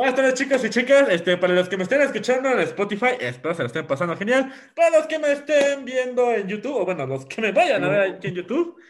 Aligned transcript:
Buenas 0.00 0.16
tardes, 0.16 0.32
chicos 0.32 0.64
y 0.64 0.70
chicas. 0.70 1.10
Este, 1.10 1.36
para 1.36 1.52
los 1.52 1.68
que 1.68 1.76
me 1.76 1.82
estén 1.82 2.00
escuchando 2.00 2.48
en 2.48 2.60
Spotify, 2.60 3.18
espero 3.20 3.54
se 3.54 3.60
lo 3.60 3.66
estén 3.66 3.86
pasando 3.86 4.16
genial. 4.16 4.50
Para 4.74 4.96
los 4.96 5.06
que 5.06 5.18
me 5.18 5.30
estén 5.30 5.84
viendo 5.84 6.32
en 6.32 6.48
YouTube, 6.48 6.74
o 6.74 6.86
bueno, 6.86 7.06
los 7.06 7.26
que 7.26 7.42
me 7.42 7.52
vayan 7.52 7.84
a 7.84 7.88
ver 7.90 8.00
aquí 8.12 8.28
en 8.28 8.36
YouTube, 8.36 8.80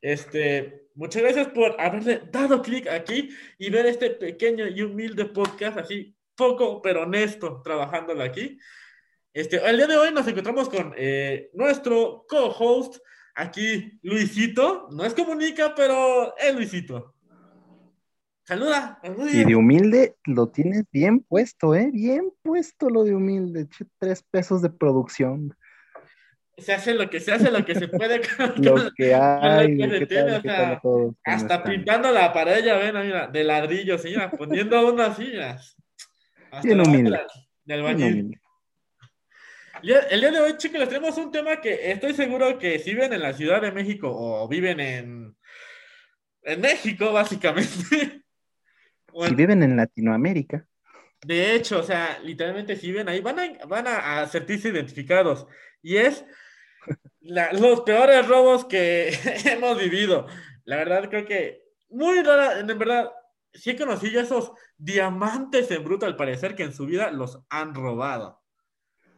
este, 0.00 0.86
muchas 0.94 1.22
gracias 1.22 1.48
por 1.48 1.74
haberle 1.80 2.22
dado 2.30 2.62
clic 2.62 2.86
aquí 2.86 3.30
y 3.58 3.68
ver 3.68 3.84
este 3.86 4.10
pequeño 4.10 4.68
y 4.68 4.82
humilde 4.82 5.24
podcast, 5.24 5.76
así 5.76 6.14
poco 6.36 6.80
pero 6.80 7.02
honesto, 7.02 7.62
trabajándolo 7.64 8.22
aquí. 8.22 8.56
Este, 9.32 9.56
el 9.56 9.76
día 9.76 9.88
de 9.88 9.96
hoy 9.96 10.12
nos 10.12 10.28
encontramos 10.28 10.68
con 10.68 10.94
eh, 10.96 11.50
nuestro 11.52 12.26
co-host, 12.28 12.98
aquí 13.34 13.98
Luisito. 14.04 14.86
No 14.92 15.04
es 15.04 15.14
comunica, 15.14 15.74
pero 15.74 16.32
es 16.38 16.54
Luisito. 16.54 17.16
Saluda. 18.44 19.00
Y 19.32 19.44
de 19.44 19.54
humilde 19.54 20.16
lo 20.24 20.48
tienes 20.48 20.84
bien 20.90 21.20
puesto, 21.20 21.74
¿eh? 21.74 21.90
Bien 21.92 22.32
puesto 22.42 22.90
lo 22.90 23.04
de 23.04 23.14
humilde. 23.14 23.68
Tres 23.98 24.22
pesos 24.22 24.62
de 24.62 24.70
producción. 24.70 25.54
Se 26.58 26.72
hace 26.72 26.94
lo 26.94 27.08
que 27.08 27.20
se 27.20 27.32
hace, 27.32 27.50
lo 27.50 27.64
que 27.64 27.74
se 27.74 27.88
puede. 27.88 28.20
lo 28.56 28.90
que 28.94 29.14
hay. 29.14 29.78
hasta 31.24 31.62
pintando 31.62 32.10
la 32.10 32.32
pared, 32.32 32.64
ya 32.64 32.76
ven, 32.76 32.94
mira, 33.00 33.28
de 33.28 33.44
ladrillo, 33.44 33.98
señora, 33.98 34.30
poniendo 34.30 34.92
uno 34.92 35.02
así, 35.02 35.32
Bien 36.62 36.80
humilde. 36.80 37.20
Del 37.64 37.82
bañil. 37.82 38.40
El 39.82 40.20
día 40.20 40.30
de 40.30 40.40
hoy, 40.40 40.56
chicos, 40.58 40.80
les 40.80 40.88
tenemos 40.88 41.16
un 41.16 41.30
tema 41.30 41.60
que 41.60 41.90
estoy 41.90 42.12
seguro 42.12 42.58
que 42.58 42.78
si 42.78 42.90
viven 42.90 43.12
en 43.12 43.22
la 43.22 43.32
Ciudad 43.32 43.62
de 43.62 43.72
México 43.72 44.10
o 44.12 44.46
viven 44.46 44.80
en, 44.80 45.36
en 46.42 46.60
México, 46.60 47.12
básicamente, 47.12 48.19
si 49.26 49.34
viven 49.34 49.62
en 49.62 49.76
Latinoamérica. 49.76 50.66
De 51.22 51.54
hecho, 51.54 51.80
o 51.80 51.82
sea, 51.82 52.18
literalmente 52.22 52.76
si 52.76 52.88
viven 52.88 53.08
ahí, 53.08 53.20
van 53.20 53.38
a, 53.38 53.66
van 53.66 53.86
a, 53.86 54.26
sentirse 54.26 54.68
identificados. 54.68 55.46
Y 55.82 55.96
es 55.96 56.24
los 57.22 57.80
peores 57.82 58.26
robos 58.26 58.64
que 58.64 59.10
hemos 59.44 59.78
vivido. 59.78 60.26
La 60.64 60.76
verdad, 60.76 61.08
creo 61.10 61.26
que 61.26 61.62
muy 61.90 62.22
rara, 62.22 62.60
en 62.60 62.66
verdad, 62.78 63.10
sí 63.52 63.70
he 63.70 63.76
conocido 63.76 64.20
esos 64.20 64.52
diamantes 64.78 65.70
en 65.70 65.84
bruto, 65.84 66.06
al 66.06 66.16
parecer, 66.16 66.54
que 66.54 66.64
en 66.64 66.72
su 66.72 66.86
vida 66.86 67.10
los 67.10 67.42
han 67.50 67.74
robado. 67.74 68.40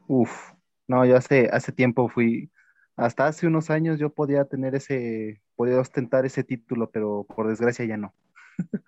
Uf, 0.09 0.53
no, 0.89 1.05
yo 1.07 1.17
hace, 1.17 1.49
hace 1.53 1.73
tiempo 1.73 2.09
fui, 2.09 2.51
hasta 2.97 3.27
hace 3.27 3.47
unos 3.47 3.71
años 3.71 3.99
yo 3.99 4.11
podía 4.11 4.45
tener 4.45 4.75
ese, 4.75 5.43
podía 5.55 5.79
ostentar 5.79 6.27
ese 6.27 6.43
título, 6.45 6.91
pero 6.91 7.25
por 7.25 7.49
desgracia 7.49 7.85
ya 7.85 7.97
no. 7.97 8.15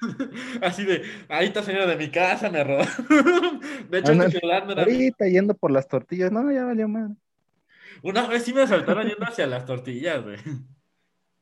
Así 0.62 0.84
de, 0.84 1.02
ahí 1.28 1.46
está 1.46 1.62
señora 1.62 1.86
de 1.86 1.96
mi 1.96 2.10
casa, 2.10 2.50
me 2.50 2.64
robó. 2.64 2.84
De 3.90 3.98
hecho, 3.98 4.12
Ahorita 4.12 5.26
yendo 5.26 5.54
por 5.54 5.70
las 5.70 5.88
tortillas, 5.88 6.32
no, 6.32 6.50
ya 6.52 6.64
valió 6.64 6.88
mal. 6.88 7.16
Una 8.02 8.26
vez 8.26 8.42
sí 8.42 8.52
me 8.52 8.66
saltaron 8.66 9.06
yendo 9.06 9.24
hacia 9.24 9.46
las 9.46 9.64
tortillas, 9.64 10.22
güey. 10.22 10.36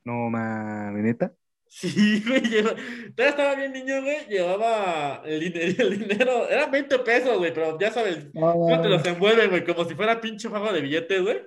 No, 0.04 0.30
mami, 0.30 1.02
neta. 1.02 1.32
Sí, 1.66 2.22
güey, 2.24 2.42
todavía 2.42 3.30
estaba 3.30 3.54
bien 3.56 3.72
niño, 3.72 4.00
güey, 4.00 4.28
llevaba 4.28 5.22
el 5.24 5.40
dinero, 5.40 5.88
el 5.88 5.98
dinero, 5.98 6.48
eran 6.48 6.70
20 6.70 6.98
pesos, 7.00 7.36
güey, 7.36 7.52
pero 7.52 7.76
ya 7.80 7.90
sabes, 7.90 8.28
cómo 8.32 8.80
te 8.80 8.88
los 8.88 9.04
envuelven, 9.04 9.50
güey, 9.50 9.64
como 9.64 9.84
si 9.84 9.96
fuera 9.96 10.20
pinche 10.20 10.48
juego 10.48 10.72
de 10.72 10.82
billetes, 10.82 11.22
güey. 11.22 11.42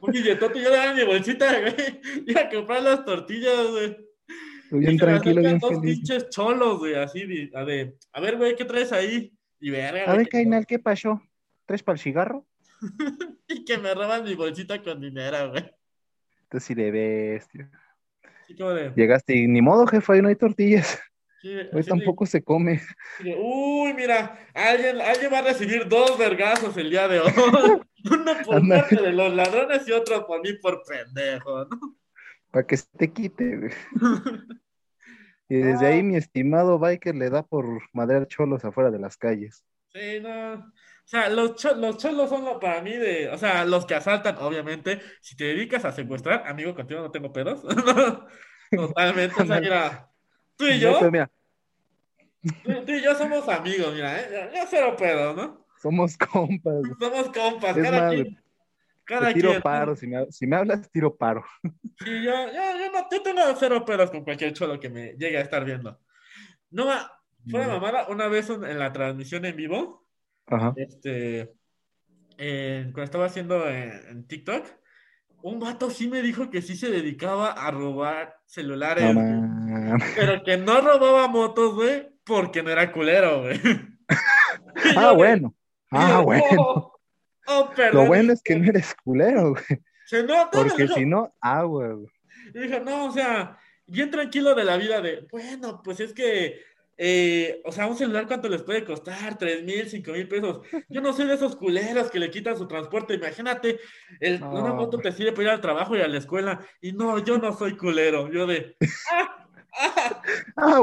Un 0.00 0.12
billetote, 0.12 0.60
yo 0.60 0.70
le 0.70 0.76
daba 0.76 0.94
mi 0.94 1.02
bolsita, 1.02 1.60
güey, 1.60 1.74
iba 2.26 2.42
a 2.42 2.50
comprar 2.50 2.82
las 2.82 3.04
tortillas, 3.04 3.66
güey 3.68 4.11
bien 4.78 4.96
tranquilo, 4.96 5.40
bien 5.40 5.58
dos 5.58 5.78
pinches 5.80 6.28
cholos, 6.30 6.78
güey, 6.78 6.94
así 6.94 7.26
de, 7.26 7.50
a, 7.54 7.64
de, 7.64 7.96
a 8.12 8.20
ver, 8.20 8.36
güey, 8.36 8.56
¿qué 8.56 8.64
traes 8.64 8.92
ahí? 8.92 9.32
Y 9.60 9.70
verga, 9.70 10.10
A 10.10 10.16
ver, 10.16 10.28
Cainal, 10.28 10.66
¿qué 10.66 10.78
pasó? 10.78 11.22
¿Tres 11.66 11.82
para 11.82 11.94
el 11.94 12.00
cigarro? 12.00 12.46
y 13.48 13.64
que 13.64 13.78
me 13.78 13.94
roban 13.94 14.24
mi 14.24 14.34
bolsita 14.34 14.82
con 14.82 15.00
dinero, 15.00 15.50
güey. 15.50 15.70
Entonces 16.44 16.66
sí 16.66 16.74
de 16.74 16.90
bestia. 16.90 17.70
Sí, 18.46 18.54
de... 18.54 18.92
Llegaste 18.96 19.36
y 19.36 19.46
ni 19.46 19.62
modo, 19.62 19.86
jefe, 19.86 20.12
ahí 20.12 20.22
no 20.22 20.28
hay 20.28 20.36
tortillas. 20.36 21.00
Hoy 21.72 21.82
tampoco 21.82 22.24
se 22.24 22.42
come. 22.42 22.80
Uy, 23.20 23.94
mira, 23.94 24.38
alguien, 24.54 25.00
alguien 25.00 25.32
va 25.32 25.38
a 25.38 25.42
recibir 25.42 25.88
dos 25.88 26.16
vergazos 26.16 26.76
el 26.76 26.90
día 26.90 27.08
de 27.08 27.20
hoy. 27.20 27.32
Uno 28.10 28.32
por 28.44 28.68
parte 28.68 28.96
de 28.96 29.12
los 29.12 29.34
ladrones 29.34 29.86
y 29.86 29.92
otro 29.92 30.26
por 30.26 30.40
mí 30.40 30.54
por 30.54 30.82
pendejo, 30.84 31.64
¿no? 31.64 31.96
para 32.52 32.66
que 32.66 32.76
se 32.76 32.86
te 32.96 33.10
quite, 33.10 33.70
Y 35.52 35.56
desde 35.58 35.86
ahí 35.86 36.02
mi 36.02 36.16
estimado 36.16 36.78
biker 36.78 37.14
le 37.14 37.28
da 37.28 37.42
por 37.42 37.66
madrear 37.92 38.26
cholos 38.26 38.64
afuera 38.64 38.90
de 38.90 38.98
las 38.98 39.18
calles. 39.18 39.66
Sí, 39.92 40.18
no. 40.22 40.54
O 40.54 40.62
sea, 41.04 41.28
los, 41.28 41.56
cholos 41.56 42.30
son 42.30 42.58
para 42.58 42.80
mí 42.80 42.92
de, 42.96 43.28
o 43.28 43.36
sea, 43.36 43.66
los 43.66 43.84
que 43.84 43.94
asaltan, 43.94 44.38
obviamente. 44.38 45.02
Si 45.20 45.36
te 45.36 45.44
dedicas 45.44 45.84
a 45.84 45.92
secuestrar, 45.92 46.44
amigo, 46.46 46.74
contigo 46.74 47.02
no 47.02 47.10
tengo 47.10 47.34
pedos. 47.34 47.60
Totalmente. 48.70 49.42
o 49.42 49.44
sea, 49.44 49.60
mira, 49.60 50.10
tú 50.56 50.64
y 50.64 50.80
yo. 50.80 50.98
mira. 51.10 51.30
Tú, 52.64 52.92
y 52.92 53.02
yo 53.02 53.14
somos 53.14 53.46
amigos, 53.46 53.92
mira, 53.92 54.22
¿eh? 54.22 54.50
Ya, 54.54 54.66
cero 54.66 54.96
pedos, 54.96 55.36
¿no? 55.36 55.66
Somos 55.82 56.16
compas. 56.16 56.80
Somos 56.98 57.28
compas, 57.28 57.76
cada 57.76 58.08
quien 58.08 58.41
tiro 59.34 59.60
paro, 59.62 59.96
si 59.96 60.06
me, 60.06 60.30
si 60.30 60.46
me, 60.46 60.56
hablas, 60.56 60.90
tiro 60.90 61.14
paro. 61.16 61.44
Sí, 61.62 62.22
yo, 62.22 62.32
yo, 62.46 62.52
yo, 62.52 62.92
no, 62.92 63.08
yo 63.10 63.22
tengo 63.22 63.40
cero 63.58 63.84
pedos 63.84 64.10
con 64.10 64.24
cualquier 64.24 64.52
cholo 64.52 64.78
que 64.78 64.88
me 64.88 65.12
llegue 65.12 65.38
a 65.38 65.42
estar 65.42 65.64
viendo. 65.64 65.98
No, 66.70 66.86
fue 67.50 67.66
mamada, 67.66 68.06
una 68.08 68.28
vez 68.28 68.50
en 68.50 68.78
la 68.78 68.92
transmisión 68.92 69.44
en 69.44 69.56
vivo, 69.56 70.06
este, 70.76 71.52
cuando 72.36 73.02
estaba 73.02 73.26
haciendo 73.26 73.68
en, 73.68 74.26
TikTok, 74.26 74.66
un 75.42 75.58
vato 75.58 75.90
sí 75.90 76.08
me 76.08 76.22
dijo 76.22 76.50
que 76.50 76.62
sí 76.62 76.76
se 76.76 76.90
dedicaba 76.90 77.52
a 77.52 77.70
robar 77.70 78.36
celulares, 78.46 79.16
pero 80.14 80.42
que 80.44 80.56
no 80.56 80.80
robaba 80.80 81.26
motos, 81.28 81.74
güey, 81.74 82.08
porque 82.24 82.62
no 82.62 82.70
era 82.70 82.92
culero, 82.92 83.42
güey. 83.42 83.60
ah, 84.96 85.12
bueno. 85.16 85.54
Ah, 85.90 86.20
bueno. 86.24 86.91
Oh, 87.46 87.70
Lo 87.92 88.06
bueno 88.06 88.32
es 88.32 88.42
que 88.42 88.56
no 88.56 88.68
eres 88.68 88.94
culero, 89.02 89.50
güey. 89.50 89.82
Se 90.06 90.22
nota. 90.22 90.50
Porque 90.52 90.86
si 90.88 91.06
no, 91.06 91.34
agua, 91.40 91.88
güey. 91.88 92.08
Y 92.54 92.58
dijo, 92.60 92.80
no, 92.80 93.06
o 93.06 93.12
sea, 93.12 93.58
bien 93.86 94.10
tranquilo 94.10 94.54
de 94.54 94.64
la 94.64 94.76
vida 94.76 95.00
de, 95.00 95.26
bueno, 95.30 95.80
pues 95.82 96.00
es 96.00 96.12
que, 96.12 96.60
eh, 96.96 97.60
o 97.64 97.72
sea, 97.72 97.86
un 97.86 97.96
celular, 97.96 98.26
¿cuánto 98.26 98.48
les 98.48 98.62
puede 98.62 98.84
costar? 98.84 99.38
¿Tres 99.38 99.62
mil, 99.64 99.88
cinco 99.88 100.12
mil 100.12 100.28
pesos? 100.28 100.60
Yo 100.88 101.00
no 101.00 101.12
soy 101.12 101.26
de 101.26 101.34
esos 101.34 101.56
culeros 101.56 102.10
que 102.10 102.18
le 102.18 102.30
quitan 102.30 102.56
su 102.56 102.66
transporte. 102.68 103.14
Imagínate, 103.14 103.80
el, 104.20 104.42
una 104.42 104.72
moto 104.72 104.98
te 104.98 105.12
sirve 105.12 105.32
para 105.32 105.44
ir 105.44 105.50
al 105.50 105.60
trabajo 105.60 105.96
y 105.96 106.00
a 106.00 106.08
la 106.08 106.18
escuela. 106.18 106.60
Y 106.80 106.92
no, 106.92 107.18
yo 107.18 107.38
no 107.38 107.52
soy 107.56 107.76
culero. 107.76 108.30
Yo 108.30 108.46
de, 108.46 108.76
ah, 109.12 109.46
ah, 109.72 110.22
ah 110.56 110.82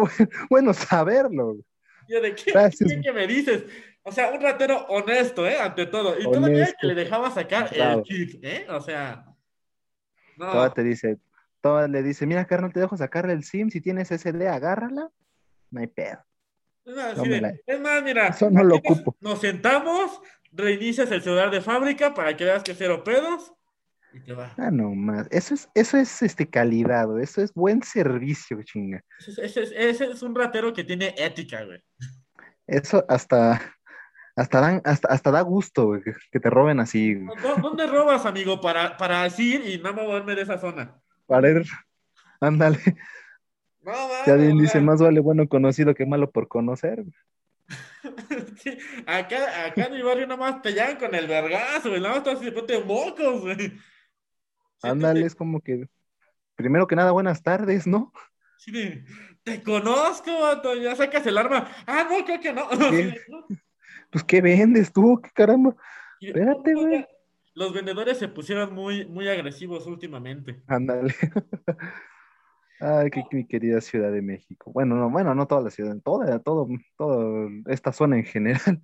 bueno, 0.49 0.73
saberlo. 0.73 1.57
Yo 2.07 2.21
de, 2.21 2.33
¿qué, 2.33 2.51
¿qué 3.03 3.13
me 3.13 3.27
dices? 3.27 3.65
O 4.09 4.11
sea, 4.11 4.31
un 4.31 4.41
ratero 4.41 4.87
honesto, 4.87 5.47
¿eh? 5.47 5.59
Ante 5.59 5.85
todo. 5.85 6.19
Y 6.19 6.23
todavía 6.23 6.73
que 6.81 6.87
le 6.87 6.95
dejaba 6.95 7.29
sacar 7.29 7.69
el 7.71 8.01
kit, 8.01 8.43
¿eh? 8.43 8.65
O 8.69 8.81
sea. 8.81 9.23
No. 10.35 10.51
Toda 10.51 10.73
te 10.73 10.83
dice, 10.83 11.19
toda 11.61 11.87
le 11.87 12.01
dice, 12.01 12.25
mira, 12.25 12.45
carnal, 12.45 12.73
te 12.73 12.79
dejo 12.79 12.97
sacarle 12.97 13.33
el 13.33 13.43
SIM, 13.43 13.69
si 13.69 13.81
tienes 13.81 14.09
SD, 14.09 14.47
agárrala. 14.47 15.11
No 15.69 15.79
hay 15.79 15.85
pedo. 15.85 16.25
es 16.85 17.79
más, 17.79 18.01
mira. 18.01 18.29
Eso 18.29 18.49
no 18.49 18.63
lo 18.63 18.77
ocupo. 18.77 19.15
Nos 19.19 19.41
sentamos, 19.41 20.19
reinicias 20.51 21.11
el 21.11 21.21
celular 21.21 21.51
de 21.51 21.61
fábrica 21.61 22.15
para 22.15 22.35
que 22.35 22.45
veas 22.45 22.63
que 22.63 22.73
cero 22.73 23.03
pedos 23.03 23.53
y 24.11 24.21
te 24.21 24.33
va. 24.33 24.55
Ah, 24.57 24.71
no 24.71 24.89
más. 24.95 25.27
Eso 25.29 25.53
es, 25.53 25.69
eso 25.75 25.97
es 25.97 26.23
este 26.23 26.49
calidad, 26.49 27.07
eso 27.21 27.43
es 27.43 27.53
buen 27.53 27.83
servicio, 27.83 28.63
chinga. 28.63 29.03
Ese 29.19 29.45
es, 29.45 29.71
ese 29.75 30.05
es 30.05 30.23
un 30.23 30.33
ratero 30.33 30.73
que 30.73 30.83
tiene 30.83 31.13
ética, 31.15 31.63
güey. 31.63 31.83
Eso 32.65 33.03
hasta 33.07 33.59
hasta, 34.39 34.61
dan, 34.61 34.81
hasta, 34.85 35.09
hasta 35.09 35.31
da 35.31 35.41
gusto, 35.41 35.99
que 36.31 36.39
te 36.39 36.49
roben 36.49 36.79
así. 36.79 37.15
¿Dónde 37.61 37.87
robas, 37.87 38.25
amigo? 38.25 38.61
Para, 38.61 38.95
para 38.95 39.27
ir 39.37 39.67
y 39.67 39.77
no 39.79 39.93
moverme 39.93 40.33
de 40.35 40.43
esa 40.43 40.57
zona. 40.57 40.95
Para 41.27 41.49
ir, 41.49 41.65
ándale. 42.39 42.79
No, 43.81 43.93
ya 44.25 44.35
bien 44.35 44.57
dice, 44.57 44.79
más 44.79 45.01
vale 45.01 45.19
bueno 45.19 45.47
conocido 45.47 45.93
que 45.93 46.05
malo 46.05 46.31
por 46.31 46.47
conocer. 46.47 47.03
acá, 49.05 49.65
acá 49.65 49.85
en 49.85 49.93
mi 49.93 50.01
barrio 50.01 50.25
nomás 50.25 50.61
te 50.61 50.73
llaman 50.73 50.97
con 50.97 51.13
el 51.15 51.27
vergazo, 51.27 51.89
güey. 51.89 52.01
Nada 52.01 52.21
más 52.21 52.39
te 52.39 52.51
ponte 52.51 52.83
mocos, 52.83 53.41
güey. 53.41 53.73
Ándale, 54.81 55.25
es 55.25 55.35
como 55.35 55.59
que, 55.59 55.89
primero 56.55 56.87
que 56.87 56.95
nada, 56.95 57.11
buenas 57.11 57.43
tardes, 57.43 57.85
¿no? 57.85 58.13
Sí, 58.57 59.03
te 59.43 59.61
conozco, 59.63 60.31
ya 60.81 60.95
sacas 60.95 61.25
el 61.27 61.37
arma. 61.37 61.69
Ah, 61.85 62.07
no, 62.09 62.23
creo 62.23 62.39
que 62.39 62.53
no. 62.53 62.69
pues, 64.09 64.23
¿qué 64.23 64.41
vendes 64.41 64.91
tú? 64.91 65.19
¿Qué 65.21 65.29
caramba? 65.33 65.75
Espérate, 66.19 66.73
güey. 66.73 67.05
Los 67.53 67.73
vendedores 67.73 68.17
se 68.17 68.27
pusieron 68.27 68.73
muy, 68.73 69.05
muy 69.05 69.27
agresivos 69.27 69.85
últimamente. 69.85 70.61
Ándale. 70.67 71.13
Ay, 72.79 73.09
qué, 73.09 73.23
mi 73.31 73.45
querida 73.45 73.81
Ciudad 73.81 74.11
de 74.11 74.21
México. 74.21 74.71
Bueno, 74.71 74.95
no, 74.95 75.09
bueno, 75.09 75.35
no 75.35 75.47
toda 75.47 75.61
la 75.61 75.69
ciudad, 75.69 75.97
toda, 76.01 76.39
todo, 76.39 76.67
toda 76.97 77.49
esta 77.65 77.91
zona 77.91 78.17
en 78.17 78.23
general. 78.23 78.81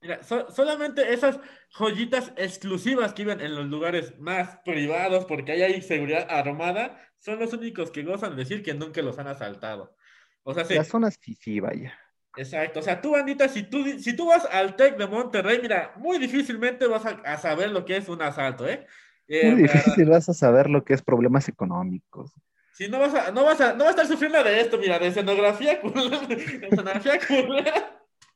Mira, 0.00 0.20
solamente 0.22 1.12
esas 1.12 1.40
joyitas 1.70 2.32
exclusivas 2.36 3.12
que 3.12 3.24
viven 3.24 3.40
en 3.40 3.56
los 3.56 3.66
lugares 3.66 4.16
más 4.20 4.58
privados, 4.64 5.24
porque 5.24 5.50
ahí 5.50 5.62
hay 5.62 5.82
seguridad 5.82 6.28
armada, 6.30 7.00
son 7.18 7.40
los 7.40 7.52
únicos 7.52 7.90
que 7.90 8.04
gozan 8.04 8.30
de 8.30 8.44
decir 8.44 8.62
que 8.62 8.74
nunca 8.74 9.02
los 9.02 9.18
han 9.18 9.26
asaltado. 9.26 9.96
O 10.44 10.54
sea, 10.54 10.64
sí. 10.64 10.74
Las 10.74 10.86
zonas 10.86 11.18
sí, 11.20 11.34
sí, 11.34 11.58
vaya. 11.58 11.98
Exacto. 12.38 12.78
O 12.78 12.82
sea, 12.82 13.00
tú, 13.00 13.10
bandita, 13.12 13.48
si 13.48 13.64
tú, 13.64 13.84
si 13.98 14.14
tú 14.14 14.26
vas 14.26 14.46
al 14.50 14.76
TEC 14.76 14.96
de 14.96 15.06
Monterrey, 15.08 15.58
mira, 15.60 15.92
muy 15.96 16.18
difícilmente 16.18 16.86
vas 16.86 17.04
a, 17.04 17.36
saber 17.36 17.70
lo 17.70 17.84
que 17.84 17.96
es 17.96 18.08
un 18.08 18.22
asalto, 18.22 18.66
¿eh? 18.66 18.86
eh 19.26 19.50
muy 19.50 19.62
difícil 19.62 20.08
vas 20.08 20.28
a 20.28 20.34
saber 20.34 20.70
lo 20.70 20.84
que 20.84 20.94
es 20.94 21.02
problemas 21.02 21.48
económicos. 21.48 22.32
Si 22.72 22.88
no 22.88 23.00
vas 23.00 23.12
a, 23.12 23.32
no 23.32 23.44
vas 23.44 23.60
a, 23.60 23.72
no 23.72 23.80
vas 23.80 23.88
a 23.88 23.90
estar 23.90 24.06
sufriendo 24.06 24.42
de 24.44 24.60
esto, 24.60 24.78
mira, 24.78 25.00
de 25.00 25.08
escenografía 25.08 25.80
de 26.28 26.68
escenografía 26.70 27.18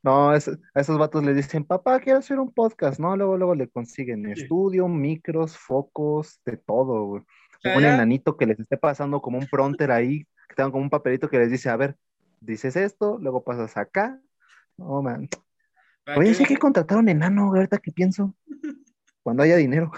No, 0.03 0.31
a 0.31 0.37
esos 0.37 0.97
vatos 0.97 1.23
le 1.23 1.33
dicen, 1.33 1.63
papá, 1.63 2.01
quiero 2.01 2.19
hacer 2.19 2.39
un 2.39 2.51
podcast, 2.51 2.99
¿no? 2.99 3.15
Luego, 3.15 3.37
luego 3.37 3.55
le 3.55 3.69
consiguen 3.69 4.29
estudio, 4.29 4.89
micros, 4.89 5.57
focos, 5.57 6.41
de 6.45 6.57
todo, 6.57 7.05
güey. 7.05 7.23
Un 7.63 7.85
enanito 7.85 8.35
que 8.35 8.45
les 8.45 8.59
esté 8.59 8.75
pasando 8.75 9.21
como 9.21 9.37
un 9.37 9.47
pronter 9.47 9.91
ahí, 9.91 10.25
que 10.49 10.55
tengan 10.55 10.71
como 10.71 10.83
un 10.83 10.89
papelito 10.89 11.29
que 11.29 11.39
les 11.39 11.49
dice, 11.49 11.69
a 11.69 11.77
ver, 11.77 11.95
dices 12.45 12.75
esto, 12.75 13.17
luego 13.19 13.43
pasas 13.43 13.77
acá. 13.77 14.19
Oh, 14.77 15.01
man. 15.01 15.29
Oye, 16.15 16.35
hay 16.37 16.45
que 16.45 16.57
contratar 16.57 16.97
un 16.97 17.09
enano, 17.09 17.47
ahorita 17.47 17.77
que 17.77 17.91
pienso. 17.91 18.35
Cuando 19.23 19.43
haya 19.43 19.55
dinero. 19.55 19.91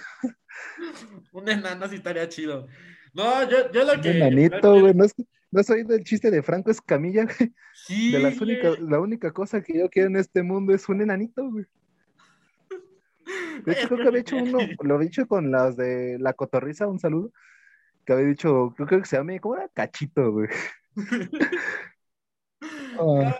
un 1.31 1.49
enano 1.49 1.87
sí 1.87 1.95
estaría 1.95 2.29
chido. 2.29 2.67
No, 3.13 3.49
yo, 3.49 3.71
yo 3.71 3.83
lo 3.83 4.01
que. 4.01 4.09
Un 4.11 4.15
enanito, 4.17 4.79
güey. 4.79 4.93
No, 4.93 5.05
no 5.51 5.59
has 5.61 5.69
oído 5.69 5.95
el 5.95 6.03
chiste 6.03 6.29
de 6.29 6.43
Franco 6.43 6.69
Escamilla, 6.69 7.23
güey. 7.25 7.53
Sí. 7.73 8.11
De 8.11 8.19
las 8.19 8.39
únicas, 8.39 8.79
la 8.79 8.99
única 8.99 9.31
cosa 9.31 9.61
que 9.61 9.79
yo 9.79 9.89
quiero 9.89 10.09
en 10.09 10.17
este 10.17 10.43
mundo 10.43 10.73
es 10.73 10.87
un 10.89 11.01
enanito, 11.01 11.49
güey. 11.49 11.65
De 13.65 13.73
hecho, 13.73 13.87
creo 13.87 14.01
que 14.01 14.07
había 14.07 14.21
hecho 14.21 14.37
uno, 14.37 14.59
lo 14.81 14.95
había 14.95 15.07
dicho 15.07 15.27
con 15.27 15.51
las 15.51 15.75
de 15.75 16.17
la 16.19 16.33
cotorriza, 16.33 16.87
un 16.87 16.99
saludo, 16.99 17.31
que 18.05 18.13
había 18.13 18.27
dicho, 18.27 18.73
creo, 18.75 19.01
que 19.01 19.07
se 19.07 19.17
llama, 19.17 19.39
¿cómo 19.39 19.55
era? 19.55 19.69
Cachito, 19.69 20.31
güey. 20.31 20.49
Ah. 22.99 23.37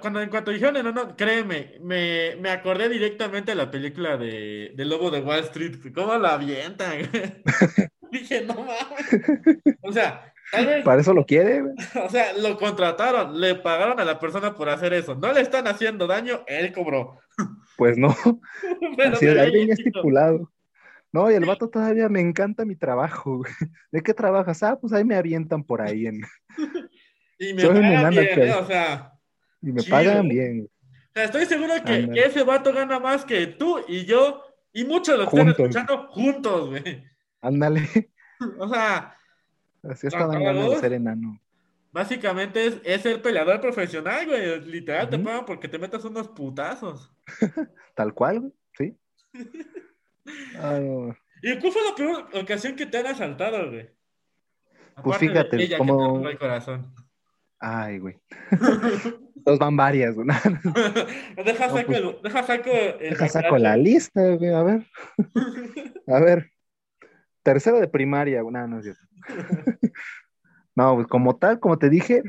cuando 0.00 0.20
en 0.20 0.30
cuanto 0.30 0.50
dijeron 0.50 1.14
créeme, 1.16 1.78
me, 1.80 2.36
me, 2.36 2.50
acordé 2.50 2.88
directamente 2.88 3.52
de 3.52 3.56
la 3.56 3.70
película 3.70 4.16
de, 4.16 4.72
de 4.74 4.84
Lobo 4.84 5.10
de 5.10 5.20
Wall 5.20 5.40
Street, 5.40 5.76
cómo 5.94 6.16
la 6.16 6.34
avientan. 6.34 7.10
Dije, 8.12 8.44
no 8.44 8.54
mames. 8.54 9.76
O 9.80 9.90
sea, 9.90 10.32
tal 10.52 10.66
vez. 10.66 10.84
Para 10.84 11.00
eso 11.00 11.14
lo 11.14 11.24
quiere, 11.24 11.62
O 12.04 12.10
sea, 12.10 12.34
lo 12.34 12.58
contrataron, 12.58 13.40
le 13.40 13.54
pagaron 13.54 13.98
a 13.98 14.04
la 14.04 14.18
persona 14.20 14.54
por 14.54 14.68
hacer 14.68 14.92
eso. 14.92 15.14
No 15.14 15.32
le 15.32 15.40
están 15.40 15.66
haciendo 15.66 16.06
daño, 16.06 16.44
él 16.46 16.72
cobró. 16.72 17.18
Pues 17.78 17.96
no. 17.96 18.14
Pero 18.96 19.16
Así 19.16 19.26
bien 19.26 19.72
estipulado. 19.72 20.52
No, 21.10 21.30
y 21.30 21.34
el 21.34 21.46
vato 21.46 21.68
todavía 21.68 22.08
me 22.08 22.20
encanta 22.20 22.64
mi 22.64 22.76
trabajo. 22.76 23.42
¿De 23.90 24.02
qué 24.02 24.14
trabajas? 24.14 24.62
Ah, 24.62 24.78
pues 24.80 24.92
ahí 24.92 25.04
me 25.04 25.16
avientan 25.16 25.64
por 25.64 25.80
ahí 25.80 26.06
en. 26.06 26.20
Y 27.38 27.54
me 27.54 27.62
pagan 27.64 28.10
bien, 28.10 28.42
¿eh? 28.42 28.54
o 28.54 28.66
sea. 28.66 29.12
Y 29.60 29.72
me 29.72 29.82
pagan 29.82 30.28
bien. 30.28 30.68
O 30.68 31.12
sea, 31.14 31.24
estoy 31.24 31.46
seguro 31.46 31.74
que, 31.84 32.08
ese 32.14 32.42
vato 32.42 32.72
gana 32.72 32.98
más 32.98 33.24
que 33.24 33.46
tú 33.46 33.80
y 33.86 34.04
yo 34.04 34.42
y 34.72 34.84
muchos 34.84 35.18
lo 35.18 35.24
están 35.24 35.48
escuchando 35.48 36.08
juntos, 36.08 36.70
güey. 36.70 37.04
Ándale. 37.40 37.88
O 38.58 38.68
sea. 38.68 39.16
Así 39.84 40.08
está 40.08 40.26
ganas 40.26 40.68
de 40.68 40.76
ser 40.80 40.94
enano. 40.94 41.40
Básicamente 41.92 42.66
es, 42.66 42.80
es 42.82 43.02
ser 43.02 43.22
peleador 43.22 43.60
profesional, 43.60 44.26
güey. 44.26 44.60
Literal, 44.62 45.08
te 45.08 45.16
pagan 45.16 45.44
porque 45.44 45.68
te 45.68 45.78
metas 45.78 46.04
unos 46.04 46.26
putazos. 46.26 47.12
Tal 47.94 48.12
cual, 48.12 48.40
güey, 48.40 48.52
sí. 48.76 48.98
¿Y 51.42 51.58
cuál 51.58 51.72
fue 51.72 51.82
la 51.88 51.94
peor 51.96 52.28
ocasión 52.34 52.74
que 52.74 52.86
te 52.86 52.98
han 52.98 53.06
asaltado, 53.06 53.70
güey? 53.70 53.90
pues 55.02 55.18
fíjate, 55.18 55.76
como... 55.76 56.28
el 56.28 56.38
corazón. 56.38 56.94
Ay, 57.64 58.00
güey. 58.00 58.20
Dos 59.36 59.58
van 59.58 59.76
varias, 59.76 60.16
güey. 60.16 60.26
deja 61.44 61.70
saco, 61.70 61.86
pues, 61.86 62.02
deja 62.22 62.42
saco, 62.42 62.70
deja 62.98 63.28
saco 63.28 63.56
la 63.56 63.76
lista, 63.76 64.34
güey, 64.34 64.52
a 64.52 64.62
ver. 64.64 64.86
A 66.08 66.18
ver. 66.18 66.50
Tercero 67.44 67.78
de 67.78 67.86
primaria, 67.86 68.42
güey. 68.42 68.52
No, 68.52 68.66
no 68.66 68.80
es 68.80 68.84
cierto. 68.84 69.00
No, 70.74 70.96
pues 70.96 71.06
como 71.06 71.36
tal, 71.36 71.60
como 71.60 71.78
te 71.78 71.88
dije, 71.88 72.22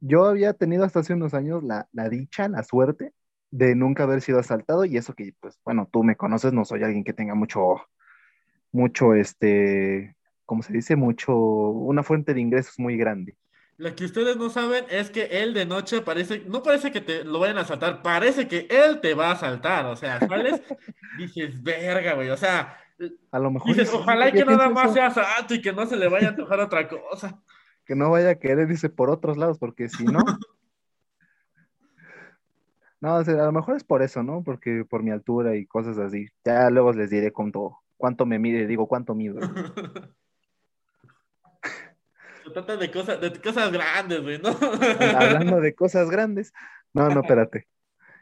yo 0.00 0.24
había 0.24 0.52
tenido 0.52 0.84
hasta 0.84 1.00
hace 1.00 1.14
unos 1.14 1.34
años 1.34 1.62
la, 1.62 1.88
la 1.92 2.08
dicha, 2.08 2.48
la 2.48 2.64
suerte 2.64 3.12
de 3.52 3.76
nunca 3.76 4.02
haber 4.02 4.20
sido 4.20 4.40
asaltado 4.40 4.84
y 4.84 4.96
eso 4.96 5.14
que, 5.14 5.32
pues, 5.40 5.60
bueno, 5.64 5.88
tú 5.92 6.02
me 6.02 6.16
conoces, 6.16 6.52
no 6.52 6.64
soy 6.64 6.82
alguien 6.82 7.04
que 7.04 7.12
tenga 7.12 7.34
mucho, 7.36 7.76
mucho, 8.72 9.14
este, 9.14 10.16
¿cómo 10.44 10.62
se 10.62 10.72
dice? 10.72 10.96
Mucho, 10.96 11.36
una 11.36 12.02
fuente 12.02 12.34
de 12.34 12.40
ingresos 12.40 12.78
muy 12.78 12.96
grande. 12.96 13.36
Lo 13.78 13.94
que 13.94 14.06
ustedes 14.06 14.36
no 14.38 14.48
saben 14.48 14.86
es 14.88 15.10
que 15.10 15.24
él 15.24 15.52
de 15.52 15.66
noche 15.66 16.00
parece, 16.00 16.42
no 16.46 16.62
parece 16.62 16.90
que 16.90 17.02
te 17.02 17.24
lo 17.24 17.38
vayan 17.38 17.58
a 17.58 17.62
asaltar, 17.62 18.02
parece 18.02 18.48
que 18.48 18.66
él 18.70 19.00
te 19.00 19.12
va 19.12 19.28
a 19.28 19.32
asaltar, 19.32 19.84
o 19.86 19.96
sea, 19.96 20.18
¿sabes? 20.20 20.62
dices, 21.18 21.62
verga, 21.62 22.14
güey, 22.14 22.30
o 22.30 22.36
sea, 22.38 22.78
a 23.30 23.38
lo 23.38 23.50
mejor 23.50 23.68
dices, 23.68 23.92
ojalá 23.92 24.32
que 24.32 24.44
nada 24.44 24.70
más 24.70 24.94
sea 24.94 25.08
asalto 25.08 25.54
y 25.54 25.60
que 25.60 25.72
no 25.72 25.84
se 25.86 25.96
le 25.96 26.08
vaya 26.08 26.28
a 26.28 26.30
antojar 26.30 26.60
otra 26.60 26.88
cosa. 26.88 27.42
Que 27.84 27.94
no 27.94 28.10
vaya 28.10 28.30
a 28.30 28.34
querer, 28.36 28.66
dice, 28.66 28.88
por 28.88 29.10
otros 29.10 29.36
lados, 29.36 29.58
porque 29.58 29.90
si 29.90 30.04
no... 30.04 30.20
no, 33.00 33.16
o 33.16 33.24
sea, 33.24 33.34
a 33.34 33.46
lo 33.46 33.52
mejor 33.52 33.76
es 33.76 33.84
por 33.84 34.02
eso, 34.02 34.22
¿no? 34.22 34.42
Porque 34.42 34.86
por 34.88 35.02
mi 35.02 35.10
altura 35.10 35.54
y 35.56 35.66
cosas 35.66 35.98
así. 35.98 36.28
Ya 36.44 36.70
luego 36.70 36.92
les 36.94 37.10
diré 37.10 37.30
cuánto, 37.32 37.78
cuánto 37.98 38.24
me 38.24 38.38
mide, 38.38 38.66
digo, 38.66 38.88
cuánto 38.88 39.14
mido. 39.14 39.40
Se 42.46 42.52
trata 42.52 42.76
de 42.76 42.92
cosas, 42.92 43.20
de 43.20 43.40
cosas 43.40 43.72
grandes, 43.72 44.22
güey, 44.22 44.38
¿no? 44.38 44.50
Hablando 45.18 45.60
de 45.60 45.74
cosas 45.74 46.08
grandes. 46.08 46.52
No, 46.92 47.08
no, 47.08 47.22
espérate. 47.22 47.66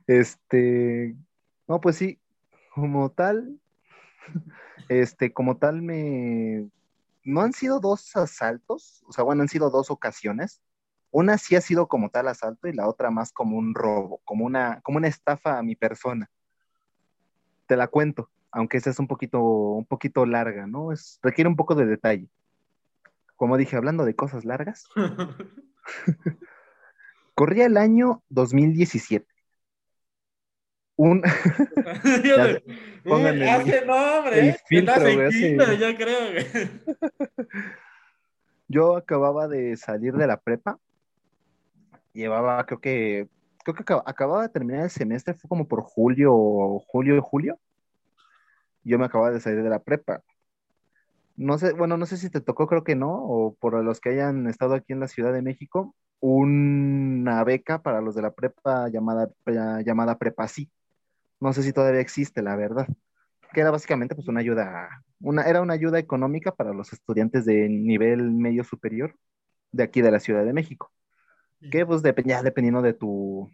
Este, 0.07 1.15
no, 1.69 1.79
pues 1.79 1.97
sí, 1.97 2.19
como 2.75 3.11
tal, 3.11 3.61
este, 4.89 5.35
como 5.35 5.59
tal 5.59 5.83
me, 5.83 6.71
no 7.23 7.43
han 7.43 7.53
sido 7.53 7.81
dos 7.81 8.17
asaltos, 8.17 9.05
o 9.07 9.13
sea, 9.13 9.25
bueno, 9.25 9.43
han 9.43 9.49
sido 9.49 9.69
dos 9.69 9.91
ocasiones. 9.91 10.63
Una 11.11 11.37
sí 11.37 11.55
ha 11.55 11.61
sido 11.61 11.87
como 11.87 12.09
tal 12.09 12.29
asalto 12.29 12.67
y 12.67 12.73
la 12.73 12.89
otra 12.89 13.11
más 13.11 13.31
como 13.31 13.59
un 13.59 13.75
robo, 13.75 14.23
como 14.25 14.47
una, 14.47 14.81
como 14.81 14.97
una 14.97 15.09
estafa 15.09 15.59
a 15.59 15.63
mi 15.63 15.77
persona. 15.77 16.31
Te 17.67 17.77
la 17.77 17.89
cuento, 17.89 18.31
aunque 18.51 18.79
esa 18.79 18.89
es 18.89 18.99
un 18.99 19.07
poquito, 19.07 19.43
un 19.43 19.85
poquito 19.85 20.25
larga, 20.25 20.67
¿no? 20.67 20.93
Es, 20.93 21.19
requiere 21.23 21.49
un 21.49 21.57
poco 21.57 21.75
de 21.75 21.85
detalle 21.85 22.31
como 23.37 23.57
dije, 23.57 23.77
hablando 23.77 24.05
de 24.05 24.15
cosas 24.15 24.45
largas, 24.45 24.89
corría 27.35 27.67
el 27.67 27.77
año 27.77 28.23
2017. 28.29 29.27
Un... 30.97 31.23
Pónganle 33.05 33.51
hace 33.51 33.85
nombre, 33.85 34.49
¿eh? 34.49 34.57
yo 35.79 35.97
creo. 35.97 36.45
yo 38.69 38.97
acababa 38.97 39.49
de 39.49 39.77
salir 39.77 40.15
de 40.15 40.27
la 40.29 40.41
prepa. 40.41 40.79
Llevaba, 42.13 42.65
creo 42.65 42.81
que, 42.81 43.29
creo 43.65 43.75
que 43.75 43.93
acababa 44.07 44.43
de 44.43 44.51
terminar 44.51 44.85
el 44.85 44.91
semestre, 44.91 45.35
fue 45.35 45.49
como 45.49 45.67
por 45.67 45.83
julio, 45.83 46.33
julio, 46.87 47.21
julio. 47.21 47.59
Yo 48.85 48.97
me 48.99 49.07
acababa 49.07 49.33
de 49.33 49.41
salir 49.41 49.65
de 49.65 49.71
la 49.71 49.83
prepa 49.83 50.23
no 51.37 51.59
sé, 51.59 51.73
bueno, 51.73 51.97
no 51.97 52.07
sé 52.07 52.17
si 52.17 52.31
te 52.31 52.41
tocó, 52.41 52.67
creo 52.67 52.85
que 52.85 52.95
no, 52.95 53.13
o 53.13 53.55
por 53.55 53.83
los 53.85 54.01
que 54.01 54.11
hayan 54.11 54.47
estado 54.49 54.75
aquí 54.75 54.93
en 54.93 55.01
la 55.01 55.09
Ciudad 55.09 55.33
de 55.33 55.43
México, 55.43 55.95
una 56.21 57.45
beca 57.45 57.83
para 57.83 58.01
los 58.01 58.15
de 58.15 58.23
la 58.23 58.33
prepa 58.33 58.89
llamada, 58.89 59.29
llamada 59.85 60.19
Prepa 60.19 60.49
Sí. 60.49 60.71
No 61.41 61.53
sé 61.53 61.63
si 61.63 61.73
todavía 61.73 62.01
existe, 62.01 62.43
la 62.43 62.57
verdad. 62.57 62.89
Que 63.53 63.61
era 63.61 63.71
básicamente 63.71 64.15
pues 64.15 64.29
una 64.29 64.41
ayuda, 64.41 65.05
una, 65.21 65.43
era 65.43 65.61
una 65.63 65.75
ayuda 65.75 65.99
económica 65.99 66.55
para 66.55 66.73
los 66.73 66.93
estudiantes 66.93 67.45
de 67.45 67.69
nivel 67.69 68.31
medio 68.33 68.65
superior 68.65 69.17
de 69.73 69.85
aquí 69.85 70.03
de 70.03 70.11
la 70.13 70.21
Ciudad 70.21 70.45
de 70.45 70.53
México. 70.53 70.93
Que 71.71 71.87
pues 71.87 72.03
dependía, 72.03 72.43
dependiendo 72.43 72.83
de 72.83 72.95
tu, 72.95 73.51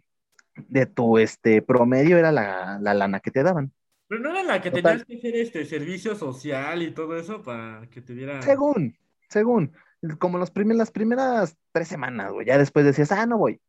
de 0.55 0.85
tu 0.85 1.17
este 1.17 1.61
promedio, 1.61 2.17
era 2.17 2.31
la, 2.31 2.79
la 2.81 2.93
lana 2.93 3.19
que 3.19 3.31
te 3.31 3.43
daban. 3.43 3.73
Pero 4.11 4.23
no 4.23 4.31
era 4.31 4.43
la 4.43 4.61
que 4.61 4.71
tenías 4.71 5.05
que 5.05 5.15
hacer 5.15 5.35
este 5.37 5.63
servicio 5.63 6.15
social 6.15 6.83
y 6.83 6.91
todo 6.91 7.15
eso 7.15 7.41
para 7.41 7.87
que 7.89 8.01
te 8.01 8.13
diera. 8.13 8.41
Según, 8.41 8.97
según. 9.29 9.71
Como 10.19 10.37
los 10.37 10.51
las 10.51 10.91
primeras 10.91 11.55
tres 11.71 11.87
semanas, 11.87 12.33
güey. 12.33 12.45
Ya 12.45 12.57
después 12.57 12.83
decías, 12.83 13.13
ah, 13.13 13.25
no 13.25 13.37
voy. 13.37 13.61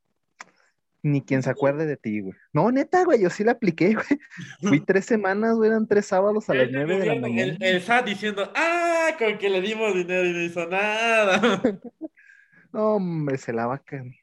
ni 1.01 1.23
quien 1.23 1.45
se 1.45 1.51
acuerde 1.51 1.87
de 1.87 1.97
ti, 1.97 2.23
güey. 2.23 2.35
No, 2.53 2.73
neta, 2.73 3.05
güey, 3.05 3.23
yo 3.23 3.31
sí 3.31 3.45
la 3.45 3.53
apliqué, 3.53 3.95
güey. 3.95 4.21
Fui 4.63 4.81
tres 4.85 5.05
semanas, 5.05 5.55
güey, 5.55 5.71
eran 5.71 5.87
tres 5.87 6.07
sábados 6.07 6.51
a 6.51 6.55
las 6.55 6.73
nueve 6.73 6.99
de 6.99 7.07
la 7.07 7.15
mañana. 7.21 7.57
el, 7.61 7.63
el 7.63 7.81
SAT 7.81 8.07
diciendo, 8.07 8.53
ah, 8.57 9.11
con 9.17 9.39
que 9.39 9.49
le 9.49 9.61
dimos 9.61 9.95
dinero 9.95 10.27
y 10.27 10.33
no 10.33 10.41
hizo 10.43 10.67
nada. 10.67 11.41
No, 12.73 12.95
hombre, 12.97 13.39
se 13.39 13.53
la 13.53 13.67
va 13.67 13.75
a 13.75 13.77
ahorita, 13.77 14.17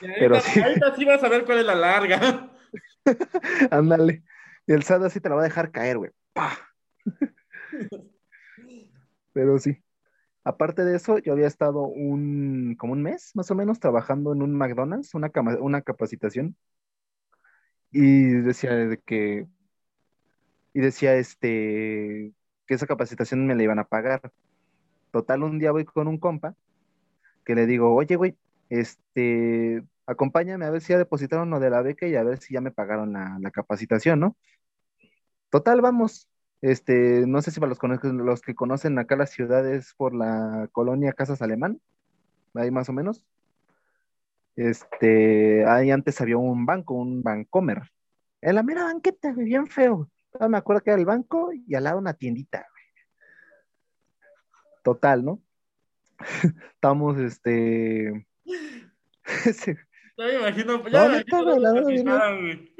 Pero 0.00 0.38
sí. 0.38 0.60
ahorita 0.60 0.94
sí 0.94 1.04
vas 1.04 1.24
a 1.24 1.28
ver 1.28 1.44
cuál 1.44 1.58
es 1.58 1.64
la 1.64 1.74
larga. 1.74 2.52
Ándale. 3.72 4.22
Y 4.66 4.72
el 4.72 4.82
SAT 4.82 5.04
así 5.04 5.20
te 5.20 5.28
la 5.28 5.36
va 5.36 5.42
a 5.42 5.44
dejar 5.44 5.70
caer, 5.70 5.98
güey. 5.98 6.10
¡Pah! 6.32 6.56
Pero 9.32 9.58
sí. 9.58 9.82
Aparte 10.44 10.84
de 10.84 10.96
eso, 10.96 11.18
yo 11.18 11.32
había 11.32 11.46
estado 11.48 11.82
un, 11.86 12.76
como 12.78 12.92
un 12.94 13.02
mes, 13.02 13.32
más 13.34 13.50
o 13.50 13.54
menos, 13.54 13.80
trabajando 13.80 14.32
en 14.32 14.42
un 14.42 14.54
McDonald's, 14.54 15.14
una, 15.14 15.30
una 15.60 15.82
capacitación. 15.82 16.56
Y 17.90 18.24
decía 18.42 18.74
de 18.74 18.98
que, 19.00 19.46
y 20.72 20.80
decía 20.80 21.16
este, 21.16 22.32
que 22.66 22.74
esa 22.74 22.86
capacitación 22.86 23.46
me 23.46 23.54
la 23.54 23.62
iban 23.62 23.78
a 23.78 23.88
pagar. 23.88 24.32
Total, 25.12 25.42
un 25.42 25.58
día 25.58 25.72
voy 25.72 25.84
con 25.84 26.08
un 26.08 26.18
compa 26.18 26.54
que 27.44 27.54
le 27.54 27.66
digo, 27.66 27.94
oye, 27.94 28.16
güey, 28.16 28.36
este, 28.68 29.84
acompáñame 30.06 30.64
a 30.64 30.70
ver 30.70 30.80
si 30.80 30.92
ya 30.92 30.98
depositaron 30.98 31.50
lo 31.50 31.60
de 31.60 31.70
la 31.70 31.82
beca 31.82 32.06
y 32.06 32.14
a 32.16 32.22
ver 32.22 32.38
si 32.38 32.54
ya 32.54 32.60
me 32.60 32.70
pagaron 32.70 33.12
la, 33.12 33.50
capacitación, 33.50 34.20
¿no? 34.20 34.36
Total, 35.50 35.80
vamos. 35.80 36.28
Este, 36.62 37.26
no 37.26 37.42
sé 37.42 37.50
si 37.50 37.60
para 37.60 37.70
los, 37.70 37.78
los 38.02 38.40
que 38.40 38.54
conocen 38.54 38.98
acá 38.98 39.16
las 39.16 39.30
ciudades 39.30 39.94
por 39.96 40.14
la 40.14 40.68
colonia 40.72 41.12
Casas 41.12 41.42
Alemán, 41.42 41.80
ahí 42.54 42.70
más 42.70 42.88
o 42.88 42.92
menos. 42.92 43.22
Este, 44.56 45.66
ahí 45.66 45.90
antes 45.90 46.20
había 46.20 46.38
un 46.38 46.64
banco, 46.66 46.94
un 46.94 47.22
Bancomer. 47.22 47.82
En 48.40 48.54
la 48.54 48.62
mera 48.62 48.84
banqueta, 48.84 49.32
bien 49.32 49.66
feo. 49.66 50.08
Todavía 50.32 50.50
me 50.52 50.58
acuerdo 50.58 50.82
que 50.82 50.90
era 50.90 50.98
el 50.98 51.06
banco 51.06 51.50
y 51.52 51.74
al 51.74 51.84
lado 51.84 51.98
una 51.98 52.14
tiendita. 52.14 52.66
Total, 54.82 55.24
¿no? 55.24 55.42
Estamos, 56.74 57.18
este. 57.18 58.26
me 60.16 60.34
imagino, 60.34 60.72
No, 60.78 60.82
me 60.82 60.90
neta, 60.90 61.38
imagino 61.40 61.58
la 61.58 61.72
verdad, 61.72 62.40
güey. 62.40 62.72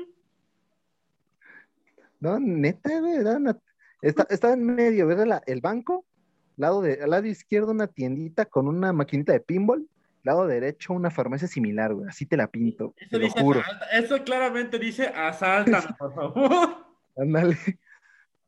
No, 2.21 2.39
neta, 2.41 3.01
güey, 3.01 3.19
una- 3.19 3.59
está- 4.01 4.27
estaba 4.31 4.55
en 4.55 4.65
medio, 4.65 5.07
¿verdad? 5.07 5.27
La- 5.27 5.43
el 5.47 5.61
banco, 5.61 6.05
lado 6.57 6.81
de, 6.81 7.03
al 7.03 7.11
lado 7.11 7.27
izquierdo 7.27 7.71
una 7.73 7.87
tiendita 7.87 8.47
con 8.47 8.69
una 8.69 8.93
maquinita 8.93 9.33
de 9.33 9.41
pinball, 9.41 9.87
lado 10.23 10.47
derecho 10.47 10.93
una 10.95 11.11
farmacia 11.11 11.47
similar, 11.47 11.95
güey, 11.95 12.09
así 12.09 12.27
te 12.27 12.37
la 12.37 12.49
pinto, 12.49 12.95
Eso 12.97 13.11
te 13.11 13.19
lo 13.19 13.25
dice 13.27 13.41
juro. 13.41 13.61
asalta- 13.61 13.87
Eso 13.93 14.25
claramente 14.25 14.79
dice 14.79 15.07
asáltame, 15.09 15.95
por 15.99 16.15
favor. 16.15 16.87
Ándale. 17.17 17.57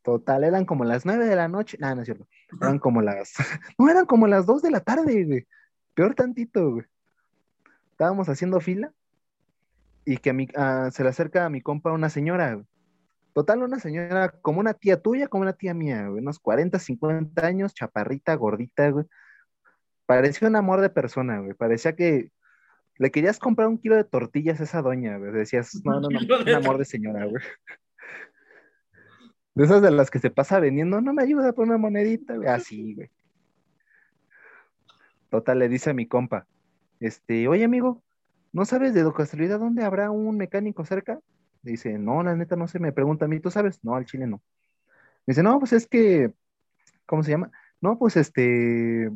Total, 0.03 0.43
eran 0.45 0.65
como 0.65 0.85
las 0.85 1.05
nueve 1.05 1.27
de 1.27 1.37
la 1.37 1.49
noche, 1.49 1.77
no, 1.79 1.95
no 1.95 2.01
es 2.01 2.07
cierto, 2.07 2.27
eran 2.63 2.79
como 2.79 3.03
las, 3.03 3.35
no, 3.79 3.91
eran 3.91 4.07
como 4.07 4.27
las 4.27 4.47
dos 4.47 4.63
de 4.63 4.71
la 4.71 4.81
tarde, 4.81 5.25
güey, 5.25 5.47
peor 5.95 6.15
tantito, 6.15 6.71
güey. 6.73 6.87
Estábamos 7.99 8.29
haciendo 8.29 8.61
fila 8.61 8.93
y 10.05 10.19
que 10.19 10.31
a 10.31 10.33
mi, 10.33 10.47
se 10.93 11.03
le 11.03 11.09
acerca 11.09 11.45
a 11.45 11.51
mi 11.51 11.61
compa 11.61 11.91
una 11.91 12.09
señora. 12.09 12.63
Total, 13.33 13.61
una 13.61 13.81
señora 13.81 14.29
como 14.41 14.61
una 14.61 14.73
tía 14.73 15.03
tuya, 15.03 15.27
como 15.27 15.43
una 15.43 15.55
tía 15.55 15.75
mía, 15.75 16.07
güey, 16.07 16.23
unos 16.23 16.39
40, 16.39 16.79
50 16.79 17.45
años, 17.45 17.75
chaparrita, 17.75 18.37
gordita, 18.37 18.89
güey. 18.91 19.05
Parecía 20.07 20.47
un 20.47 20.55
amor 20.55 20.81
de 20.81 20.91
persona, 20.91 21.41
güey. 21.41 21.55
Parecía 21.55 21.97
que 21.97 22.31
le 22.99 23.11
querías 23.11 23.41
comprar 23.41 23.67
un 23.67 23.79
kilo 23.79 23.97
de 23.97 24.05
tortillas 24.05 24.61
a 24.61 24.63
esa 24.63 24.81
doña, 24.81 25.19
güey. 25.19 25.33
Decías, 25.33 25.75
no, 25.85 26.01
no, 26.01 26.09
no, 26.09 26.09
un 26.43 26.49
amor 26.51 26.79
de 26.79 26.85
señora, 26.85 27.25
güey. 27.25 27.43
De 29.57 29.65
esas 29.65 29.83
de 29.83 29.91
las 29.91 30.09
que 30.09 30.21
se 30.21 30.31
pasa 30.31 30.61
vendiendo, 30.61 31.01
no 31.01 31.13
me 31.13 31.25
ayuda 31.25 31.53
por 31.53 31.67
una 31.67 31.79
monedita, 31.79 32.37
güey. 32.37 32.47
Así, 32.47 32.95
güey. 32.95 33.11
Total, 35.31 35.59
le 35.59 35.69
dice 35.69 35.91
a 35.91 35.95
mi 35.95 36.07
compa, 36.07 36.47
este, 37.01 37.49
oye, 37.49 37.65
amigo, 37.65 38.03
¿no 38.53 38.65
sabes 38.65 38.95
de 38.95 39.11
casualidad 39.13 39.59
dónde 39.59 39.85
habrá 39.85 40.11
un 40.11 40.37
mecánico 40.37 40.85
cerca? 40.85 41.21
Dice, 41.63 41.99
no, 41.99 42.23
la 42.23 42.35
neta 42.37 42.57
no 42.57 42.69
sé, 42.69 42.79
me 42.79 42.93
pregunta 42.93 43.25
a 43.25 43.29
mí, 43.29 43.41
¿tú 43.41 43.51
sabes? 43.51 43.83
No, 43.83 43.95
al 43.95 44.07
chile 44.07 44.27
no. 44.27 44.43
Dice, 45.27 45.43
no, 45.43 45.59
pues 45.59 45.73
es 45.73 45.87
que, 45.87 46.33
¿cómo 47.07 47.23
se 47.23 47.33
llama? 47.33 47.51
No, 47.81 47.99
pues 47.99 48.17
este, 48.17 49.11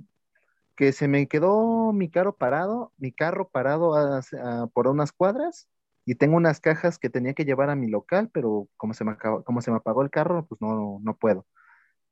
que 0.76 0.92
se 0.92 1.08
me 1.08 1.26
quedó 1.28 1.92
mi 1.92 2.10
carro 2.10 2.36
parado, 2.36 2.92
mi 2.98 3.12
carro 3.12 3.48
parado 3.48 3.94
por 4.72 4.88
unas 4.88 5.12
cuadras 5.12 5.68
y 6.04 6.16
tengo 6.16 6.36
unas 6.36 6.60
cajas 6.60 6.98
que 6.98 7.10
tenía 7.10 7.34
que 7.34 7.44
llevar 7.44 7.70
a 7.70 7.76
mi 7.76 7.88
local, 7.88 8.30
pero 8.32 8.68
como 8.76 8.94
se 8.94 9.04
me 9.04 9.12
acabó- 9.12 9.44
como 9.44 9.60
se 9.62 9.70
me 9.70 9.76
apagó 9.78 10.02
el 10.02 10.10
carro, 10.10 10.46
pues 10.46 10.60
no, 10.60 10.98
no 11.02 11.16
puedo. 11.16 11.46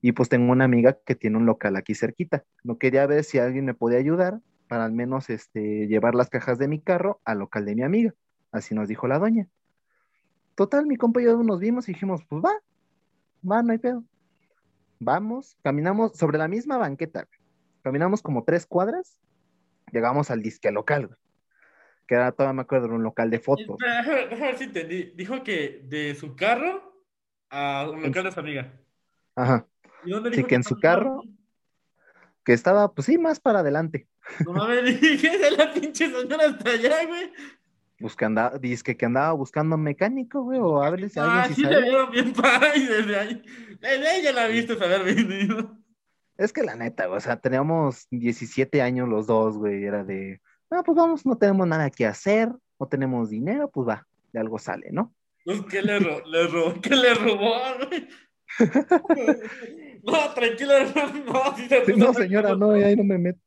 Y 0.03 0.13
pues 0.13 0.29
tengo 0.29 0.53
una 0.53 0.65
amiga 0.65 0.99
que 1.05 1.15
tiene 1.15 1.37
un 1.37 1.47
local 1.47 1.77
aquí 1.77 1.95
cerquita. 1.95 2.45
No 2.65 2.79
quería 2.79 3.07
ver 3.07 3.25
si 3.25 3.39
alguien 3.39 3.65
me 3.67 3.75
podía 3.75 3.99
ayudar 3.99 4.41
para 4.71 4.85
al 4.85 4.93
menos 4.93 5.31
este, 5.31 5.89
llevar 5.89 6.15
las 6.15 6.31
cajas 6.31 6.57
de 6.57 6.69
mi 6.69 6.79
carro 6.81 7.21
al 7.25 7.41
local 7.41 7.65
de 7.65 7.75
mi 7.75 7.83
amiga. 7.83 8.15
Así 8.53 8.73
nos 8.73 8.87
dijo 8.87 9.09
la 9.09 9.19
doña. 9.19 9.49
Total, 10.55 10.87
mi 10.87 10.95
compa 10.95 11.21
y 11.21 11.25
yo 11.25 11.43
nos 11.43 11.59
vimos 11.59 11.89
y 11.89 11.93
dijimos, 11.93 12.25
pues 12.29 12.41
va, 12.41 12.53
va, 13.51 13.65
no 13.65 13.73
hay 13.73 13.79
pedo. 13.79 14.05
Vamos, 15.01 15.57
caminamos 15.65 16.17
sobre 16.17 16.39
la 16.39 16.47
misma 16.47 16.77
banqueta. 16.77 17.25
güey. 17.25 17.41
Caminamos 17.83 18.23
como 18.23 18.45
tres 18.45 18.65
cuadras, 18.65 19.19
llegamos 19.91 20.31
al 20.31 20.41
disque 20.41 20.71
local, 20.71 21.09
güey, 21.09 21.19
que 22.07 22.15
era, 22.15 22.31
todavía 22.31 22.53
me 22.55 22.63
acuerdo, 22.63 22.87
era 22.87 22.95
un 22.95 23.03
local 23.03 23.29
de 23.29 23.41
fotos. 23.41 23.67
Espera, 23.71 24.03
Déjame 24.03 24.21
déjame 24.29 24.47
ver 24.47 24.59
si 24.59 24.65
entendí. 24.65 25.13
Dijo 25.17 25.43
que 25.43 25.85
de 25.89 26.15
su 26.15 26.37
carro 26.37 26.95
a 27.49 27.91
un 27.91 28.03
local 28.05 28.23
de 28.23 28.31
su 28.31 28.39
amiga. 28.39 28.73
Ajá, 29.35 29.67
¿Y 30.05 30.11
dónde 30.13 30.31
Sí, 30.31 30.37
dijo 30.37 30.47
que 30.49 30.55
en 30.55 30.63
su 30.63 30.79
carro. 30.79 31.25
Que 32.45 32.53
estaba, 32.53 32.93
pues 32.93 33.07
sí, 33.07 33.19
más 33.19 33.41
para 33.41 33.61
adelante. 33.61 34.09
No 34.45 34.53
mames, 34.53 34.85
dije 35.01 35.39
de 35.39 35.51
la 35.51 35.73
pinche 35.73 36.11
señora 36.11 36.47
hasta 36.47 36.71
allá, 36.71 37.07
güey. 37.07 37.33
Pues 37.99 38.17
que 38.17 38.25
andaba, 38.25 38.59
dice 38.59 38.97
que 38.97 39.07
andaba 39.07 39.33
buscando 39.33 39.77
un 39.77 39.83
mecánico, 39.83 40.43
güey, 40.43 40.59
o 40.59 40.83
a 40.83 40.91
ver 40.91 41.11
si 41.11 41.21
Ah, 41.21 41.43
alguien 41.43 41.55
sí 41.55 41.63
si 41.63 41.69
le 41.69 41.83
vieron 41.83 42.11
bien 42.11 42.33
y 42.77 42.87
desde 42.87 43.19
ahí. 43.19 43.43
Desde 43.81 44.33
la 44.33 44.47
viste 44.47 44.73
haber 44.73 45.05
venido. 45.05 45.77
Es 46.39 46.55
que 46.55 46.63
la 46.63 46.75
neta, 46.77 47.07
güey, 47.07 47.19
o 47.19 47.21
sea, 47.21 47.37
teníamos 47.39 48.07
17 48.11 48.81
años 48.81 49.07
los 49.07 49.27
dos, 49.27 49.59
güey, 49.59 49.85
era 49.85 50.05
de, 50.05 50.41
no, 50.71 50.83
pues 50.85 50.97
vamos, 50.97 51.27
no 51.27 51.37
tenemos 51.37 51.67
nada 51.67 51.91
que 51.91 52.07
hacer, 52.07 52.49
no 52.79 52.87
tenemos 52.89 53.29
dinero, 53.29 53.69
pues 53.71 53.89
va, 53.89 54.07
de 54.33 54.41
algo 54.41 54.59
sale, 54.59 54.89
¿no? 54.91 55.15
Pues, 55.45 55.63
¿qué 55.63 55.83
le, 55.83 55.99
ro 55.99 56.25
le 56.25 56.47
robó? 56.47 56.81
¿Qué 56.81 56.97
le 56.97 57.13
robó, 57.13 57.55
güey? 57.87 58.09
No, 60.03 60.35
tranquilo. 60.35 60.73
No, 61.27 61.97
No, 61.97 62.13
mal. 62.13 62.15
señora, 62.15 62.57
no, 62.57 62.71
ahí 62.73 62.97
no 62.97 63.05
me 63.05 63.19
meto. 63.19 63.41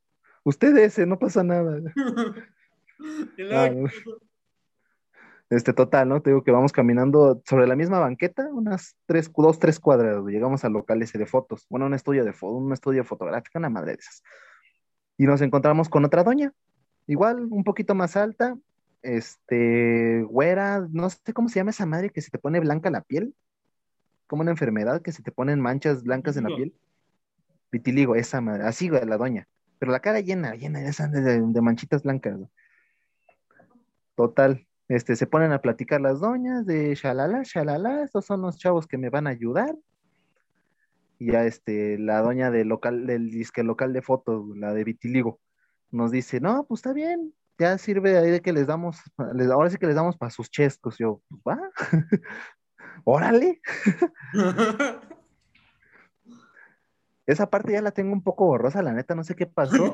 Usted 0.44 0.76
ese, 0.78 1.06
no 1.06 1.18
pasa 1.20 1.44
nada. 1.44 1.80
Ah, 3.52 3.70
no. 3.70 3.90
Este, 5.50 5.74
total, 5.74 6.08
¿no? 6.08 6.22
Te 6.22 6.30
digo 6.30 6.44
que 6.44 6.52
vamos 6.52 6.72
caminando 6.72 7.42
sobre 7.46 7.68
la 7.68 7.76
misma 7.76 8.00
banqueta, 8.00 8.48
unas 8.52 8.96
tres, 9.06 9.32
dos, 9.36 9.60
tres 9.60 9.80
cuadras. 9.80 10.24
Llegamos 10.26 10.64
al 10.64 10.74
local 10.74 11.02
ese 11.02 11.18
de 11.18 11.26
fotos, 11.26 11.66
bueno, 11.70 11.86
un 11.86 11.94
estudio 11.94 12.24
de 12.24 12.34
foto, 12.34 12.56
un 12.56 12.72
estudio 12.72 13.04
fotográfico, 13.04 13.60
una 13.60 13.70
madre 13.70 13.92
de 13.94 13.98
esas. 14.00 14.24
Y 15.18 15.26
nos 15.26 15.42
encontramos 15.42 15.90
con 15.90 16.06
otra 16.06 16.24
doña, 16.24 16.54
igual, 17.06 17.46
un 17.52 17.64
poquito 17.64 17.94
más 17.94 18.16
alta, 18.16 18.58
este, 19.04 20.24
güera, 20.24 20.88
no 20.92 21.10
sé 21.10 21.34
cómo 21.34 21.50
se 21.50 21.60
llama 21.60 21.72
esa 21.72 21.86
madre 21.86 22.10
que 22.10 22.22
se 22.22 22.32
te 22.32 22.40
pone 22.40 22.60
blanca 22.60 22.90
la 22.90 23.02
piel, 23.02 23.36
como 24.34 24.42
una 24.42 24.50
enfermedad 24.50 25.04
que 25.04 25.12
se 25.12 25.22
te 25.22 25.32
ponen 25.32 25.62
manchas 25.62 26.02
blancas 26.02 26.38
en 26.38 26.46
la 26.46 26.50
piel. 26.56 26.74
Vitiligo, 27.72 28.16
esa 28.16 28.42
madre, 28.42 28.64
así, 28.64 28.90
güey, 28.90 29.06
la 29.06 29.18
doña. 29.18 29.48
Pero 29.78 29.92
la 29.92 30.00
cara 30.00 30.22
llena, 30.22 30.56
llena 30.56 30.80
de, 30.80 30.88
esas- 30.90 31.12
de, 31.12 31.40
de 31.40 31.62
manchitas 31.62 32.02
blancas, 32.02 32.36
güey. 32.36 32.50
Total, 34.16 34.68
este, 34.88 35.16
se 35.16 35.28
ponen 35.28 35.52
a 35.52 35.62
platicar 35.62 36.02
las 36.02 36.20
doñas 36.20 36.66
de 36.66 36.96
shalala, 36.96 37.44
shalala, 37.44 38.04
estos 38.04 38.26
son 38.26 38.42
los 38.42 38.58
chavos 38.58 38.88
que 38.88 38.98
me 38.98 39.12
van 39.12 39.28
a 39.28 39.30
ayudar. 39.30 39.76
Y 41.20 41.32
ya 41.32 41.46
este, 41.46 42.00
la 42.00 42.22
doña 42.22 42.50
del 42.50 42.70
local, 42.70 43.06
del 43.06 43.30
disque 43.30 43.62
local 43.62 43.94
de 43.94 44.02
fotos, 44.02 44.46
la 44.58 44.74
de 44.74 44.84
Vitiligo, 44.84 45.40
nos 45.92 46.10
dice, 46.10 46.40
no, 46.42 46.66
pues 46.66 46.80
está 46.80 46.92
bien, 46.92 47.36
ya 47.60 47.78
sirve 47.78 48.18
ahí 48.18 48.32
de 48.32 48.42
que 48.42 48.52
les 48.52 48.66
damos, 48.66 48.98
les- 49.36 49.52
ahora 49.52 49.70
sí 49.70 49.78
que 49.78 49.86
les 49.86 49.96
damos 49.96 50.18
para 50.18 50.32
sus 50.32 50.50
chescos. 50.50 50.98
Yo, 50.98 51.22
pues 51.30 51.42
va, 51.48 51.70
órale. 53.04 53.62
Esa 57.26 57.50
parte 57.50 57.72
ya 57.72 57.82
la 57.82 57.92
tengo 57.92 58.12
un 58.12 58.22
poco 58.22 58.46
borrosa, 58.46 58.82
la 58.82 58.92
neta, 58.92 59.16
no 59.16 59.24
sé 59.24 59.36
qué 59.36 59.46
pasó. 59.46 59.94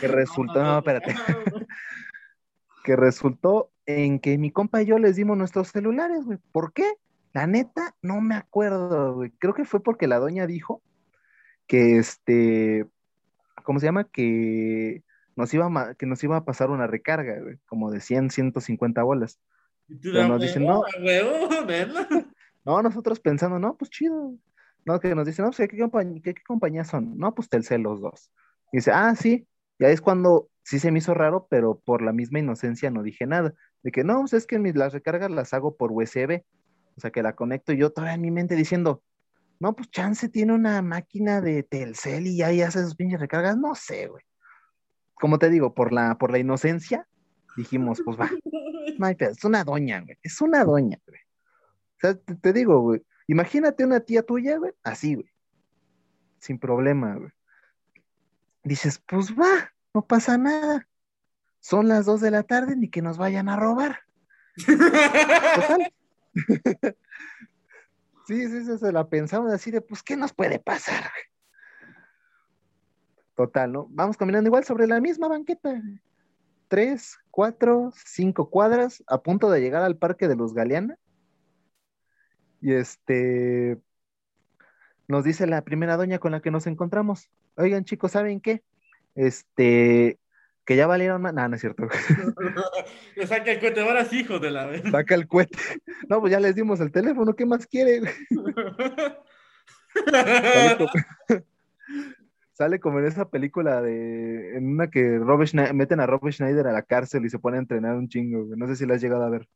Que 0.00 0.08
resultó, 0.08 0.62
no, 0.62 0.78
espérate. 0.78 1.14
que 2.84 2.96
resultó 2.96 3.70
en 3.86 4.18
que 4.18 4.36
mi 4.36 4.50
compa 4.50 4.82
y 4.82 4.86
yo 4.86 4.98
les 4.98 5.16
dimos 5.16 5.36
nuestros 5.38 5.68
celulares, 5.68 6.24
güey. 6.24 6.38
¿Por 6.52 6.72
qué? 6.72 6.84
La 7.32 7.46
neta, 7.46 7.94
no 8.02 8.20
me 8.20 8.34
acuerdo, 8.34 9.14
güey. 9.14 9.30
Creo 9.38 9.54
que 9.54 9.64
fue 9.64 9.82
porque 9.82 10.06
la 10.06 10.18
doña 10.18 10.46
dijo 10.46 10.82
que 11.66 11.98
este, 11.98 12.86
¿cómo 13.62 13.80
se 13.80 13.86
llama? 13.86 14.04
Que 14.04 15.02
nos 15.36 15.52
iba 15.54 15.66
a, 15.66 15.94
que 15.94 16.06
nos 16.06 16.22
iba 16.24 16.36
a 16.36 16.44
pasar 16.44 16.70
una 16.70 16.86
recarga, 16.86 17.40
güey, 17.40 17.58
como 17.66 17.90
de 17.90 18.00
100, 18.00 18.30
150 18.30 19.02
bolas. 19.02 19.38
Pero 20.02 20.28
nos 20.28 20.40
dicen, 20.40 20.66
no. 20.66 20.82
No, 22.68 22.82
nosotros 22.82 23.18
pensando, 23.18 23.58
no, 23.58 23.78
pues 23.78 23.90
chido. 23.90 24.34
No, 24.84 25.00
que 25.00 25.14
nos 25.14 25.26
dicen, 25.26 25.46
no, 25.46 25.52
pues, 25.52 25.66
¿qué, 25.70 25.78
compañía, 25.78 26.20
qué, 26.22 26.34
compañía 26.46 26.84
son? 26.84 27.16
No, 27.16 27.34
pues 27.34 27.48
Telcel 27.48 27.80
los 27.80 28.02
dos. 28.02 28.30
Y 28.72 28.76
dice, 28.76 28.90
ah, 28.92 29.14
sí. 29.14 29.48
Ya 29.78 29.88
es 29.88 30.02
cuando 30.02 30.50
sí 30.64 30.78
se 30.78 30.92
me 30.92 30.98
hizo 30.98 31.14
raro, 31.14 31.46
pero 31.48 31.80
por 31.80 32.02
la 32.02 32.12
misma 32.12 32.40
inocencia 32.40 32.90
no 32.90 33.02
dije 33.02 33.26
nada. 33.26 33.54
De 33.82 33.90
que 33.90 34.04
no, 34.04 34.20
pues 34.20 34.34
es 34.34 34.46
que 34.46 34.58
mis, 34.58 34.76
las 34.76 34.92
recargas 34.92 35.30
las 35.30 35.54
hago 35.54 35.78
por 35.78 35.92
USB. 35.92 36.42
O 36.94 37.00
sea, 37.00 37.10
que 37.10 37.22
la 37.22 37.34
conecto 37.34 37.72
y 37.72 37.78
yo 37.78 37.90
todavía 37.90 38.16
en 38.16 38.20
mi 38.20 38.30
mente 38.30 38.54
diciendo, 38.54 39.02
no, 39.60 39.74
pues 39.74 39.90
Chance 39.90 40.28
tiene 40.28 40.52
una 40.52 40.82
máquina 40.82 41.40
de 41.40 41.62
Telcel 41.62 42.26
y 42.26 42.42
ahí 42.42 42.60
hace 42.60 42.82
sus 42.82 42.96
pinches 42.96 43.18
recargas. 43.18 43.56
No 43.56 43.74
sé, 43.74 44.08
güey. 44.08 44.24
Como 45.14 45.38
te 45.38 45.48
digo, 45.48 45.72
por 45.72 45.94
la, 45.94 46.18
por 46.18 46.30
la 46.30 46.38
inocencia, 46.38 47.08
dijimos, 47.56 48.02
pues 48.04 48.18
va, 48.18 48.28
es 49.20 49.44
una 49.44 49.64
doña, 49.64 50.02
güey. 50.02 50.18
Es 50.22 50.42
una 50.42 50.64
doña, 50.64 50.98
güey. 51.06 51.20
Sea, 52.00 52.14
te, 52.14 52.52
digo, 52.52 52.80
güey. 52.80 53.02
Imagínate 53.26 53.84
una 53.84 54.00
tía 54.00 54.22
tuya, 54.22 54.58
güey, 54.58 54.72
así, 54.82 55.14
güey. 55.14 55.30
Sin 56.38 56.58
problema, 56.58 57.16
güey. 57.16 57.30
Dices, 58.62 59.02
pues 59.06 59.32
va, 59.32 59.72
no 59.94 60.06
pasa 60.06 60.38
nada. 60.38 60.88
Son 61.60 61.88
las 61.88 62.06
dos 62.06 62.20
de 62.20 62.30
la 62.30 62.42
tarde, 62.42 62.76
ni 62.76 62.88
que 62.88 63.02
nos 63.02 63.18
vayan 63.18 63.48
a 63.48 63.56
robar. 63.56 64.00
Total. 64.66 65.92
Sí, 68.28 68.46
sí, 68.46 68.62
sí, 68.62 68.76
se 68.76 68.92
la 68.92 69.08
pensamos 69.08 69.50
así 69.50 69.70
de, 69.70 69.80
pues, 69.80 70.02
¿qué 70.02 70.14
nos 70.14 70.34
puede 70.34 70.58
pasar? 70.58 71.10
Total, 73.34 73.72
¿no? 73.72 73.86
Vamos 73.88 74.18
caminando 74.18 74.48
igual 74.48 74.64
sobre 74.64 74.86
la 74.86 75.00
misma 75.00 75.28
banqueta. 75.28 75.80
Tres, 76.68 77.16
cuatro, 77.30 77.90
cinco 78.04 78.50
cuadras, 78.50 79.02
a 79.06 79.22
punto 79.22 79.48
de 79.48 79.62
llegar 79.62 79.82
al 79.82 79.96
Parque 79.96 80.28
de 80.28 80.36
los 80.36 80.52
Galeana. 80.52 80.98
Y 82.60 82.72
este, 82.72 83.78
nos 85.06 85.24
dice 85.24 85.46
la 85.46 85.62
primera 85.62 85.96
doña 85.96 86.18
con 86.18 86.32
la 86.32 86.40
que 86.40 86.50
nos 86.50 86.66
encontramos, 86.66 87.30
oigan 87.56 87.84
chicos, 87.84 88.12
¿saben 88.12 88.40
qué? 88.40 88.62
Este, 89.14 90.18
que 90.68 90.76
ya 90.76 90.86
valieron 90.86 91.22
más. 91.22 91.32
No, 91.32 91.48
no 91.48 91.54
es 91.54 91.62
cierto. 91.62 91.88
Le 93.16 93.26
saca 93.26 93.52
el 93.52 93.58
cohete, 93.58 93.80
ahora 93.80 94.04
sí, 94.04 94.20
hijo 94.20 94.38
de 94.38 94.50
la 94.50 94.66
vez. 94.66 94.82
Saca 94.90 95.14
el 95.14 95.26
cohete. 95.26 95.58
No, 96.10 96.20
pues 96.20 96.30
ya 96.30 96.40
les 96.40 96.54
dimos 96.54 96.78
el 96.80 96.92
teléfono, 96.92 97.34
¿qué 97.34 97.46
más 97.46 97.66
quiere? 97.66 98.02
Sale 102.52 102.80
como, 102.80 102.98
en 103.00 103.06
esa 103.06 103.30
película 103.30 103.80
de. 103.80 104.58
En 104.58 104.68
una 104.68 104.88
que 104.88 105.18
Robert 105.18 105.54
meten 105.72 106.00
a 106.00 106.06
Robert 106.06 106.34
Schneider 106.34 106.66
a 106.66 106.72
la 106.72 106.82
cárcel 106.82 107.24
y 107.24 107.30
se 107.30 107.38
pone 107.38 107.56
a 107.56 107.60
entrenar 107.60 107.96
un 107.96 108.08
chingo. 108.08 108.54
No 108.54 108.66
sé 108.66 108.76
si 108.76 108.84
la 108.84 108.96
has 108.96 109.00
llegado 109.00 109.24
a 109.24 109.30
ver. 109.30 109.48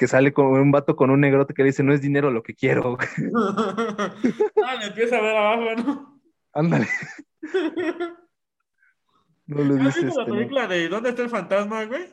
Que 0.00 0.08
sale 0.08 0.32
con 0.32 0.46
un 0.46 0.70
vato 0.70 0.96
con 0.96 1.10
un 1.10 1.20
negrote 1.20 1.52
que 1.52 1.60
le 1.60 1.68
dice: 1.68 1.82
No 1.82 1.92
es 1.92 2.00
dinero 2.00 2.30
lo 2.30 2.42
que 2.42 2.54
quiero. 2.54 2.96
ah, 3.36 4.76
le 4.80 4.86
empieza 4.86 5.18
a 5.18 5.20
ver 5.20 5.36
abajo, 5.36 5.74
¿no? 5.76 6.22
Ándale. 6.54 6.88
No 9.46 9.62
le 9.62 9.84
dices. 9.84 10.04
la 10.04 10.22
este, 10.22 10.24
película 10.24 10.66
de 10.66 10.88
¿Dónde 10.88 11.10
está 11.10 11.20
el 11.20 11.28
fantasma, 11.28 11.84
güey? 11.84 12.06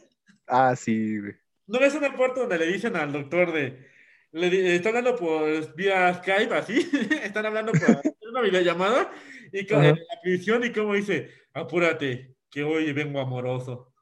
Ah, 0.48 0.75
sí, 0.75 1.17
güey. 1.17 1.36
¿No 1.67 1.79
ves 1.79 1.96
una 1.96 2.13
puerta 2.13 2.41
donde 2.41 2.58
le 2.58 2.67
dicen 2.67 2.98
al 2.98 3.13
doctor 3.13 3.53
de. 3.53 3.88
Le, 4.34 4.75
están 4.75 4.98
hablando 4.98 5.15
por 5.15 5.74
vía 5.77 6.13
Skype, 6.15 6.53
así. 6.53 6.91
están 7.24 7.46
hablando 7.46 7.72
por 7.72 8.01
una 8.29 8.41
videollamada. 8.41 9.10
Y 9.53 9.65
con 9.65 9.82
la 9.82 9.96
prisión, 10.22 10.65
y 10.65 10.74
como 10.74 10.94
dice: 10.94 11.32
Apúrate, 11.53 12.36
que 12.51 12.63
hoy 12.63 12.91
vengo 12.91 13.22
amoroso. 13.22 13.94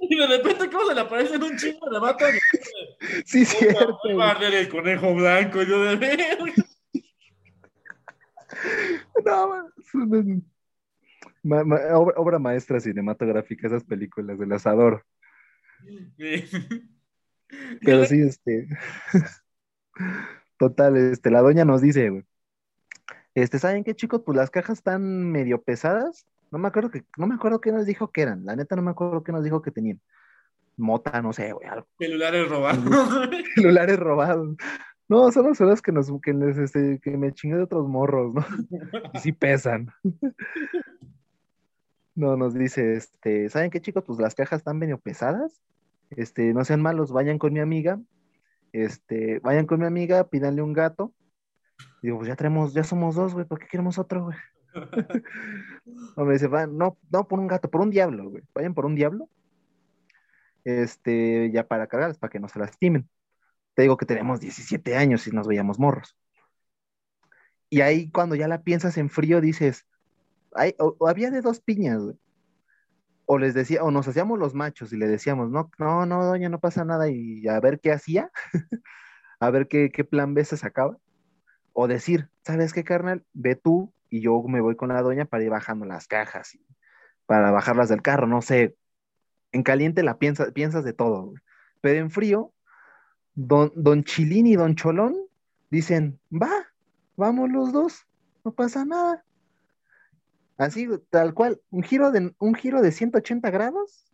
y 0.00 0.16
de 0.16 0.26
repente, 0.26 0.70
¿cómo 0.70 0.86
se 0.86 0.94
le 0.94 1.00
aparece 1.02 1.34
en 1.34 1.42
un 1.42 1.58
chingo 1.58 1.90
de 1.90 2.00
vato? 2.00 2.24
Sí, 3.24 3.44
cierto. 3.44 3.98
El 4.40 4.68
conejo 4.68 5.14
blanco, 5.14 5.62
yo 5.62 5.82
de 5.84 5.96
ver. 5.96 6.38
no, 9.24 9.48
man 9.48 10.52
obra, 11.42 12.38
maestra 12.38 12.80
cinematográfica, 12.80 13.66
esas 13.66 13.84
películas 13.84 14.38
de 14.38 14.46
las 14.46 14.66
adoro. 14.66 15.02
Pero 17.84 18.04
sí, 18.06 18.20
este. 18.20 18.68
Total, 20.58 20.96
este, 20.96 21.30
la 21.30 21.40
doña 21.40 21.64
nos 21.64 21.82
dice, 21.82 22.10
güey. 22.10 22.24
Este, 23.34 23.58
¿saben 23.58 23.82
qué, 23.82 23.94
chicos? 23.94 24.22
Pues 24.24 24.36
las 24.36 24.50
cajas 24.50 24.78
están 24.78 25.32
medio 25.32 25.62
pesadas. 25.62 26.26
No 26.50 26.58
me 26.58 26.68
acuerdo 26.68 26.90
que, 26.90 27.04
no 27.16 27.26
me 27.26 27.34
acuerdo 27.34 27.60
qué 27.60 27.72
nos 27.72 27.86
dijo 27.86 28.12
que 28.12 28.22
eran. 28.22 28.44
La 28.44 28.54
neta 28.54 28.76
no 28.76 28.82
me 28.82 28.90
acuerdo 28.90 29.24
qué 29.24 29.32
nos 29.32 29.42
dijo 29.42 29.62
que 29.62 29.70
tenían. 29.70 30.00
Mota, 30.76 31.22
no 31.22 31.32
sé, 31.32 31.52
güey, 31.52 31.68
Celulares 31.98 32.48
robados. 32.48 32.84
Celulares 33.54 33.98
robados. 33.98 34.56
No, 35.08 35.30
son 35.30 35.48
las 35.48 35.60
horas 35.60 35.82
que 35.82 35.92
nos, 35.92 36.10
que, 36.22 36.34
este, 36.62 36.98
que 37.00 37.16
me 37.16 37.32
chingué 37.32 37.56
de 37.56 37.62
otros 37.64 37.86
morros, 37.88 38.34
¿no? 38.34 38.44
Y 39.12 39.18
sí 39.18 39.32
pesan. 39.32 39.92
No, 42.14 42.36
nos 42.36 42.54
dice, 42.54 42.94
este, 42.94 43.48
¿saben 43.48 43.70
qué 43.70 43.80
chicos? 43.80 44.04
Pues 44.06 44.18
las 44.18 44.34
cajas 44.34 44.60
están 44.60 44.78
medio 44.78 44.98
pesadas. 44.98 45.60
Este, 46.10 46.52
no 46.52 46.64
sean 46.64 46.82
malos, 46.82 47.12
vayan 47.12 47.38
con 47.38 47.52
mi 47.52 47.60
amiga. 47.60 48.00
Este, 48.72 49.38
vayan 49.40 49.66
con 49.66 49.80
mi 49.80 49.86
amiga, 49.86 50.28
pídanle 50.28 50.62
un 50.62 50.72
gato. 50.72 51.12
Digo, 52.02 52.18
pues 52.18 52.28
ya 52.28 52.36
tenemos, 52.36 52.74
ya 52.74 52.84
somos 52.84 53.14
dos, 53.14 53.34
güey, 53.34 53.46
¿por 53.46 53.58
qué 53.58 53.66
queremos 53.66 53.98
otro, 53.98 54.24
güey? 54.24 54.36
no, 56.16 56.24
me 56.24 56.32
dice, 56.34 56.48
no, 56.48 56.96
no 57.10 57.28
por 57.28 57.38
un 57.38 57.46
gato, 57.46 57.70
por 57.70 57.80
un 57.80 57.90
diablo, 57.90 58.30
güey. 58.30 58.42
Vayan 58.54 58.74
por 58.74 58.86
un 58.86 58.94
diablo. 58.94 59.28
Este, 60.64 61.50
ya 61.52 61.66
para 61.66 61.86
cargarles, 61.86 62.18
para 62.18 62.30
que 62.30 62.40
no 62.40 62.48
se 62.48 62.58
lastimen. 62.58 63.08
Te 63.74 63.82
digo 63.82 63.96
que 63.96 64.06
tenemos 64.06 64.40
17 64.40 64.96
años 64.96 65.26
y 65.26 65.30
nos 65.30 65.46
veíamos 65.46 65.78
morros. 65.78 66.16
Y 67.70 67.80
ahí 67.80 68.10
cuando 68.10 68.34
ya 68.34 68.48
la 68.48 68.62
piensas 68.62 68.98
en 68.98 69.08
frío, 69.08 69.40
dices, 69.40 69.86
o, 70.78 71.08
había 71.08 71.30
de 71.30 71.40
dos 71.40 71.60
piñas, 71.60 72.02
O 73.24 73.38
les 73.38 73.54
decía, 73.54 73.82
o 73.82 73.90
nos 73.90 74.06
hacíamos 74.08 74.38
los 74.38 74.54
machos 74.54 74.92
y 74.92 74.96
le 74.98 75.06
decíamos, 75.08 75.50
no, 75.50 75.70
no, 75.78 76.06
no, 76.06 76.24
doña, 76.24 76.48
no 76.48 76.60
pasa 76.60 76.84
nada, 76.84 77.08
y 77.08 77.46
a 77.48 77.58
ver 77.60 77.80
qué 77.80 77.92
hacía, 77.92 78.30
a 79.40 79.50
ver 79.50 79.68
qué, 79.68 79.90
plan 80.04 80.34
B 80.34 80.44
se 80.44 80.56
sacaba. 80.56 80.98
O 81.72 81.88
decir, 81.88 82.28
¿sabes 82.44 82.74
qué, 82.74 82.84
carnal? 82.84 83.24
Ve 83.32 83.56
tú 83.56 83.94
y 84.10 84.20
yo 84.20 84.42
me 84.42 84.60
voy 84.60 84.76
con 84.76 84.90
la 84.90 85.02
doña 85.02 85.24
para 85.24 85.44
ir 85.44 85.50
bajando 85.50 85.86
las 85.86 86.06
cajas, 86.06 86.54
y 86.54 86.66
para 87.26 87.50
bajarlas 87.52 87.88
del 87.88 88.02
carro, 88.02 88.26
no 88.26 88.42
sé. 88.42 88.76
En 89.52 89.62
caliente 89.62 90.02
la 90.02 90.18
piensas, 90.18 90.52
piensas 90.52 90.84
de 90.84 90.92
todo, 90.92 91.34
pero 91.80 91.98
en 91.98 92.10
frío, 92.10 92.52
don, 93.34 93.72
don 93.76 94.04
Chilín 94.04 94.46
y 94.46 94.56
don 94.56 94.74
Cholón 94.74 95.14
dicen, 95.70 96.18
va, 96.30 96.50
vamos 97.16 97.50
los 97.50 97.72
dos, 97.72 98.06
no 98.44 98.52
pasa 98.52 98.84
nada. 98.84 99.24
Así, 100.56 100.88
tal 101.10 101.34
cual, 101.34 101.60
un 101.70 101.82
giro 101.82 102.10
de, 102.10 102.34
un 102.38 102.54
giro 102.54 102.82
de 102.82 102.92
180 102.92 103.50
grados 103.50 104.12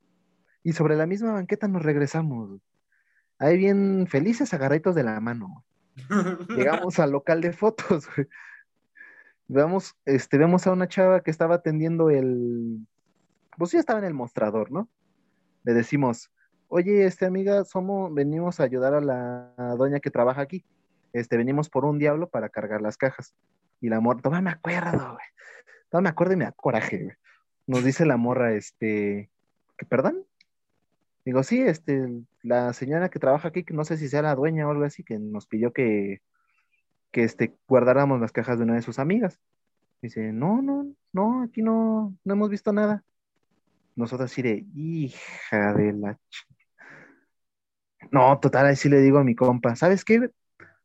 y 0.63 0.73
sobre 0.73 0.97
la 0.97 1.07
misma 1.07 1.33
banqueta 1.33 1.69
nos 1.69 1.83
regresamos. 1.83 2.61
Ahí 3.39 3.57
bien 3.57 4.07
felices, 4.09 4.53
agarritos 4.55 4.95
de 4.95 5.05
la 5.05 5.21
mano. 5.21 5.65
Llegamos 6.49 6.99
al 6.99 7.13
local 7.13 7.41
de 7.41 7.53
fotos. 7.53 8.09
Vemos, 9.47 9.97
este, 10.05 10.37
vemos 10.37 10.67
a 10.67 10.73
una 10.73 10.89
chava 10.89 11.23
que 11.23 11.31
estaba 11.31 11.57
atendiendo 11.57 12.11
el, 12.11 12.87
pues 13.57 13.73
ya 13.73 13.81
estaba 13.81 13.99
en 13.99 14.05
el 14.05 14.15
mostrador, 14.15 14.71
¿no? 14.71 14.89
Le 15.69 15.75
decimos, 15.75 16.33
oye, 16.69 17.05
este 17.05 17.27
amiga, 17.27 17.63
somos, 17.63 18.15
venimos 18.15 18.59
a 18.59 18.63
ayudar 18.63 18.95
a 18.95 19.03
la 19.03 19.75
doña 19.77 20.01
que 20.01 20.11
trabaja 20.11 20.41
aquí. 20.41 20.65
Este, 21.13 21.37
venimos 21.37 21.69
por 21.69 21.85
un 21.85 21.99
diablo 21.99 22.31
para 22.31 22.49
cargar 22.49 22.81
las 22.81 22.97
cajas. 22.97 23.35
Y 23.83 23.91
la 23.91 23.99
amor, 23.99 24.23
toma, 24.23 24.41
me 24.41 24.49
acuerdo, 24.49 25.13
güey. 25.13 25.27
No 25.93 26.01
me 26.01 26.09
acuerdo 26.09 26.33
y 26.33 26.37
me 26.37 26.47
da 26.47 26.53
coraje, 26.53 27.05
güey. 27.05 27.17
Nos 27.67 27.85
dice 27.85 28.07
la 28.07 28.17
morra, 28.17 28.55
este, 28.55 29.31
¿que 29.77 29.85
perdón? 29.85 30.25
Digo, 31.27 31.43
sí, 31.43 31.61
este, 31.61 32.25
la 32.43 32.73
señora 32.73 33.11
que 33.11 33.19
trabaja 33.19 33.49
aquí, 33.49 33.63
que 33.63 33.75
no 33.75 33.85
sé 33.85 33.99
si 33.99 34.09
sea 34.09 34.23
la 34.23 34.35
dueña 34.37 34.67
o 34.67 34.71
algo 34.71 34.85
así, 34.85 35.05
que 35.05 35.19
nos 35.19 35.47
pidió 35.47 35.75
que, 35.75 36.23
que 37.11 37.25
este, 37.25 37.59
guardáramos 37.69 38.23
las 38.23 38.33
cajas 38.33 38.57
de 38.57 38.65
una 38.65 38.77
de 38.77 38.81
sus 38.81 38.99
amigas. 38.99 39.39
Dice, 40.01 40.33
no, 40.33 40.63
no, 40.63 40.87
no, 41.13 41.43
aquí 41.43 41.61
no, 41.61 42.17
no 42.25 42.33
hemos 42.33 42.49
visto 42.49 42.73
nada. 42.73 43.05
Nosotros 43.99 44.31
así 44.31 44.43
de, 44.43 44.65
hija 44.75 45.75
de 45.75 45.93
la 45.93 46.15
ch... 46.15 46.47
No, 48.13 48.39
total, 48.39 48.67
ahí 48.67 48.77
sí 48.77 48.89
le 48.89 49.01
digo 49.01 49.19
a 49.19 49.25
mi 49.25 49.35
compa, 49.35 49.75
¿sabes 49.75 50.05
qué? 50.05 50.31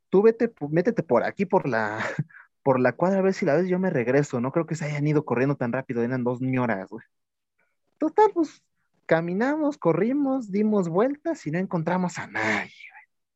Tú 0.10 0.24
vete, 0.24 0.52
métete 0.72 1.04
por 1.04 1.24
aquí, 1.24 1.46
por 1.46 1.68
la, 1.68 2.00
por 2.64 2.80
la 2.80 2.94
cuadra 2.94 3.20
a 3.20 3.22
ver 3.22 3.36
si 3.36 3.46
la 3.46 3.56
vez 3.56 3.68
yo 3.68 3.78
me 3.78 3.92
regreso. 3.92 4.42
No 4.42 4.52
creo 4.52 4.66
que 4.66 4.74
se 4.74 4.86
hayan 4.86 5.06
ido 5.06 5.26
corriendo 5.26 5.56
tan 5.56 5.72
rápido, 5.72 6.02
eran 6.02 6.24
dos 6.24 6.42
ñoras, 6.42 6.90
güey. 6.90 7.06
Total, 8.00 8.32
pues 8.34 8.64
caminamos, 9.06 9.78
corrimos, 9.78 10.52
dimos 10.52 10.90
vueltas 10.90 11.46
y 11.46 11.52
no 11.52 11.60
encontramos 11.60 12.18
a 12.18 12.26
nadie, 12.28 12.72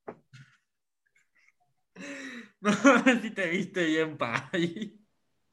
güey. 0.05 0.17
No, 2.59 2.73
si 3.21 3.29
te 3.29 3.47
viste 3.51 3.85
bien, 3.85 4.17
pay. 4.51 4.99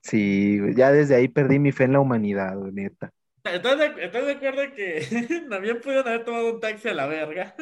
Sí, 0.01 0.59
ya 0.75 0.91
desde 0.93 1.15
ahí 1.15 1.29
perdí 1.29 1.59
mi 1.59 1.73
fe 1.73 1.85
en 1.85 1.93
la 1.93 2.01
humanidad, 2.01 2.57
neta. 2.73 3.13
¿Estás 3.45 3.79
de, 3.79 4.33
acuerdo 4.33 4.75
que 4.75 5.47
también 5.51 5.81
pudieron 5.81 6.09
haber 6.09 6.25
tomado 6.25 6.55
un 6.55 6.61
taxi 6.61 6.89
a 6.89 6.95
la 6.95 7.07
verga? 7.07 7.55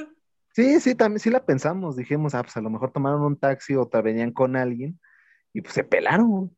Sí, 0.55 0.81
sí, 0.81 0.95
también 0.95 1.19
sí 1.19 1.29
la 1.29 1.45
pensamos. 1.45 1.97
Dijimos, 1.97 2.35
ah, 2.35 2.43
pues 2.43 2.57
a 2.57 2.61
lo 2.61 2.71
mejor 2.71 2.93
tomaron 2.93 3.23
un 3.23 3.37
taxi 3.37 3.75
o 3.75 3.89
venían 4.03 4.33
con 4.33 4.55
alguien 4.55 5.01
y 5.53 5.61
pues 5.61 5.75
se 5.75 5.83
pelaron. 5.83 6.31
güey. 6.31 6.51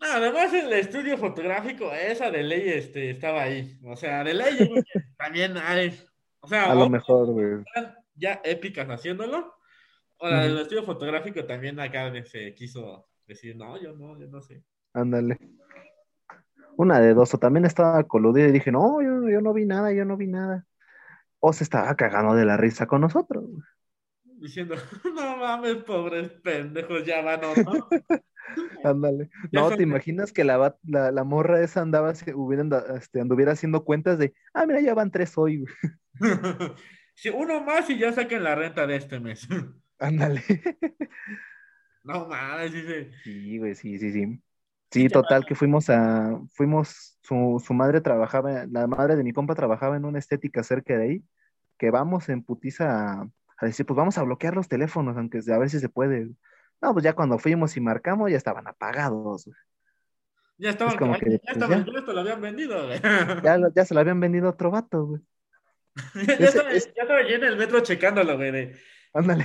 No, 0.00 0.06
además 0.06 0.54
el 0.54 0.72
estudio 0.72 1.18
fotográfico, 1.18 1.92
esa 1.92 2.30
de 2.30 2.42
ley 2.42 2.70
este, 2.70 3.10
estaba 3.10 3.42
ahí. 3.42 3.78
O 3.84 3.96
sea, 3.96 4.24
de 4.24 4.32
ley 4.32 4.56
que 4.56 4.82
también 5.18 5.58
hay. 5.58 6.00
O 6.40 6.48
sea, 6.48 6.72
A 6.72 6.74
lo 6.74 6.88
mejor, 6.88 7.26
güey. 7.26 7.62
ya 8.14 8.40
épicas 8.44 8.88
haciéndolo. 8.88 9.54
O 10.16 10.28
la 10.28 10.42
del 10.42 10.58
estudio 10.58 10.84
fotográfico 10.84 11.44
también 11.44 11.78
acá 11.80 12.12
se 12.24 12.54
quiso 12.54 13.08
decir, 13.26 13.56
no, 13.56 13.80
yo 13.80 13.92
no, 13.92 14.18
yo 14.18 14.26
no 14.26 14.40
sé. 14.40 14.62
Ándale. 14.94 15.38
Una 16.80 16.98
de 16.98 17.12
dos, 17.14 17.34
o 17.34 17.38
también 17.38 17.66
estaba 17.66 18.02
coludido 18.04 18.48
y 18.48 18.52
dije, 18.52 18.72
no, 18.72 19.02
yo, 19.02 19.28
yo 19.28 19.40
no 19.42 19.52
vi 19.52 19.66
nada, 19.66 19.92
yo 19.92 20.04
no 20.06 20.16
vi 20.16 20.26
nada. 20.26 20.66
O 21.40 21.52
se 21.52 21.64
estaba 21.64 21.94
cagando 21.96 22.34
de 22.34 22.44
la 22.46 22.56
risa 22.56 22.86
con 22.86 23.02
nosotros. 23.02 23.44
Diciendo, 24.24 24.74
no 25.14 25.36
mames, 25.36 25.84
pobres 25.84 26.30
pendejos, 26.42 27.04
ya 27.04 27.20
van 27.20 27.44
otro. 27.44 27.88
Ándale. 28.84 29.28
No, 29.52 29.70
¿te 29.70 29.82
imaginas 29.82 30.32
que 30.32 30.44
la, 30.44 30.76
la, 30.84 31.10
la 31.12 31.24
morra 31.24 31.62
esa 31.62 31.82
andaba, 31.82 32.12
haci- 32.12 32.32
hubiera 32.34 32.62
anda- 32.62 32.96
este, 32.96 33.20
anduviera 33.20 33.52
haciendo 33.52 33.84
cuentas 33.84 34.18
de, 34.18 34.32
ah, 34.54 34.64
mira, 34.66 34.80
ya 34.80 34.94
van 34.94 35.10
tres 35.10 35.36
hoy. 35.36 35.64
Si 37.14 37.28
uno 37.34 37.62
más 37.62 37.90
y 37.90 37.98
ya 37.98 38.12
sacan 38.12 38.42
la 38.44 38.54
renta 38.54 38.86
de 38.86 38.96
este 38.96 39.20
mes. 39.20 39.46
Ándale. 39.98 40.42
No 42.04 42.26
mames, 42.28 42.72
dice. 42.72 43.10
Sí, 43.22 43.58
güey, 43.58 43.74
sí, 43.74 43.98
sí, 43.98 44.12
sí. 44.12 44.42
Sí, 44.90 45.08
total, 45.08 45.44
que 45.46 45.54
fuimos 45.54 45.88
a, 45.88 46.40
fuimos, 46.52 47.18
su, 47.22 47.62
su 47.64 47.74
madre 47.74 48.00
trabajaba, 48.00 48.66
la 48.70 48.86
madre 48.88 49.14
de 49.16 49.22
mi 49.22 49.32
compa 49.32 49.54
trabajaba 49.54 49.96
en 49.96 50.04
una 50.04 50.18
estética 50.18 50.62
cerca 50.64 50.96
de 50.96 51.02
ahí, 51.04 51.22
que 51.78 51.90
vamos 51.90 52.28
en 52.28 52.42
putiza 52.42 53.12
a, 53.20 53.28
a 53.58 53.66
decir, 53.66 53.86
pues 53.86 53.96
vamos 53.96 54.18
a 54.18 54.22
bloquear 54.24 54.54
los 54.56 54.68
teléfonos, 54.68 55.16
aunque 55.16 55.40
a 55.52 55.58
ver 55.58 55.70
si 55.70 55.78
se 55.78 55.88
puede. 55.88 56.30
No, 56.82 56.92
pues 56.92 57.04
ya 57.04 57.12
cuando 57.12 57.38
fuimos 57.38 57.76
y 57.76 57.80
marcamos 57.80 58.30
ya 58.30 58.36
estaban 58.36 58.66
apagados, 58.66 59.44
güey. 59.44 59.56
Ya 60.58 60.70
estaban, 60.70 60.92
Es 60.94 60.98
como 60.98 61.14
que, 61.18 61.30
ya 61.30 61.38
pues, 61.38 61.54
estaban, 61.56 61.84
ya. 61.86 61.92
ya 61.92 61.98
esto 62.00 62.12
lo 62.12 62.20
habían 62.20 62.40
vendido, 62.40 62.86
güey. 62.86 63.00
Ya, 63.44 63.56
lo- 63.58 63.72
ya 63.72 63.84
se 63.84 63.94
lo 63.94 64.00
habían 64.00 64.20
vendido 64.20 64.46
a 64.48 64.50
otro 64.50 64.70
vato, 64.70 65.06
güey. 65.06 65.22
Ya, 66.26 66.32
Ese- 66.34 66.44
estaba, 66.44 66.70
es- 66.72 66.86
ya 66.94 67.02
estaba 67.02 67.20
en 67.20 67.44
el 67.44 67.56
metro 67.56 67.80
checándolo, 67.80 68.36
güey. 68.36 68.50
de, 68.50 68.76
Ándale, 69.14 69.44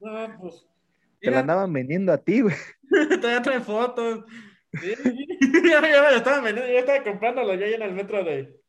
no, 0.00 0.38
pues. 0.40 0.66
te 1.20 1.30
la 1.30 1.40
andaban 1.40 1.72
vendiendo 1.72 2.12
a 2.12 2.18
ti, 2.18 2.40
güey. 2.42 2.54
todavía 3.20 3.42
trae 3.42 3.60
fotos. 3.60 4.24
Sí, 4.80 4.94
me 5.62 5.90
lo 5.90 6.16
estaban 6.16 6.44
vendiendo, 6.44 6.72
yo 6.72 6.78
estaba 6.78 7.02
comprándolo 7.04 7.54
ya 7.54 7.66
en 7.66 7.82
el 7.82 7.92
metro 7.92 8.24
de. 8.24 8.60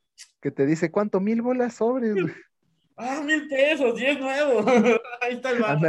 Que 0.42 0.52
te 0.52 0.66
dice, 0.66 0.92
¿cuánto? 0.92 1.20
Mil 1.20 1.42
bolas 1.42 1.76
sobres, 1.76 2.14
güey. 2.14 2.26
Ah, 2.96 3.24
mil 3.26 3.48
pesos, 3.48 3.96
diez 3.96 4.20
nuevos. 4.20 4.64
Ahí 5.22 5.34
está 5.34 5.50
el 5.50 5.62
bar. 5.62 5.80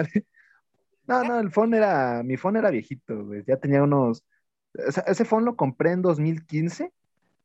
No, 1.06 1.22
no, 1.22 1.38
el 1.38 1.50
phone 1.50 1.74
era, 1.74 2.22
mi 2.24 2.38
phone 2.38 2.56
era 2.56 2.70
viejito, 2.70 3.26
güey. 3.26 3.42
Ya 3.46 3.58
tenía 3.58 3.82
unos, 3.82 4.24
o 4.88 4.90
sea, 4.90 5.04
ese 5.06 5.26
phone 5.26 5.44
lo 5.44 5.54
compré 5.54 5.90
en 5.90 6.00
2015, 6.00 6.90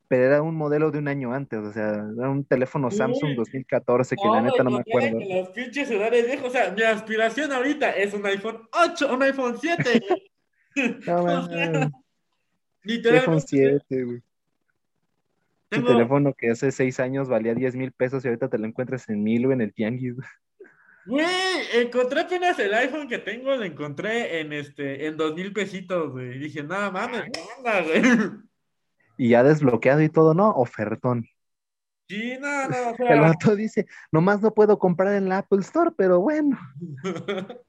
pero 0.07 0.23
era 0.23 0.41
un 0.41 0.55
modelo 0.55 0.91
de 0.91 0.99
un 0.99 1.09
año 1.09 1.33
antes, 1.33 1.59
o 1.59 1.73
sea, 1.73 1.89
era 1.89 2.29
un 2.29 2.45
teléfono 2.45 2.89
Samsung 2.89 3.31
Uy. 3.31 3.35
2014 3.35 4.15
que 4.15 4.29
la 4.29 4.41
neta 4.41 4.63
no 4.63 4.71
me 4.71 4.79
acuerdo. 4.79 5.19
que 5.19 5.41
los 5.41 5.49
pinches 5.49 5.89
celulares 5.89 6.25
viejos. 6.25 6.47
O 6.47 6.51
sea, 6.51 6.71
mi 6.71 6.81
aspiración 6.83 7.51
ahorita 7.51 7.91
es 7.91 8.13
un 8.13 8.25
iPhone 8.25 8.61
8, 8.71 9.13
un 9.13 9.23
iPhone 9.23 9.57
7. 9.59 10.01
güey. 10.07 10.99
No, 11.05 11.23
man, 11.23 11.91
literalmente 12.89 13.47
7, 13.47 14.03
güey. 14.03 14.21
Tengo, 15.69 15.87
teléfono 15.87 16.33
que 16.33 16.49
hace 16.49 16.71
6 16.71 16.99
años 16.99 17.29
valía 17.29 17.53
10 17.53 17.75
mil 17.75 17.91
pesos 17.91 18.25
y 18.25 18.27
ahorita 18.27 18.49
te 18.49 18.57
lo 18.57 18.65
encuentras 18.65 19.07
en 19.09 19.23
mil, 19.23 19.45
güey, 19.45 19.55
en 19.55 19.61
el 19.61 19.73
tianguis. 19.73 20.15
güey. 21.05 21.21
encontré 21.75 22.21
apenas 22.21 22.57
el 22.57 22.73
iPhone 22.73 23.07
que 23.07 23.19
tengo, 23.19 23.55
lo 23.55 23.63
encontré 23.63 24.41
en 24.41 24.51
este, 24.51 25.05
en 25.05 25.17
dos 25.17 25.35
mil 25.35 25.53
pesitos, 25.53 26.11
güey. 26.11 26.35
Y 26.35 26.39
dije, 26.39 26.63
nada 26.63 26.89
mames, 26.89 27.25
¿qué 27.31 27.41
onda, 27.57 27.81
güey? 27.81 28.01
Y 29.17 29.29
ya 29.29 29.43
desbloqueado 29.43 30.01
y 30.01 30.09
todo, 30.09 30.33
¿no? 30.33 30.49
Ofertón. 30.51 31.27
Sí, 32.07 32.37
no, 32.39 32.67
no, 32.67 32.75
o 32.75 32.89
El 32.99 33.07
sea, 33.07 33.21
vato 33.21 33.55
dice, 33.55 33.85
nomás 34.11 34.41
no 34.41 34.53
puedo 34.53 34.79
comprar 34.79 35.13
en 35.13 35.29
la 35.29 35.39
Apple 35.39 35.59
Store, 35.59 35.91
pero 35.95 36.19
bueno, 36.19 36.57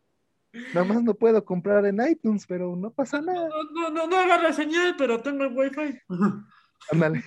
nomás 0.74 1.02
no 1.02 1.14
puedo 1.14 1.44
comprar 1.44 1.84
en 1.86 2.00
iTunes, 2.08 2.46
pero 2.46 2.74
no 2.76 2.90
pasa 2.92 3.20
nada. 3.20 3.48
no, 3.48 3.62
no, 3.72 3.90
no, 3.90 4.06
no 4.06 4.16
agarra 4.18 4.52
señal, 4.52 4.94
pero 4.96 5.20
tengo 5.20 5.44
el 5.44 5.56
Wi-Fi. 5.56 5.98
Ándale. 6.92 7.22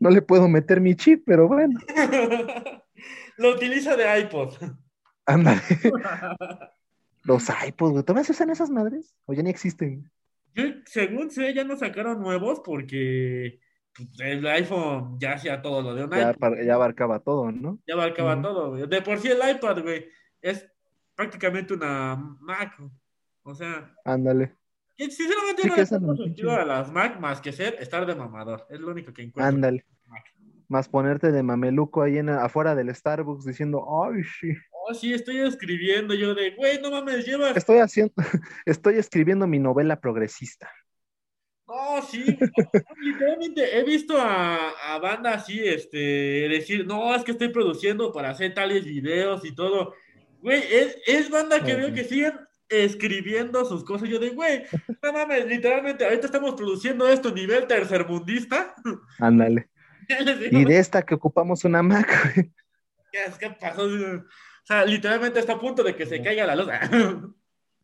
No 0.00 0.10
le 0.10 0.22
puedo 0.22 0.48
meter 0.48 0.80
mi 0.80 0.94
chip, 0.94 1.24
pero 1.26 1.48
bueno. 1.48 1.78
Lo 3.36 3.50
utiliza 3.50 3.96
de 3.96 4.20
iPod. 4.20 4.54
Ándale. 5.26 5.60
Los 7.24 7.48
iPods, 7.48 7.92
güey. 7.92 8.04
¿Todavía 8.04 8.24
se 8.24 8.32
usan 8.32 8.50
esas 8.50 8.70
madres? 8.70 9.14
¿O 9.26 9.32
ya 9.32 9.42
ni 9.42 9.50
existen? 9.50 10.10
Yo, 10.54 10.64
según 10.86 11.30
sé, 11.30 11.52
ya 11.52 11.62
no 11.64 11.76
sacaron 11.76 12.20
nuevos 12.20 12.60
porque 12.64 13.60
pues, 13.94 14.08
el 14.20 14.46
iPhone 14.46 15.18
ya 15.20 15.34
hacía 15.34 15.60
todo 15.60 15.82
lo 15.82 15.94
de 15.94 16.04
un 16.04 16.10
Ya, 16.10 16.30
iPod. 16.30 16.54
ya 16.64 16.74
abarcaba 16.74 17.20
todo, 17.20 17.52
¿no? 17.52 17.78
Ya 17.86 17.94
abarcaba 17.94 18.40
todo, 18.40 18.70
güey. 18.70 18.88
De 18.88 19.02
por 19.02 19.18
sí 19.18 19.28
el 19.28 19.38
iPad, 19.56 19.82
güey, 19.82 20.06
es 20.40 20.66
prácticamente 21.18 21.74
una 21.74 22.14
Mac. 22.40 22.80
O 23.42 23.52
sea, 23.52 23.92
Ándale. 24.04 24.54
sinceramente 24.96 25.62
Sí 25.62 25.94
no 25.94 26.00
no- 26.00 26.16
sentido 26.16 26.52
a 26.52 26.64
las 26.64 26.92
Mac 26.92 27.18
más 27.18 27.40
que 27.40 27.50
ser 27.52 27.74
estar 27.80 28.06
de 28.06 28.14
mamador. 28.14 28.64
Es 28.70 28.78
lo 28.78 28.92
único 28.92 29.12
que 29.12 29.22
encuentro. 29.22 29.44
Ándale. 29.56 29.84
Más 30.68 30.88
ponerte 30.88 31.32
de 31.32 31.42
mameluco 31.42 32.02
ahí 32.02 32.18
en, 32.18 32.28
afuera 32.28 32.76
del 32.76 32.94
Starbucks 32.94 33.46
diciendo, 33.46 33.84
ay, 34.04 34.22
sí. 34.22 34.52
Oh, 34.70 34.94
sí, 34.94 35.12
estoy 35.12 35.40
escribiendo 35.40 36.14
yo 36.14 36.34
de, 36.36 36.54
güey, 36.54 36.80
no 36.80 36.90
mames, 36.90 37.26
llevas. 37.26 37.56
Estoy 37.56 37.78
haciendo, 37.78 38.12
estoy 38.64 38.96
escribiendo 38.98 39.46
mi 39.48 39.58
novela 39.58 39.98
progresista. 40.00 40.70
No, 41.66 42.00
sí, 42.02 42.24
literalmente 43.02 43.76
he 43.76 43.82
visto 43.82 44.16
a, 44.18 44.70
a 44.94 44.98
banda 45.00 45.34
así, 45.34 45.58
este, 45.58 45.98
decir, 46.48 46.86
no, 46.86 47.14
es 47.14 47.24
que 47.24 47.32
estoy 47.32 47.48
produciendo 47.48 48.12
para 48.12 48.30
hacer 48.30 48.54
tales 48.54 48.84
videos 48.84 49.44
y 49.44 49.54
todo. 49.54 49.94
Güey, 50.40 50.62
es, 50.70 50.96
es 51.06 51.30
banda 51.30 51.62
que 51.62 51.74
veo 51.74 51.92
que 51.92 52.04
siguen 52.04 52.32
escribiendo 52.68 53.64
sus 53.64 53.84
cosas. 53.84 54.08
Yo 54.08 54.18
de, 54.18 54.30
güey, 54.30 54.64
no 55.02 55.12
mames, 55.12 55.46
literalmente, 55.46 56.04
ahorita 56.04 56.26
estamos 56.26 56.54
produciendo 56.54 57.08
esto 57.08 57.32
nivel 57.32 57.66
tercermundista. 57.66 58.74
Ándale. 59.18 59.68
Digo, 60.08 60.58
Y 60.60 60.64
de 60.64 60.78
esta 60.78 61.02
que 61.02 61.14
ocupamos 61.14 61.64
una 61.64 61.82
Mac, 61.82 62.08
güey. 62.34 62.52
¿qué, 63.12 63.24
es- 63.24 63.36
qué 63.38 63.50
pasó? 63.50 63.82
O 63.84 64.22
sea, 64.64 64.84
literalmente 64.84 65.40
está 65.40 65.54
a 65.54 65.60
punto 65.60 65.82
de 65.82 65.96
que 65.96 66.06
se 66.06 66.22
caiga 66.22 66.46
la 66.46 66.56
luz. 66.56 66.68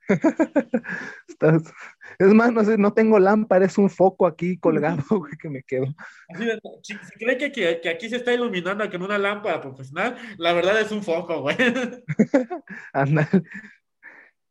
Estás- 1.29 1.73
Es 2.19 2.35
más, 2.35 2.53
no 2.53 2.65
sé, 2.65 2.79
no 2.79 2.93
tengo 2.93 3.19
lámpara, 3.19 3.67
es 3.67 3.79
un 3.79 3.91
foco 3.91 4.27
aquí 4.27 4.57
colgado, 4.59 5.03
güey, 5.11 5.33
que 5.41 5.49
me 5.49 5.63
quedo. 5.63 5.87
Así 6.29 6.45
de, 6.45 6.61
si, 6.83 6.95
si 6.95 7.19
creen 7.19 7.39
que, 7.39 7.53
que, 7.53 7.81
que 7.81 7.89
aquí 7.89 8.09
se 8.09 8.17
está 8.17 8.33
iluminando 8.33 8.89
con 8.91 9.03
una 9.03 9.19
lámpara 9.19 9.61
profesional, 9.61 10.17
la 10.39 10.53
verdad 10.53 10.81
es 10.81 10.93
un 10.93 11.03
foco, 11.03 11.43
güey. 11.43 11.57
Ándale. 12.93 13.29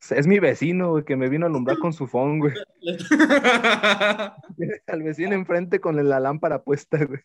Es 0.09 0.27
mi 0.27 0.39
vecino, 0.39 0.91
güey, 0.91 1.05
que 1.05 1.15
me 1.15 1.29
vino 1.29 1.45
a 1.45 1.49
alumbrar 1.49 1.77
con 1.77 1.93
su 1.93 2.07
phone, 2.07 2.39
güey. 2.39 2.53
Al 4.87 5.01
vecino 5.01 5.33
enfrente 5.33 5.79
con 5.79 5.95
la 6.09 6.19
lámpara 6.19 6.61
puesta, 6.61 6.97
güey. 7.05 7.21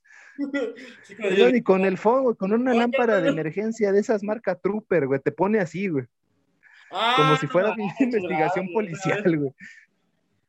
Sí, 1.03 1.17
No, 1.19 1.51
ni 1.51 1.63
con 1.63 1.85
el 1.85 1.99
phone, 1.99 2.23
güey, 2.23 2.37
con 2.37 2.53
una 2.53 2.75
lámpara 2.75 3.21
de 3.21 3.31
emergencia 3.31 3.91
de 3.91 3.99
esas 3.99 4.23
marca 4.23 4.55
Trooper, 4.55 5.09
güey. 5.09 5.21
Te 5.21 5.33
pone 5.33 5.59
así, 5.59 5.89
güey. 5.89 6.05
Ah, 6.93 7.15
Como 7.17 7.37
si 7.37 7.49
fuera 7.49 7.75
bien 7.75 7.91
chulada, 7.99 8.17
investigación 8.17 8.69
policial, 8.73 9.37
güey. 9.37 9.51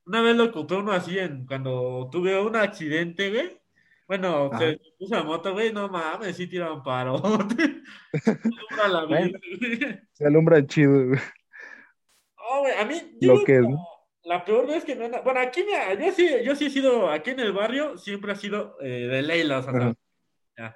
Una 0.10 0.22
vez 0.24 0.36
lo 0.36 0.46
ocupé 0.46 0.74
uno 0.74 0.92
así 0.92 1.20
en 1.20 1.46
cuando 1.46 2.10
tuve 2.12 2.42
un 2.42 2.56
accidente, 2.56 3.30
güey. 3.30 3.62
Bueno, 4.08 4.50
Ajá. 4.52 4.58
se 4.58 4.80
puso 4.98 5.16
a 5.16 5.24
moto, 5.24 5.54
güey, 5.54 5.72
no 5.72 5.88
mames, 5.88 6.36
sí 6.36 6.48
tira 6.48 6.74
un 6.74 6.82
paro. 6.82 7.18
Alumbra 7.24 8.88
la 8.88 9.06
vida, 9.06 9.40
güey. 9.60 10.00
Se 10.14 10.26
alumbra 10.26 10.66
chido, 10.66 11.10
güey. 11.10 11.20
No, 12.38 12.60
güey, 12.62 12.74
a 12.74 12.86
mí, 12.86 13.18
yo 13.22 13.36
Lo 13.36 13.44
que 13.46 13.58
es, 13.58 13.62
la- 13.62 13.70
¿no? 13.70 13.78
La 14.24 14.44
peor 14.46 14.66
vez 14.66 14.84
que 14.84 14.96
me 14.96 15.06
han... 15.06 15.24
Bueno, 15.24 15.40
aquí 15.42 15.64
me... 15.64 16.04
yo 16.04 16.12
sí, 16.12 16.28
yo 16.44 16.56
sí 16.56 16.66
he 16.66 16.70
sido, 16.72 17.08
aquí 17.12 17.30
en 17.30 17.42
el 17.42 17.54
barrio, 17.54 17.96
siempre 18.00 18.32
ha 18.32 18.36
sido 18.36 18.78
eh, 18.82 19.06
de 19.08 19.22
Leila, 19.22 19.60
o 19.60 19.64
sea, 19.64 19.94
ya. 20.58 20.76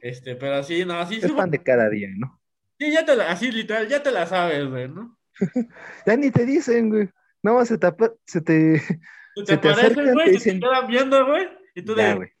Este, 0.00 0.34
pero 0.34 0.60
sí, 0.64 0.84
no, 0.84 1.06
sí, 1.06 1.20
sí, 1.20 1.26
Es 1.26 1.32
pan 1.32 1.52
de 1.52 1.62
cada 1.62 1.88
día, 1.88 2.08
¿no? 2.16 2.40
sí, 2.80 2.90
ya 2.90 3.04
te 3.04 3.14
la, 3.14 3.30
así 3.30 3.52
literal, 3.52 3.86
ya 3.86 4.02
te 4.02 4.10
la 4.10 4.26
sabes, 4.26 4.68
güey, 4.68 4.88
¿no? 4.88 5.16
Ya 6.06 6.16
ni 6.16 6.32
te 6.32 6.44
dicen, 6.44 6.88
güey. 6.90 7.08
Nada 7.42 7.58
más 7.58 7.68
se 7.68 7.78
te, 7.78 7.86
apa- 7.86 8.12
se 8.24 8.40
te... 8.40 8.78
Se 8.78 9.00
Se 9.36 9.44
te 9.44 9.56
te 9.58 9.68
aparecen, 9.70 10.04
te 10.04 10.12
güey, 10.12 10.38
se 10.38 10.52
te 10.52 10.60
quedan 10.60 10.86
viendo, 10.88 11.26
güey, 11.26 11.48
y 11.74 11.82
tú 11.82 11.94
Ya, 11.94 12.14
de, 12.16 12.32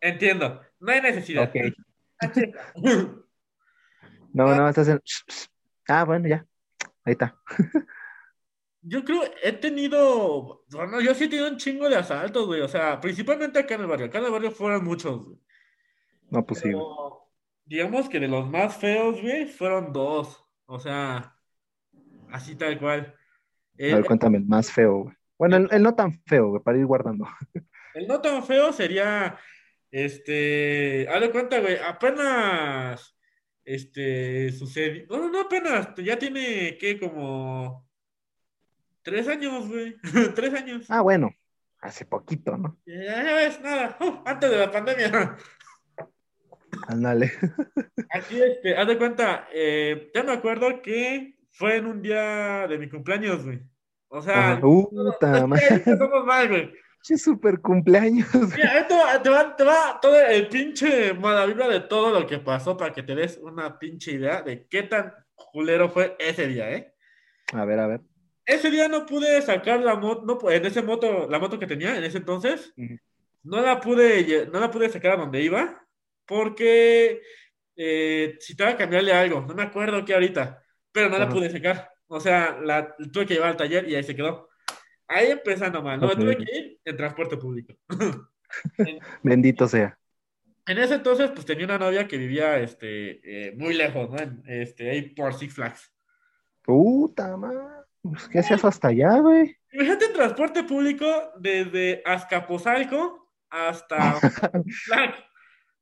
entiendo, 0.00 0.60
no 0.80 0.92
hay 0.92 1.00
necesidad. 1.00 1.50
Ok. 1.50 1.56
No, 4.32 4.54
no, 4.54 4.68
estás 4.68 4.88
en... 4.88 5.00
Ah, 5.88 6.04
bueno, 6.04 6.28
ya. 6.28 6.44
Ahí 7.04 7.12
está. 7.12 7.40
Yo 8.82 9.02
creo, 9.02 9.22
he 9.42 9.52
tenido, 9.52 10.64
bueno, 10.70 11.00
yo 11.00 11.12
sí 11.14 11.24
he 11.24 11.28
tenido 11.28 11.48
un 11.48 11.56
chingo 11.56 11.88
de 11.88 11.96
asaltos, 11.96 12.46
güey, 12.46 12.60
o 12.60 12.68
sea, 12.68 13.00
principalmente 13.00 13.58
acá 13.58 13.74
en 13.74 13.80
el 13.80 13.86
barrio, 13.88 14.06
acá 14.06 14.18
en 14.18 14.26
el 14.26 14.30
barrio 14.30 14.52
fueron 14.52 14.84
muchos, 14.84 15.24
güey. 15.24 15.38
No, 16.30 16.46
pues 16.46 16.60
sí, 16.60 16.70
güey. 16.70 16.84
Digamos 17.64 18.08
que 18.08 18.20
de 18.20 18.28
los 18.28 18.48
más 18.48 18.76
feos, 18.76 19.20
güey, 19.20 19.46
fueron 19.46 19.92
dos. 19.92 20.44
O 20.66 20.78
sea, 20.78 21.36
así 22.30 22.54
tal 22.54 22.78
cual. 22.78 23.12
A 23.78 23.96
ver, 23.96 24.04
cuéntame 24.04 24.38
el 24.38 24.46
más 24.46 24.70
feo, 24.70 25.04
güey. 25.04 25.16
Bueno, 25.38 25.56
el, 25.56 25.82
no 25.82 25.94
tan 25.94 26.12
feo, 26.24 26.48
güey, 26.48 26.62
para 26.62 26.78
ir 26.78 26.86
guardando. 26.86 27.26
El 27.94 28.06
no 28.06 28.20
tan 28.20 28.44
feo 28.44 28.72
sería, 28.72 29.38
este, 29.90 31.08
haz 31.08 31.20
de 31.20 31.30
cuenta, 31.30 31.60
güey, 31.60 31.78
apenas, 31.78 33.16
este, 33.64 34.52
sucedió, 34.52 35.06
no, 35.08 35.30
no 35.30 35.40
apenas, 35.40 35.94
ya 35.96 36.18
tiene, 36.18 36.76
¿qué? 36.78 37.00
Como 37.00 37.88
tres 39.00 39.26
años, 39.28 39.68
güey, 39.68 39.96
tres 40.34 40.52
años. 40.52 40.84
Ah, 40.90 41.00
bueno, 41.00 41.34
hace 41.80 42.04
poquito, 42.04 42.58
¿no? 42.58 42.78
Ya, 42.84 43.22
ya 43.22 43.34
ves, 43.34 43.60
nada, 43.62 43.96
uh, 44.00 44.22
antes 44.26 44.50
de 44.50 44.58
la 44.58 44.70
pandemia. 44.70 45.36
Ándale. 46.88 47.32
Aquí, 48.10 48.42
este, 48.42 48.76
haz 48.76 48.88
de 48.88 48.98
cuenta, 48.98 49.48
eh, 49.54 50.10
ya 50.14 50.22
me 50.22 50.32
acuerdo 50.32 50.82
que 50.82 51.35
fue 51.56 51.76
en 51.76 51.86
un 51.86 52.02
día 52.02 52.66
de 52.68 52.78
mi 52.78 52.88
cumpleaños, 52.88 53.44
güey. 53.44 53.60
O 54.08 54.20
sea, 54.20 54.60
puta 54.60 55.46
madre. 55.46 55.82
Somos 55.84 56.24
mal, 56.24 56.48
güey. 56.48 56.72
Che, 57.02 57.16
super 57.16 57.60
cumpleaños. 57.60 58.28
Mira, 58.54 58.80
esto 58.80 58.94
te 59.22 59.30
va, 59.30 59.56
te 59.56 59.64
va 59.64 59.98
todo 60.00 60.20
el 60.20 60.48
pinche 60.48 61.14
maravilla 61.14 61.68
de 61.68 61.80
todo 61.80 62.10
lo 62.10 62.26
que 62.26 62.38
pasó 62.38 62.76
para 62.76 62.92
que 62.92 63.02
te 63.02 63.14
des 63.14 63.38
una 63.38 63.78
pinche 63.78 64.12
idea 64.12 64.42
de 64.42 64.66
qué 64.66 64.82
tan 64.82 65.14
culero 65.34 65.88
fue 65.88 66.14
ese 66.18 66.46
día, 66.46 66.70
¿eh? 66.70 66.94
A 67.52 67.64
ver, 67.64 67.78
a 67.78 67.86
ver. 67.86 68.00
Ese 68.44 68.70
día 68.70 68.88
no 68.88 69.06
pude 69.06 69.40
sacar 69.40 69.80
la 69.80 69.94
moto, 69.94 70.24
no, 70.24 70.50
en 70.50 70.66
ese 70.66 70.82
moto, 70.82 71.26
la 71.28 71.38
moto 71.38 71.58
que 71.58 71.66
tenía 71.66 71.96
en 71.96 72.04
ese 72.04 72.18
entonces, 72.18 72.72
no 73.42 73.60
la 73.62 73.80
pude, 73.80 74.46
no 74.52 74.60
la 74.60 74.70
pude 74.70 74.88
sacar 74.88 75.12
a 75.12 75.16
donde 75.16 75.42
iba, 75.42 75.84
porque 76.26 77.22
eh, 77.76 78.36
si 78.40 78.56
te 78.56 78.64
a 78.64 78.76
cambiarle 78.76 79.12
algo, 79.12 79.40
no 79.40 79.54
me 79.54 79.62
acuerdo 79.62 80.04
qué 80.04 80.14
ahorita, 80.14 80.62
pero 80.96 81.10
no 81.10 81.18
la 81.18 81.28
pude 81.28 81.50
sacar. 81.50 81.90
O 82.06 82.18
sea, 82.18 82.58
la 82.62 82.96
tuve 83.12 83.26
que 83.26 83.34
llevar 83.34 83.50
al 83.50 83.56
taller 83.58 83.86
y 83.86 83.94
ahí 83.94 84.02
se 84.02 84.16
quedó. 84.16 84.48
Ahí 85.06 85.30
empezando 85.30 85.82
mal, 85.82 86.00
¿no? 86.00 86.08
Tuve 86.16 86.38
que 86.38 86.56
ir 86.56 86.80
en 86.82 86.96
transporte 86.96 87.36
público. 87.36 87.74
Bendito 89.22 89.68
sea. 89.68 89.98
En 90.66 90.78
ese 90.78 90.94
entonces, 90.94 91.30
pues 91.32 91.44
tenía 91.44 91.66
una 91.66 91.78
novia 91.78 92.08
que 92.08 92.16
vivía 92.16 92.58
este, 92.60 93.20
eh, 93.48 93.52
muy 93.58 93.74
lejos, 93.74 94.08
¿no? 94.08 94.16
este, 94.46 94.90
ahí 94.90 95.02
por 95.10 95.34
Six 95.34 95.52
Flags. 95.52 95.92
Puta 96.62 97.36
madre. 97.36 97.58
Pues, 98.00 98.26
¿Qué 98.28 98.38
hacías 98.38 98.64
hasta 98.64 98.88
allá, 98.88 99.18
güey? 99.18 99.54
Imagínate 99.72 100.06
en 100.06 100.12
transporte 100.14 100.64
público 100.64 101.04
desde 101.38 102.02
Azcapotzalco 102.06 103.30
hasta 103.50 104.18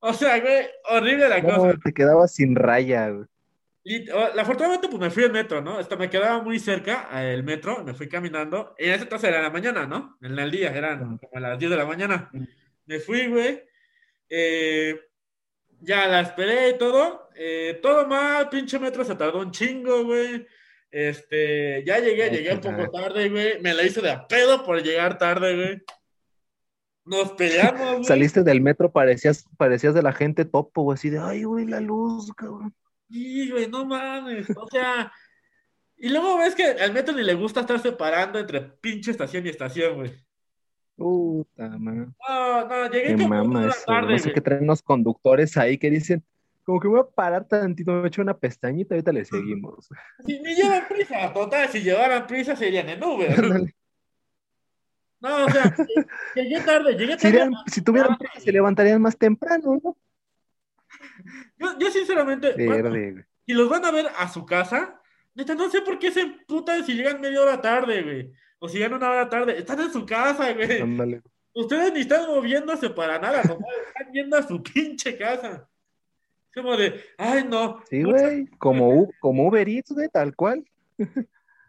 O 0.00 0.12
sea, 0.12 0.40
güey, 0.40 0.66
horrible 0.90 1.28
la 1.28 1.40
cosa. 1.40 1.78
Te 1.84 1.92
quedabas 1.92 2.34
sin 2.34 2.56
raya, 2.56 3.10
güey. 3.10 3.26
Y, 3.86 4.08
afortunadamente, 4.10 4.88
pues 4.88 4.98
me 4.98 5.10
fui 5.10 5.24
al 5.24 5.32
metro, 5.32 5.60
¿no? 5.60 5.78
Esto 5.78 5.98
me 5.98 6.08
quedaba 6.08 6.42
muy 6.42 6.58
cerca 6.58 7.06
el 7.22 7.44
metro, 7.44 7.84
me 7.84 7.92
fui 7.92 8.08
caminando. 8.08 8.74
Y 8.78 8.86
en 8.86 8.92
ese 8.92 9.02
entonces 9.02 9.28
era 9.28 9.42
la 9.42 9.50
mañana, 9.50 9.86
¿no? 9.86 10.16
En 10.22 10.38
el 10.38 10.50
día, 10.50 10.74
eran 10.74 11.18
como 11.18 11.36
a 11.36 11.40
las 11.40 11.58
10 11.58 11.70
de 11.70 11.76
la 11.76 11.84
mañana. 11.84 12.30
Me 12.86 12.98
fui, 12.98 13.26
güey. 13.26 13.62
Eh, 14.30 14.98
ya 15.80 16.06
la 16.08 16.20
esperé 16.20 16.70
y 16.70 16.78
todo. 16.78 17.28
Eh, 17.36 17.78
todo 17.82 18.06
mal, 18.06 18.48
pinche 18.48 18.78
metro 18.78 19.04
se 19.04 19.16
tardó 19.16 19.40
un 19.40 19.50
chingo, 19.50 20.04
güey. 20.04 20.46
Este, 20.90 21.84
ya 21.84 21.98
llegué, 21.98 22.30
llegué 22.30 22.54
un 22.54 22.60
poco 22.60 22.90
tarde, 22.90 23.28
güey. 23.28 23.60
Me 23.60 23.74
la 23.74 23.82
hice 23.82 24.00
de 24.00 24.12
a 24.12 24.26
pedo 24.26 24.64
por 24.64 24.82
llegar 24.82 25.18
tarde, 25.18 25.56
güey. 25.56 25.82
Nos 27.04 27.32
peleamos, 27.32 27.92
güey. 27.96 28.04
Saliste 28.04 28.42
del 28.42 28.62
metro, 28.62 28.90
parecías, 28.90 29.44
parecías 29.58 29.92
de 29.92 30.02
la 30.02 30.12
gente 30.12 30.46
topo, 30.46 30.84
güey, 30.84 30.94
así 30.94 31.10
de, 31.10 31.18
ay, 31.18 31.44
güey, 31.44 31.66
la 31.66 31.80
luz, 31.80 32.32
cabrón. 32.34 32.74
Sí, 33.10 33.50
güey, 33.50 33.68
no 33.68 33.84
mames. 33.84 34.48
O 34.56 34.66
sea, 34.68 35.12
y 35.96 36.08
luego 36.08 36.38
ves 36.38 36.54
que 36.54 36.64
al 36.64 36.92
metro 36.92 37.14
ni 37.14 37.22
le 37.22 37.34
gusta 37.34 37.60
estar 37.60 37.78
separando 37.80 38.38
entre 38.38 38.60
pinche 38.60 39.10
estación 39.10 39.46
y 39.46 39.50
estación, 39.50 39.94
güey. 39.94 40.12
Puta 40.96 41.68
madre. 41.78 42.06
No, 42.28 42.68
no, 42.68 42.90
llegué 42.90 43.14
una 43.14 43.70
tarde, 43.86 44.12
No 44.12 44.18
sé 44.18 44.32
qué 44.32 44.40
traen 44.40 44.66
los 44.66 44.82
conductores 44.82 45.56
ahí 45.56 45.76
que 45.76 45.90
dicen, 45.90 46.24
como 46.64 46.80
que 46.80 46.88
voy 46.88 47.00
a 47.00 47.04
parar 47.04 47.46
tantito, 47.46 47.92
me 47.92 48.08
echo 48.08 48.22
una 48.22 48.36
pestañita, 48.36 48.94
ahorita 48.94 49.12
le 49.12 49.24
seguimos. 49.24 49.88
Si 50.24 50.38
ni 50.40 50.54
llevan 50.54 50.86
prisa, 50.88 51.32
total, 51.32 51.68
si 51.68 51.82
llevaran 51.82 52.26
prisa 52.26 52.56
serían 52.56 52.88
en 52.88 53.02
Uber. 53.02 53.74
No, 55.20 55.46
o 55.46 55.50
sea, 55.50 55.74
llegué 56.34 56.60
tarde, 56.60 56.92
llegué 56.96 57.16
tarde. 57.16 57.50
Si, 57.66 57.82
tuvieran 57.82 58.16
prisa, 58.16 58.40
se 58.40 58.52
levantarían 58.52 59.00
más 59.00 59.16
temprano, 59.16 59.80
¿no? 59.82 59.96
Yo, 61.64 61.78
yo 61.78 61.90
sinceramente, 61.90 62.54
si 63.46 63.52
los 63.52 63.68
van 63.68 63.84
a 63.84 63.90
ver 63.90 64.06
a 64.16 64.28
su 64.28 64.44
casa, 64.44 65.00
neta, 65.34 65.54
no 65.54 65.70
sé 65.70 65.82
por 65.82 65.98
qué 65.98 66.10
se 66.10 66.20
emputan 66.20 66.84
si 66.84 66.94
llegan 66.94 67.20
media 67.20 67.42
hora 67.42 67.60
tarde, 67.60 68.02
güey. 68.02 68.32
O 68.58 68.68
si 68.68 68.78
llegan 68.78 68.94
una 68.94 69.10
hora 69.10 69.28
tarde. 69.28 69.58
Están 69.58 69.80
en 69.80 69.92
su 69.92 70.06
casa, 70.06 70.52
güey. 70.52 71.22
Ustedes 71.52 71.92
ni 71.92 72.00
están 72.00 72.26
moviéndose 72.26 72.90
para 72.90 73.18
nada, 73.18 73.42
nomás 73.44 73.70
están 73.86 74.12
yendo 74.12 74.36
a 74.36 74.42
su 74.42 74.62
pinche 74.62 75.16
casa. 75.16 75.68
Como 76.54 76.76
de, 76.76 77.00
ay, 77.18 77.44
no. 77.48 77.82
Sí, 77.88 78.02
güey, 78.02 78.46
como, 78.58 79.08
como 79.20 79.48
Uber 79.48 79.68
Eats, 79.68 79.92
güey, 79.92 80.08
tal 80.08 80.34
cual. 80.34 80.64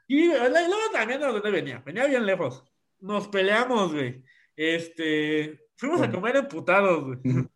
Y 0.08 0.28
luego 0.28 0.92
también 0.94 1.20
de 1.20 1.26
dónde 1.26 1.50
venía, 1.50 1.82
venía 1.84 2.06
bien 2.06 2.26
lejos 2.26 2.64
nos 3.00 3.28
peleamos, 3.28 3.94
güey. 3.94 4.24
Este, 4.56 5.60
fuimos 5.76 6.02
a 6.02 6.12
comer 6.12 6.38
emputados, 6.38 7.06
güey. 7.06 7.48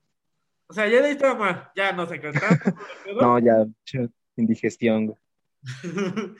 O 0.69 0.73
sea, 0.73 0.88
ya 0.88 1.01
de 1.01 1.08
ahí 1.08 1.12
estaba 1.13 1.34
mal, 1.34 1.71
ya 1.75 1.91
nos 1.93 2.12
encantamos. 2.12 2.60
no, 3.21 3.39
ya, 3.39 3.65
indigestión, 4.36 5.08
güey. 5.08 5.17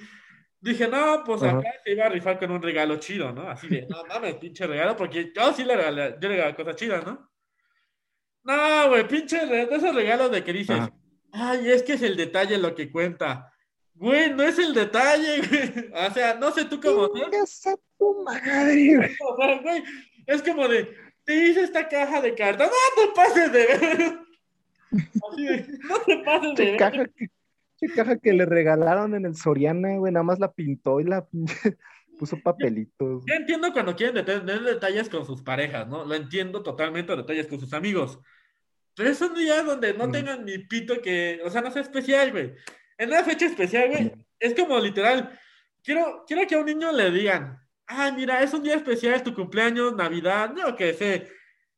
Dije, 0.62 0.88
no, 0.88 1.24
pues 1.26 1.42
acá 1.42 1.72
se 1.84 1.92
iba 1.94 2.06
a 2.06 2.10
rifar 2.10 2.38
con 2.38 2.52
un 2.52 2.62
regalo 2.62 2.98
chido, 2.98 3.32
¿no? 3.32 3.50
Así 3.50 3.68
de, 3.68 3.88
no 3.88 4.04
mames, 4.06 4.36
pinche 4.36 4.68
regalo, 4.68 4.96
porque 4.96 5.32
yo 5.34 5.54
sí 5.54 5.64
le 5.64 5.76
regalé, 5.76 6.18
yo 6.22 6.30
le 6.30 6.36
regalé 6.36 6.56
cosas 6.56 6.76
chidas, 6.76 7.06
¿no? 7.06 7.32
No, 8.44 8.90
güey, 8.90 9.08
pinche, 9.08 9.46
de 9.46 9.64
esos 9.64 9.96
regalos 9.96 10.30
de 10.32 10.44
que 10.44 10.54
dices, 10.54 10.80
ay, 11.32 11.72
es 11.72 11.82
que 11.82 11.94
es 11.94 12.02
el 12.02 12.16
detalle 12.16 12.58
lo 12.58 12.76
que 12.76 12.92
cuenta. 12.92 13.52
Güey, 13.96 14.34
no 14.34 14.44
es 14.44 14.60
el 14.60 14.74
detalle, 14.74 15.42
güey. 15.50 16.08
O 16.08 16.14
sea, 16.14 16.36
no 16.36 16.52
sé 16.52 16.66
tú 16.66 16.80
cómo 16.80 17.10
hacer. 17.42 17.80
tu 17.98 18.24
madre, 18.24 18.96
güey. 18.96 19.16
O 19.28 19.38
sea, 19.38 19.62
güey, 19.62 19.84
es 20.28 20.44
como 20.44 20.68
de, 20.68 20.94
te 21.30 21.36
hice 21.36 21.62
esta 21.62 21.88
caja 21.88 22.22
de 22.22 22.34
cartas. 22.34 22.70
No 22.70 23.04
te 23.04 23.12
pases 23.16 23.52
de 23.52 23.68
ver. 23.68 24.20
no 24.92 26.00
te 26.06 26.18
pases 26.24 26.56
de 26.56 26.66
ver. 26.66 26.78
Caja 26.78 27.06
que, 27.06 27.28
qué 27.80 27.88
caja 27.96 28.18
que 28.18 28.34
le 28.34 28.46
regalaron 28.46 29.14
en 29.14 29.26
el 29.26 29.36
Soriana, 29.36 29.96
güey. 29.98 30.12
Nada 30.12 30.24
más 30.24 30.40
la 30.40 30.52
pintó 30.52 31.00
y 31.00 31.04
la 31.04 31.28
puso 32.20 32.42
papelitos. 32.42 33.24
Yo 33.28 33.34
entiendo 33.36 33.72
cuando 33.72 33.96
quieren 33.96 34.26
tener 34.26 34.62
detalles 34.62 35.08
con 35.08 35.26
sus 35.26 35.44
parejas, 35.44 35.88
¿no? 35.88 36.04
Lo 36.04 36.16
entiendo 36.16 36.64
totalmente, 36.64 37.16
detalles 37.16 37.46
con 37.46 37.60
sus 37.60 37.74
amigos. 37.74 38.20
Pero 38.96 39.10
esos 39.10 39.38
días 39.38 39.64
donde 39.64 39.94
no 39.94 40.10
tengan 40.10 40.44
ni 40.44 40.58
pito 40.58 41.00
que, 41.00 41.40
o 41.46 41.50
sea, 41.52 41.62
no 41.62 41.70
sea 41.70 41.84
especial, 41.84 42.32
güey 42.32 42.56
en 43.00 43.10
una 43.10 43.24
fecha 43.24 43.46
especial, 43.46 43.90
güey, 43.90 44.12
es 44.40 44.54
como 44.54 44.78
literal. 44.78 45.40
Quiero, 45.82 46.26
quiero 46.28 46.46
que 46.46 46.56
a 46.56 46.60
un 46.60 46.66
niño 46.66 46.92
le 46.92 47.10
digan, 47.10 47.58
ah, 47.90 48.12
mira, 48.16 48.42
es 48.42 48.54
un 48.54 48.64
día 48.64 48.76
especial, 48.76 49.16
es 49.16 49.24
tu 49.24 49.34
cumpleaños, 49.34 49.96
Navidad, 49.96 50.54
no 50.54 50.76
que 50.76 50.94
sé, 50.94 51.28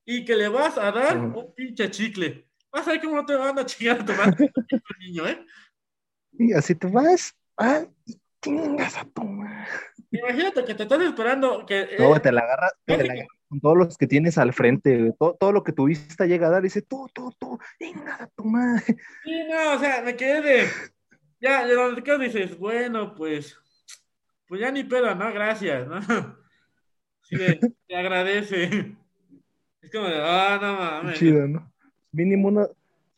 y 0.05 0.23
que 0.23 0.35
le 0.35 0.47
vas 0.47 0.77
a 0.77 0.91
dar 0.91 1.17
un 1.17 1.53
pinche 1.55 1.89
chicle. 1.89 2.47
Vas 2.71 2.87
a 2.87 2.91
ver 2.91 3.01
cómo 3.01 3.15
no 3.15 3.25
te 3.25 3.35
van 3.35 3.57
a 3.57 3.65
chingar 3.65 4.01
a 4.01 4.05
tu 4.05 4.13
madre, 4.13 4.51
niño, 4.99 5.27
¿eh? 5.27 5.45
Y 6.33 6.53
así 6.53 6.75
te 6.75 6.87
vas, 6.87 7.35
ah, 7.57 7.85
chingas 8.41 8.97
a 8.97 9.05
tu 9.05 9.23
madre. 9.23 9.67
Imagínate 10.11 10.65
que 10.65 10.75
te 10.75 10.83
estás 10.83 11.01
esperando 11.01 11.65
que... 11.65 11.95
No, 11.97 12.19
te 12.21 12.31
la 12.31 12.41
agarras, 12.41 12.73
con 13.47 13.59
todos 13.59 13.77
los 13.77 13.97
que 13.97 14.07
tienes 14.07 14.37
al 14.37 14.53
frente, 14.53 15.13
todo, 15.17 15.35
todo, 15.35 15.51
lo 15.51 15.63
que 15.63 15.73
tu 15.73 15.85
vista 15.85 16.25
llega 16.25 16.47
a 16.47 16.51
dar, 16.51 16.61
dice, 16.61 16.81
tú, 16.81 17.09
tú, 17.13 17.33
tú, 17.37 17.59
chingas 17.79 18.21
a 18.21 18.27
tu 18.27 18.45
madre. 18.45 18.83
Sí, 19.23 19.43
no, 19.49 19.75
o 19.75 19.79
sea, 19.79 20.01
me 20.01 20.15
quedé 20.15 20.41
de 20.41 20.67
ya, 21.41 21.65
de 21.65 21.73
donde 21.73 22.01
te 22.01 22.17
dices, 22.19 22.57
bueno, 22.57 23.15
pues, 23.15 23.57
pues 24.51 24.59
ya 24.59 24.69
ni 24.69 24.83
pedo, 24.83 25.15
¿no? 25.15 25.31
Gracias, 25.31 25.87
¿no? 25.87 26.01
Sí, 27.23 27.37
te 27.87 27.95
agradece. 27.95 28.97
Es 29.81 29.89
como 29.89 30.07
de, 30.07 30.19
ah, 30.21 30.59
no 30.61 30.73
mames. 30.75 31.17
Chido, 31.17 31.47
¿no? 31.47 31.71
Mínimo, 32.11 32.49
uno, 32.49 32.67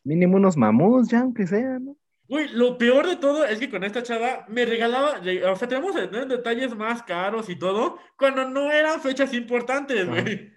mínimo 0.04 0.36
unos 0.36 0.56
mamuts, 0.56 1.08
ya, 1.08 1.22
aunque 1.22 1.44
sea, 1.44 1.80
¿no? 1.80 1.96
Uy, 2.28 2.46
lo 2.52 2.78
peor 2.78 3.08
de 3.08 3.16
todo 3.16 3.44
es 3.44 3.58
que 3.58 3.68
con 3.68 3.82
esta 3.82 4.04
chava 4.04 4.44
me 4.46 4.64
regalaba, 4.64 5.20
o 5.50 5.56
sea, 5.56 5.66
tenemos 5.66 5.96
detalles 5.96 6.76
más 6.76 7.02
caros 7.02 7.48
y 7.48 7.56
todo, 7.56 7.98
cuando 8.16 8.48
no 8.48 8.70
eran 8.70 9.00
fechas 9.00 9.34
importantes, 9.34 10.06
güey. 10.06 10.52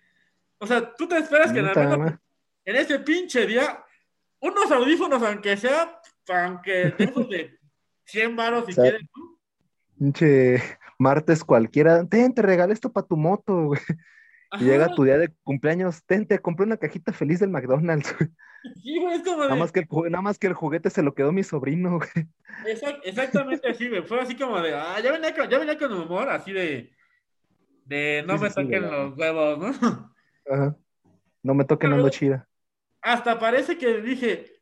O 0.60 0.68
sea, 0.68 0.94
tú 0.94 1.08
te 1.08 1.18
esperas 1.18 1.52
que 1.52 1.60
en, 1.60 2.20
en 2.66 2.76
ese 2.76 3.00
pinche 3.00 3.48
día, 3.48 3.84
unos 4.42 4.72
audífonos, 4.72 5.24
aunque 5.24 5.58
sea, 5.58 6.00
aunque 6.28 6.94
de 6.96 7.04
esos 7.04 7.28
de 7.30 7.58
100 8.06 8.36
varos 8.36 8.68
si 8.68 8.76
quieres, 8.76 9.02
Pinche 9.98 10.62
martes 11.00 11.44
cualquiera. 11.44 12.06
Ten, 12.08 12.34
te 12.34 12.42
regalé 12.42 12.74
esto 12.74 12.92
para 12.92 13.08
tu 13.08 13.18
moto, 13.18 13.66
güey. 13.66 13.82
Y 14.60 14.64
llega 14.66 14.94
tu 14.96 15.04
día 15.04 15.18
de 15.18 15.34
cumpleaños, 15.44 16.04
ten, 16.06 16.26
te 16.26 16.40
compré 16.40 16.66
una 16.66 16.78
cajita 16.78 17.12
feliz 17.12 17.40
del 17.40 17.50
McDonald's, 17.50 18.16
güey. 18.18 18.30
Sí, 18.84 19.00
güey, 19.00 19.16
es 19.18 19.24
como 19.24 19.44
Nada 19.44 19.54
de... 19.54 19.60
más 19.60 19.72
que 19.72 19.80
el, 19.82 19.88
nada 20.12 20.22
más 20.22 20.40
que 20.40 20.48
el 20.48 20.54
juguete 20.54 20.90
se 20.90 21.04
lo 21.04 21.14
quedó 21.14 21.32
mi 21.32 21.44
sobrino, 21.44 21.98
güey. 22.00 22.28
Exact- 22.66 23.02
exactamente 23.04 23.70
así, 23.70 23.88
güey. 23.88 24.02
Fue 24.04 24.20
así 24.20 24.36
como 24.36 24.60
de, 24.62 24.74
ah, 24.74 25.00
ya 25.02 25.12
venía 25.12 25.34
con, 25.34 25.48
ya 25.48 25.60
venía 25.60 25.78
con 25.78 25.94
humor, 25.94 26.28
así 26.30 26.52
de, 26.52 26.92
de 27.86 28.24
no 28.28 28.38
Sí, 28.38 28.44
me 28.44 28.50
sí, 28.50 28.56
toquen 28.56 28.82
los 28.92 29.18
huevos, 29.18 29.80
¿no? 29.82 30.14
Ajá. 30.50 30.76
No 31.44 31.54
me 31.54 31.66
toquen 31.66 31.94
ando 31.94 32.10
chida. 32.10 32.50
Hasta 33.02 33.40
parece 33.40 33.78
que 33.78 34.02
dije, 34.02 34.57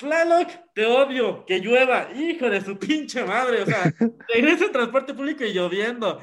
Tlaloc, 0.00 0.48
te 0.74 0.86
odio, 0.86 1.44
que 1.46 1.58
llueva, 1.60 2.08
hijo 2.14 2.48
de 2.50 2.60
su 2.60 2.78
pinche 2.78 3.24
madre, 3.24 3.62
o 3.62 3.66
sea, 3.66 3.84
regresa 4.28 4.64
en 4.64 4.72
transporte 4.72 5.14
público 5.14 5.44
y 5.44 5.52
lloviendo. 5.52 6.20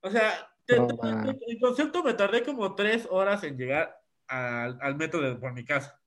O 0.00 0.10
sea, 0.10 0.50
te- 0.64 0.76
el 0.76 1.58
concepto 1.60 2.02
me 2.02 2.14
tardé 2.14 2.42
como 2.42 2.74
tres 2.74 3.06
horas 3.10 3.44
en 3.44 3.56
llegar 3.56 3.94
al, 4.26 4.78
al 4.80 4.96
metro 4.96 5.20
de, 5.20 5.34
por 5.36 5.52
mi 5.52 5.64
casa. 5.64 6.00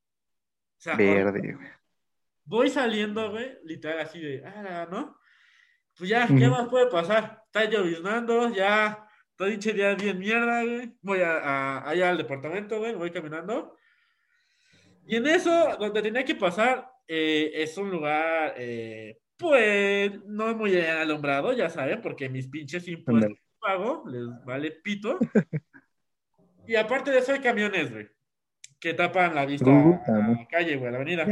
O 0.77 0.81
sea, 0.81 0.95
Verde, 0.95 1.53
güey. 1.53 1.67
voy 2.43 2.69
saliendo, 2.69 3.29
güey, 3.31 3.57
literal 3.63 3.99
así 3.99 4.19
de, 4.19 4.43
ah, 4.45 4.87
¿no? 4.89 5.17
Pues 5.97 6.09
ya, 6.09 6.25
¿qué 6.27 6.47
más 6.47 6.67
puede 6.69 6.87
pasar? 6.87 7.43
Está 7.45 7.65
lloviznando, 7.65 8.49
ya, 8.49 9.07
todo 9.35 9.47
dicho 9.49 9.71
día 9.73 9.93
bien 9.93 10.17
mierda, 10.19 10.63
güey. 10.63 10.93
Voy 11.01 11.21
a, 11.21 11.37
a- 11.37 11.89
allá 11.89 12.09
al 12.09 12.17
departamento, 12.17 12.79
güey, 12.79 12.95
voy 12.95 13.11
caminando. 13.11 13.77
Y 15.11 15.17
en 15.17 15.27
eso, 15.27 15.75
donde 15.77 16.01
tenía 16.01 16.23
que 16.23 16.35
pasar, 16.35 16.89
eh, 17.05 17.51
es 17.55 17.77
un 17.77 17.91
lugar, 17.91 18.53
eh, 18.55 19.19
pues, 19.35 20.23
no 20.25 20.55
muy 20.55 20.79
alumbrado, 20.79 21.51
ya 21.51 21.69
saben, 21.69 22.01
porque 22.01 22.29
mis 22.29 22.47
pinches 22.47 22.87
impuestos 22.87 23.33
que 23.33 23.59
pago, 23.59 24.05
les 24.07 24.23
vale 24.45 24.71
pito. 24.71 25.19
Y 26.67 26.75
aparte 26.75 27.11
de 27.11 27.17
eso 27.17 27.33
hay 27.33 27.39
camiones, 27.39 27.91
güey, 27.91 28.07
que 28.79 28.93
tapan 28.93 29.35
la 29.35 29.45
vista 29.45 29.69
a 29.69 30.17
la 30.17 30.47
calle, 30.49 30.77
güey, 30.77 30.87
a 30.87 30.91
la 30.91 30.97
avenida. 30.97 31.25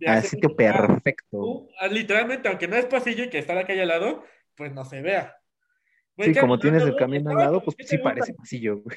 Ya, 0.00 0.14
al 0.14 0.22
sitio 0.24 0.56
perfecto. 0.56 1.68
Ah, 1.78 1.86
literalmente, 1.86 2.48
aunque 2.48 2.66
no 2.66 2.74
es 2.74 2.86
pasillo 2.86 3.24
y 3.24 3.30
que 3.30 3.38
está 3.38 3.54
la 3.54 3.66
calle 3.66 3.82
al 3.82 3.88
lado, 3.88 4.24
pues 4.56 4.72
no 4.72 4.84
se 4.84 5.02
vea. 5.02 5.36
Sí, 6.16 6.34
como 6.34 6.58
tienes 6.58 6.82
el 6.82 6.96
camión 6.96 7.28
al 7.28 7.36
lado, 7.36 7.62
pues 7.62 7.76
¿qué 7.76 7.84
sí 7.84 7.98
parece 7.98 8.34
pasillo, 8.34 8.78
güey. 8.78 8.96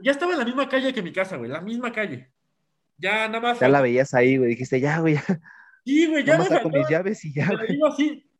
Ya 0.00 0.10
estaba 0.10 0.32
en 0.32 0.40
la 0.40 0.44
misma 0.44 0.68
calle 0.68 0.92
que 0.92 1.02
mi 1.02 1.12
casa, 1.12 1.36
güey, 1.36 1.50
la 1.50 1.62
misma 1.62 1.90
calle. 1.90 2.32
Ya 2.98 3.28
nada 3.28 3.40
más. 3.40 3.60
Ya 3.60 3.68
la 3.68 3.80
veías 3.80 4.12
ahí, 4.12 4.36
güey. 4.36 4.50
Dijiste, 4.50 4.80
ya, 4.80 4.98
güey, 4.98 5.14
ya. 5.14 5.40
Sí, 5.84 6.06
güey, 6.06 6.24
ya 6.24 6.32
me 6.32 6.38
Nomás 6.38 6.48
saco 6.48 6.62
faltaba, 6.64 6.82
mis 6.82 6.90
llaves 6.90 7.24
y 7.24 7.32
ya, 7.32 7.46
güey. 7.46 7.68
digo 7.68 7.86
así, 7.86 8.30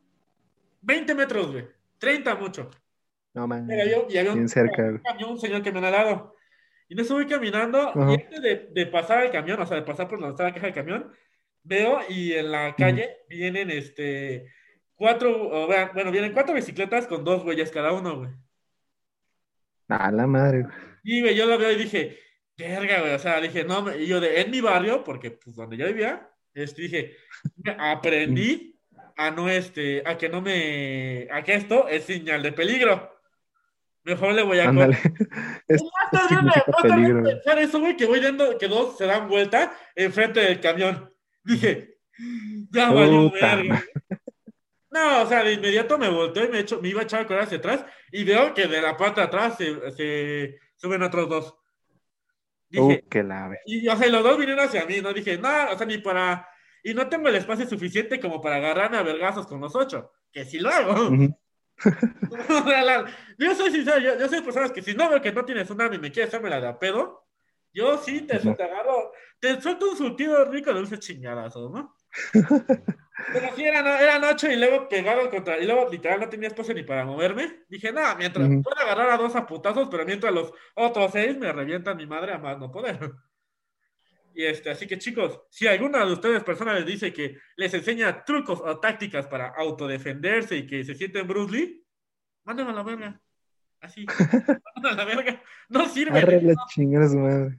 20 0.82 1.14
metros, 1.14 1.52
güey, 1.52 1.66
30 1.98 2.34
mucho. 2.34 2.70
No, 3.32 3.46
man. 3.46 3.66
Yo, 3.68 4.06
y 4.10 4.18
había 4.18 4.32
un, 4.32 4.38
Bien 4.38 4.48
cerca, 4.48 4.82
un 4.82 4.98
camión, 4.98 5.38
señor 5.38 5.62
camión 5.62 5.84
al 5.84 5.92
lado. 5.92 6.34
Y 6.88 6.94
en 6.94 7.00
eso 7.00 7.14
voy 7.14 7.26
caminando, 7.26 7.92
y 7.94 8.22
antes 8.22 8.42
de, 8.42 8.68
de 8.72 8.86
pasar 8.86 9.18
al 9.18 9.30
camión, 9.30 9.60
o 9.60 9.66
sea, 9.66 9.76
de 9.76 9.82
pasar 9.82 10.08
por 10.08 10.18
donde 10.18 10.32
está 10.32 10.44
la 10.44 10.54
caja 10.54 10.66
del 10.66 10.74
camión, 10.74 11.12
veo 11.62 12.00
y 12.08 12.32
en 12.32 12.50
la 12.50 12.74
calle 12.74 13.18
vienen 13.28 13.70
este 13.70 14.46
cuatro, 14.94 15.66
bueno, 15.94 16.10
vienen 16.10 16.32
cuatro 16.32 16.54
bicicletas 16.54 17.06
con 17.06 17.24
dos 17.24 17.44
güeyes 17.44 17.70
cada 17.70 17.92
uno, 17.92 18.18
güey. 18.18 18.30
A 19.88 20.10
la 20.10 20.26
madre, 20.26 20.62
güey. 20.62 20.74
Y 21.04 21.20
güey, 21.22 21.34
yo 21.34 21.46
lo 21.46 21.58
veo 21.58 21.72
y 21.72 21.76
dije, 21.76 22.18
verga, 22.58 23.00
güey, 23.00 23.14
o 23.14 23.18
sea, 23.18 23.40
dije, 23.40 23.64
no, 23.64 23.94
y 23.94 24.06
yo 24.06 24.20
de, 24.20 24.40
en 24.40 24.50
mi 24.50 24.60
barrio, 24.60 25.04
porque 25.04 25.30
pues 25.30 25.54
donde 25.54 25.76
yo 25.76 25.86
vivía, 25.86 26.28
este, 26.52 26.82
dije, 26.82 27.16
aprendí 27.78 28.76
a 29.16 29.30
no, 29.30 29.48
este, 29.48 30.02
a 30.04 30.18
que 30.18 30.28
no 30.28 30.42
me, 30.42 31.28
a 31.30 31.42
que 31.42 31.54
esto 31.54 31.88
es 31.88 32.04
señal 32.04 32.42
de 32.42 32.52
peligro. 32.52 33.16
Mejor 34.02 34.32
le 34.32 34.42
voy 34.42 34.58
a 34.58 34.68
Ándale. 34.68 34.96
Es, 35.68 35.82
Más 35.82 36.28
tarde, 36.28 36.42
más 36.42 36.64
tarde 36.82 37.22
pensar 37.22 37.58
eso, 37.58 37.78
güey, 37.78 37.96
que 37.96 38.06
voy 38.06 38.20
dando, 38.20 38.56
que 38.58 38.66
dos 38.66 38.96
se 38.96 39.06
dan 39.06 39.28
vuelta 39.28 39.72
enfrente 39.94 40.40
del 40.40 40.60
camión. 40.60 41.12
Dije, 41.44 41.98
ya 42.70 42.90
valió 42.90 43.30
verga. 43.30 43.84
No, 44.90 45.22
o 45.22 45.26
sea, 45.26 45.44
de 45.44 45.52
inmediato 45.52 45.98
me 45.98 46.08
volteé 46.08 46.46
y 46.46 46.48
me, 46.48 46.60
echo, 46.60 46.80
me 46.80 46.88
iba 46.88 47.02
a 47.02 47.04
echar 47.04 47.20
a 47.20 47.26
correr 47.26 47.42
hacia 47.42 47.58
atrás 47.58 47.84
y 48.10 48.24
veo 48.24 48.54
que 48.54 48.66
de 48.66 48.80
la 48.80 48.96
parte 48.96 49.20
de 49.20 49.26
atrás 49.26 49.56
se, 49.58 49.90
se 49.92 50.58
suben 50.76 51.02
otros 51.02 51.28
dos. 51.28 51.57
Dije, 52.70 53.02
Uh, 53.04 53.08
que 53.08 53.22
la 53.22 53.50
y, 53.64 53.88
o 53.88 53.96
sea, 53.96 54.08
los 54.08 54.22
dos 54.22 54.38
vinieron 54.38 54.64
hacia 54.64 54.84
mí, 54.84 55.00
no 55.00 55.12
dije, 55.12 55.38
no, 55.38 55.48
o 55.72 55.78
sea, 55.78 55.86
ni 55.86 55.98
para. 55.98 56.46
Y 56.82 56.94
no 56.94 57.08
tengo 57.08 57.28
el 57.28 57.34
espacio 57.34 57.66
suficiente 57.66 58.20
como 58.20 58.40
para 58.40 58.56
agarrarme 58.56 58.98
a 58.98 59.02
vergazos 59.02 59.46
con 59.46 59.60
los 59.60 59.74
ocho, 59.74 60.12
que 60.30 60.44
sí 60.44 60.58
lo 60.58 60.68
hago. 60.68 61.10
Yo 63.38 63.54
soy 63.54 63.70
sincero, 63.70 63.98
yo, 63.98 64.18
yo 64.18 64.28
soy 64.28 64.42
personas 64.42 64.72
que 64.72 64.82
si 64.82 64.94
no 64.94 65.08
veo 65.08 65.22
que 65.22 65.32
no 65.32 65.44
tienes 65.44 65.70
un 65.70 65.80
arma 65.80 65.94
y 65.94 66.00
me 66.00 66.10
quieres 66.10 66.28
hacerme 66.28 66.50
la 66.50 66.60
de 66.60 66.66
a 66.66 66.78
pedo, 66.78 67.28
yo 67.72 67.96
sí 67.98 68.22
te, 68.22 68.38
Ujú. 68.38 68.54
te 68.54 68.62
agarro, 68.64 69.12
te 69.38 69.60
suelto 69.60 69.90
un 69.90 69.96
surtido 69.96 70.44
rico 70.46 70.72
de 70.72 70.80
dulces 70.80 70.98
chingadazos, 70.98 71.70
¿no? 71.70 71.94
Pero 73.32 73.48
sí 73.56 73.64
eran, 73.64 73.86
eran 73.86 74.24
ocho 74.24 74.50
y 74.50 74.56
luego 74.56 74.88
pegaron 74.88 75.28
contra, 75.28 75.58
y 75.58 75.66
luego 75.66 75.88
literal 75.90 76.20
no 76.20 76.28
tenía 76.28 76.48
espacio 76.48 76.72
ni 76.72 76.82
para 76.82 77.04
moverme. 77.04 77.64
Dije, 77.68 77.92
nada, 77.92 78.14
mientras 78.14 78.48
Ujú. 78.48 78.62
puedo 78.62 78.80
agarrar 78.80 79.10
a 79.10 79.16
dos 79.16 79.34
a 79.34 79.46
putazos, 79.46 79.88
pero 79.90 80.04
mientras 80.06 80.32
los 80.32 80.52
otros 80.74 81.12
seis 81.12 81.36
me 81.36 81.52
revientan 81.52 81.96
mi 81.96 82.06
madre 82.06 82.32
a 82.32 82.38
más 82.38 82.58
no 82.58 82.70
poder. 82.70 82.98
Y 84.34 84.44
este, 84.44 84.70
así 84.70 84.86
que 84.86 84.98
chicos, 84.98 85.40
si 85.50 85.66
alguna 85.66 86.04
de 86.04 86.12
ustedes 86.12 86.44
personas 86.44 86.76
les 86.76 86.86
dice 86.86 87.12
que 87.12 87.38
les 87.56 87.74
enseña 87.74 88.24
trucos 88.24 88.60
o 88.60 88.78
tácticas 88.78 89.26
para 89.26 89.48
autodefenderse 89.48 90.56
y 90.56 90.64
que 90.64 90.84
se 90.84 90.94
sienten 90.94 91.26
Bruce 91.26 91.52
Lee, 91.52 91.84
mándenme 92.44 92.70
a 92.70 92.74
la 92.74 92.82
verga. 92.84 93.20
Así, 93.80 94.06
mándenme 94.76 94.90
a 94.90 94.94
la 94.94 95.04
verga. 95.04 95.42
No 95.68 95.88
sirve. 95.88 96.20
Arre 96.20 96.40
la 96.40 96.54
chingada 96.68 97.08
su 97.08 97.18
madre. 97.18 97.58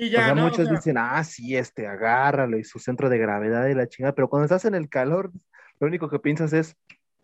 Y 0.00 0.06
O 0.06 0.10
ya, 0.10 0.24
sea, 0.26 0.34
¿no? 0.34 0.42
O 0.42 0.44
muchos 0.44 0.66
sea, 0.66 0.76
dicen, 0.76 0.96
ah, 0.98 1.22
sí, 1.24 1.56
este, 1.56 1.86
agárralo 1.86 2.56
y 2.58 2.64
su 2.64 2.78
centro 2.78 3.08
de 3.08 3.18
gravedad 3.18 3.66
y 3.66 3.74
la 3.74 3.88
chingada, 3.88 4.14
pero 4.14 4.28
cuando 4.28 4.44
estás 4.44 4.64
en 4.64 4.74
el 4.76 4.88
calor, 4.88 5.32
lo 5.80 5.86
único 5.88 6.08
que 6.08 6.20
piensas 6.20 6.52
es, 6.52 6.76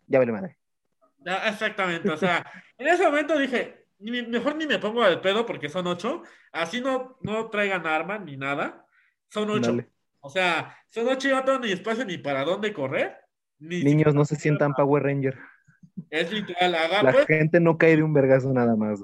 ya 0.07 0.19
vale 0.19 0.33
madre. 0.33 0.59
ya, 1.19 1.49
exactamente, 1.49 2.11
o 2.11 2.17
sea, 2.17 2.45
en 2.77 2.89
ese 2.89 3.05
momento 3.05 3.39
dije, 3.39 3.87
ni- 3.99 4.23
mejor 4.27 4.57
ni 4.57 4.67
me 4.67 4.79
pongo 4.79 5.03
al 5.05 5.21
pedo 5.21 5.47
porque 5.47 5.69
son 5.69 5.87
ocho, 5.87 6.23
así 6.53 6.81
no, 6.81 7.17
no 7.23 7.49
traigan 7.49 7.87
arma 7.87 8.19
ni 8.19 8.37
nada, 8.37 8.87
son 9.29 9.51
ocho. 9.51 9.71
Dale. 9.71 9.89
O 10.21 10.31
sea, 10.31 10.77
son 10.89 11.07
ocho 11.09 11.29
y 11.29 11.33
no 11.33 11.45
tengo 11.45 11.59
ni 11.61 11.71
espacio 11.73 12.05
ni 12.05 12.19
para 12.19 12.45
dónde 12.45 12.73
correr. 12.73 13.17
Ni 13.61 13.85
Niños, 13.85 14.15
no 14.15 14.25
se 14.25 14.37
sientan 14.37 14.75
Power 14.75 15.03
Ranger. 15.03 15.39
Es 16.11 16.33
literal, 16.33 16.73
La 16.73 16.83
agarro. 16.85 17.27
gente 17.27 17.61
no 17.61 17.79
cae 17.79 17.97
de 17.97 18.03
un 18.03 18.13
vergazo 18.15 18.53
nada 18.53 18.75
más. 18.75 19.01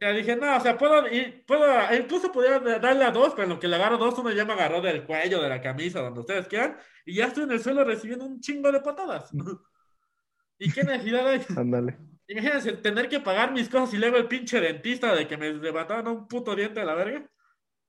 Ya 0.00 0.12
dije, 0.12 0.36
no, 0.36 0.56
o 0.56 0.60
sea, 0.60 0.76
puedo 0.76 1.08
ir, 1.08 1.44
puedo, 1.46 1.64
incluso 1.94 2.30
podría 2.30 2.58
darle 2.58 3.04
a 3.04 3.10
dos, 3.10 3.32
pero 3.32 3.44
en 3.44 3.50
lo 3.50 3.58
que 3.58 3.68
le 3.68 3.76
agarro 3.76 3.96
dos, 3.96 4.18
uno 4.18 4.30
ya 4.30 4.44
me 4.44 4.52
agarró 4.52 4.80
del 4.82 5.04
cuello, 5.04 5.40
de 5.40 5.48
la 5.48 5.60
camisa, 5.60 6.00
donde 6.00 6.20
ustedes 6.20 6.46
quieran, 6.48 6.76
y 7.06 7.14
ya 7.14 7.26
estoy 7.26 7.44
en 7.44 7.52
el 7.52 7.60
suelo 7.60 7.82
recibiendo 7.82 8.26
un 8.26 8.40
chingo 8.40 8.70
de 8.70 8.80
patadas. 8.80 9.30
¿Y 10.58 10.70
qué 10.70 10.84
necesidad 10.84 11.28
hay? 11.28 11.40
Ándale. 11.56 11.96
Imagínense 12.28 12.72
tener 12.74 13.08
que 13.08 13.20
pagar 13.20 13.52
mis 13.52 13.68
cosas 13.68 13.94
y 13.94 13.98
luego 13.98 14.16
el 14.16 14.26
pinche 14.26 14.60
dentista 14.60 15.14
de 15.14 15.28
que 15.28 15.36
me 15.36 15.52
levantaron 15.52 16.08
un 16.08 16.28
puto 16.28 16.54
diente 16.54 16.80
de 16.80 16.86
la 16.86 16.94
verga. 16.94 17.30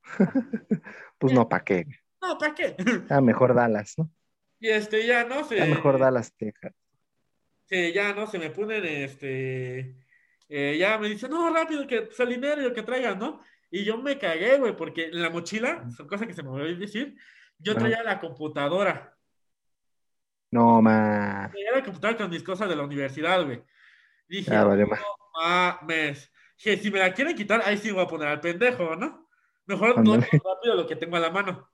Pues 1.20 1.34
no, 1.34 1.50
¿para 1.50 1.64
qué? 1.64 1.88
No, 2.22 2.38
¿para 2.38 2.54
qué? 2.54 2.76
A 3.10 3.22
mejor 3.22 3.56
Dallas, 3.56 3.96
¿no? 3.98 4.12
Y 4.60 4.70
este, 4.70 5.04
ya 5.06 5.24
no 5.24 5.44
sé. 5.44 5.60
A 5.62 5.66
mejor 5.66 5.98
Dallas, 5.98 6.32
Texas. 6.38 6.74
Sí, 7.66 7.92
ya 7.92 8.14
no 8.14 8.28
se 8.28 8.38
me 8.38 8.52
ponen, 8.52 8.86
este, 8.86 9.96
eh, 10.50 10.78
ya 10.80 10.98
me 10.98 11.10
dicen, 11.10 11.32
no, 11.32 11.54
rápido, 11.54 11.86
que 11.88 12.04
pues, 12.04 12.20
el 12.20 12.30
dinero 12.30 12.74
que 12.74 12.84
traigan, 12.84 13.20
¿no? 13.20 13.42
Y 13.70 13.84
yo 13.84 13.98
me 13.98 14.18
cagué, 14.18 14.58
güey, 14.58 14.76
porque 14.76 15.06
en 15.08 15.22
la 15.22 15.30
mochila, 15.30 15.90
son 15.96 16.08
cosas 16.08 16.28
que 16.28 16.34
se 16.34 16.44
me 16.44 16.50
olvidó 16.50 16.80
decir, 16.80 17.16
yo 17.60 17.76
traía 17.76 18.02
la 18.04 18.20
computadora, 18.20 19.18
No, 20.52 20.82
ma. 20.82 21.50
traía 21.52 21.72
la 21.74 21.84
computadora 21.84 22.18
con 22.18 22.30
mis 22.30 22.44
cosas 22.44 22.70
de 22.70 22.76
la 22.76 22.84
universidad, 22.84 23.44
güey. 23.44 23.62
Dije, 24.28 24.52
Ya 24.52 24.64
vale, 24.64 24.84
no 24.84 24.90
ma. 25.36 25.80
mames. 25.82 26.32
Dije, 26.58 26.78
si 26.78 26.92
me 26.92 27.00
la 27.00 27.14
quieren 27.14 27.36
quitar, 27.36 27.62
ahí 27.66 27.78
sí 27.78 27.92
voy 27.92 28.04
a 28.04 28.08
poner 28.08 28.30
al 28.30 28.40
pendejo, 28.40 28.96
¿no? 28.96 29.30
Mejor 29.66 30.02
doy 30.04 30.20
rápido 30.20 30.76
lo 30.76 30.88
que 30.88 30.96
tengo 30.96 31.18
a 31.18 31.20
la 31.20 31.30
mano. 31.30 31.70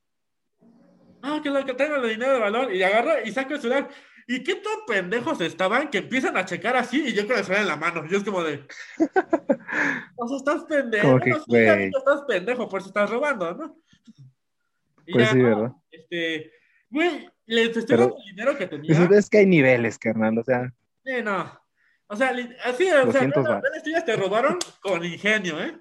Ah, 1.22 1.40
que 1.42 1.50
lo 1.50 1.64
que 1.64 1.74
tengo 1.74 1.96
el 1.96 2.10
dinero 2.10 2.34
de 2.34 2.40
valor. 2.40 2.74
Y 2.74 2.82
agarro 2.84 3.12
y 3.24 3.32
saco 3.32 3.54
el 3.54 3.62
celular. 3.62 3.90
¿Y 4.28 4.44
qué 4.44 4.56
tan 4.56 4.86
pendejos 4.88 5.42
estaban 5.42 5.90
que 5.90 6.00
empiezan 6.00 6.38
a 6.38 6.46
checar 6.46 6.76
así 6.78 7.04
y 7.08 7.14
yo 7.14 7.28
con 7.28 7.38
el 7.38 7.44
celular 7.44 7.62
en 7.64 7.68
la 7.68 7.76
mano? 7.78 8.06
Yo 8.08 8.18
es 8.18 8.24
como 8.24 8.44
de. 8.44 8.66
O 10.16 10.28
sea, 10.28 10.38
estás 10.38 10.64
pendejo. 10.66 11.20
Que, 11.20 11.32
no, 11.32 11.38
sí, 11.44 11.56
estás 11.96 12.22
pendejo, 12.28 12.70
por 12.70 12.80
eso 12.80 12.90
estás 12.90 13.10
robando, 13.10 13.54
¿no? 13.56 13.78
Y 15.06 15.14
Pues 15.14 15.26
ya, 15.26 15.32
sí, 15.34 15.38
¿no? 15.39 15.43
¿verdad? 15.50 15.72
Este. 15.91 16.52
Güey, 16.89 17.30
les 17.47 17.68
estoy 17.70 17.84
Pero- 17.88 18.02
dando 18.04 18.18
el 18.18 18.24
dinero 18.36 18.58
que 18.58 18.68
tenía. 18.68 19.10
Es 19.18 19.30
que 19.30 19.39
hay 19.39 19.45
niveles, 19.47 19.97
carnal. 19.97 20.38
O 20.38 20.43
sea, 20.43 20.72
Sí, 21.04 21.22
no. 21.24 21.60
O 22.08 22.16
sea, 22.16 22.30
así, 22.66 22.86
o 22.86 22.89
sea, 22.91 23.06
200 23.06 23.43
ven- 23.43 23.43
varos. 23.43 23.62
ven, 23.64 23.74
estrellas 23.76 24.06
te 24.06 24.16
robaron 24.16 24.60
con 24.82 25.04
ingenio, 25.04 25.60
¿eh? 25.62 25.78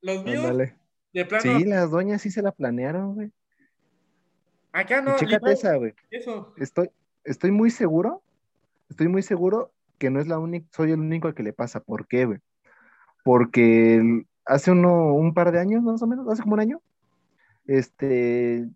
Los 0.00 0.24
míos, 0.24 0.56
de 1.12 1.24
plano, 1.24 1.42
Sí, 1.42 1.64
las 1.64 1.90
doñas 1.90 2.20
sí 2.22 2.30
se 2.30 2.42
la 2.42 2.52
planearon, 2.52 3.14
güey. 3.14 3.30
Acá 4.74 4.98
Y 4.98 5.02
no, 5.02 5.16
chécate 5.16 5.34
literal, 5.34 5.52
esa, 5.52 5.76
güey. 5.76 5.94
eso. 6.10 6.52
Estoy, 6.58 6.90
estoy 7.24 7.50
muy 7.50 7.70
seguro, 7.70 8.22
estoy 8.90 9.08
muy 9.08 9.22
seguro 9.22 9.72
que 9.98 10.10
no 10.10 10.20
es 10.20 10.26
la 10.26 10.38
única, 10.38 10.66
soy 10.72 10.92
el 10.92 11.00
único 11.00 11.28
al 11.28 11.34
que 11.34 11.42
le 11.42 11.52
pasa. 11.52 11.80
¿Por 11.80 12.06
qué, 12.06 12.26
güey? 12.26 12.40
porque 13.24 14.22
hace 14.44 14.70
uno, 14.70 15.14
un 15.14 15.34
par 15.34 15.50
de 15.50 15.58
años, 15.58 15.82
más 15.82 16.00
o 16.02 16.06
menos, 16.06 16.28
hace 16.28 16.42
como 16.42 16.54
un 16.54 16.60
año, 16.60 16.80
este, 17.66 18.68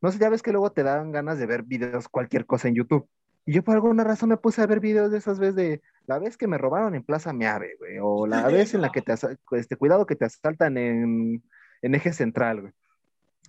no 0.00 0.12
sé, 0.12 0.18
ya 0.18 0.28
ves 0.28 0.42
que 0.42 0.52
luego 0.52 0.70
te 0.70 0.84
dan 0.84 1.10
ganas 1.10 1.38
de 1.38 1.46
ver 1.46 1.64
videos, 1.64 2.08
cualquier 2.08 2.46
cosa 2.46 2.68
en 2.68 2.76
YouTube. 2.76 3.08
Y 3.46 3.54
yo 3.54 3.64
por 3.64 3.74
alguna 3.74 4.04
razón 4.04 4.28
me 4.28 4.36
puse 4.36 4.62
a 4.62 4.66
ver 4.66 4.80
videos 4.80 5.10
de 5.10 5.18
esas 5.18 5.38
veces 5.38 5.56
de 5.56 5.82
la 6.06 6.18
vez 6.18 6.36
que 6.36 6.46
me 6.46 6.58
robaron 6.58 6.94
en 6.94 7.02
Plaza 7.02 7.32
Meave, 7.32 7.76
güey, 7.78 7.98
o 8.00 8.26
la 8.26 8.46
vez 8.48 8.74
en 8.74 8.82
la 8.82 8.92
que 8.92 9.00
te, 9.00 9.14
este, 9.52 9.76
cuidado 9.76 10.06
que 10.06 10.16
te 10.16 10.26
asaltan 10.26 10.76
en, 10.76 11.42
en 11.82 11.94
eje 11.94 12.12
central, 12.12 12.60
güey. 12.60 12.72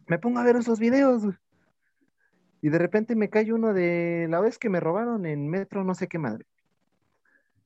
Me 0.07 0.19
pongo 0.19 0.39
a 0.39 0.43
ver 0.43 0.55
esos 0.55 0.79
videos, 0.79 1.23
güey. 1.25 1.35
Y 2.61 2.69
de 2.69 2.77
repente 2.77 3.15
me 3.15 3.29
cae 3.29 3.53
uno 3.53 3.73
de 3.73 4.27
la 4.29 4.39
vez 4.39 4.57
que 4.57 4.69
me 4.69 4.79
robaron 4.79 5.25
en 5.25 5.47
metro, 5.47 5.83
no 5.83 5.93
sé 5.93 6.07
qué 6.07 6.17
madre. 6.17 6.45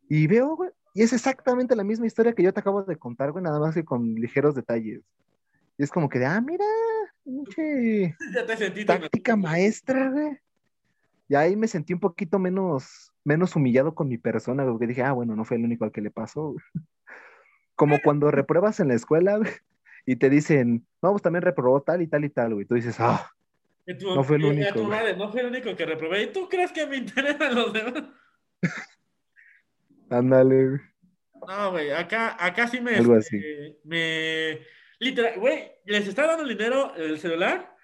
Y 0.10 0.28
veo, 0.28 0.56
güey, 0.56 0.72
y 0.94 1.04
es 1.04 1.14
exactamente 1.14 1.76
la 1.76 1.84
misma 1.84 2.08
historia 2.08 2.34
que 2.34 2.44
yo 2.44 2.54
te 2.54 2.60
acabo 2.60 2.84
de 2.84 2.98
contar, 2.98 3.32
güey, 3.32 3.44
nada 3.44 3.60
más 3.60 3.76
que 3.76 3.86
con 3.86 4.16
ligeros 4.16 4.56
detalles. 4.56 5.02
Y 5.78 5.84
es 5.84 5.92
como 5.92 6.10
que 6.10 6.20
de, 6.20 6.26
ah, 6.26 6.42
mira, 6.42 6.66
pinche 7.24 8.16
táctica 8.86 9.36
maestra, 9.36 10.10
güey. 10.10 10.38
Y 11.28 11.36
ahí 11.36 11.56
me 11.56 11.68
sentí 11.68 11.94
un 11.94 12.00
poquito 12.00 12.40
menos, 12.40 13.14
menos 13.24 13.56
humillado 13.56 13.94
con 13.94 14.08
mi 14.08 14.18
persona, 14.18 14.66
porque 14.66 14.88
dije, 14.88 15.04
ah, 15.04 15.12
bueno, 15.12 15.36
no 15.36 15.46
fue 15.46 15.58
el 15.58 15.64
único 15.64 15.86
al 15.86 15.92
que 15.92 16.02
le 16.02 16.12
pasó. 16.12 16.56
Como 17.76 18.00
cuando 18.04 18.32
repruebas 18.32 18.80
en 18.80 18.90
la 18.90 18.96
escuela, 18.96 19.38
güey, 19.38 19.52
y 20.06 20.16
te 20.16 20.30
dicen, 20.30 20.88
vamos, 21.02 21.22
también 21.22 21.44
reprobó 21.44 21.82
tal 21.82 22.02
y 22.02 22.08
tal 22.08 22.26
y 22.26 22.30
tal, 22.30 22.56
güey. 22.56 22.66
Tú 22.66 22.76
dices, 22.76 23.00
ah, 23.00 23.32
no 23.94 24.24
fue 24.24 24.38
el 24.38 24.46
único. 24.46 24.80
no 25.18 25.32
fue 25.32 25.42
el 25.42 25.48
único 25.48 25.76
que 25.76 25.86
reprobé. 25.86 26.24
¿Y 26.24 26.28
tú 26.34 26.48
crees 26.48 26.72
que 26.72 26.86
me 26.86 26.98
interesan 26.98 27.56
los 27.56 27.74
demás? 27.74 28.04
Ándale, 30.10 30.68
güey. 30.68 30.80
No, 31.48 31.72
güey, 31.72 31.92
acá, 31.92 32.38
acá 32.40 32.68
sí 32.68 32.82
me. 32.82 32.96
Algo 32.96 33.16
así. 33.16 33.38
Este, 33.38 33.80
me. 33.84 34.60
Literal, 35.00 35.40
güey, 35.40 35.72
les 35.86 36.08
está 36.08 36.28
dando 36.28 36.44
el 36.44 36.50
dinero 36.50 36.94
el 36.96 37.20
celular. 37.20 37.76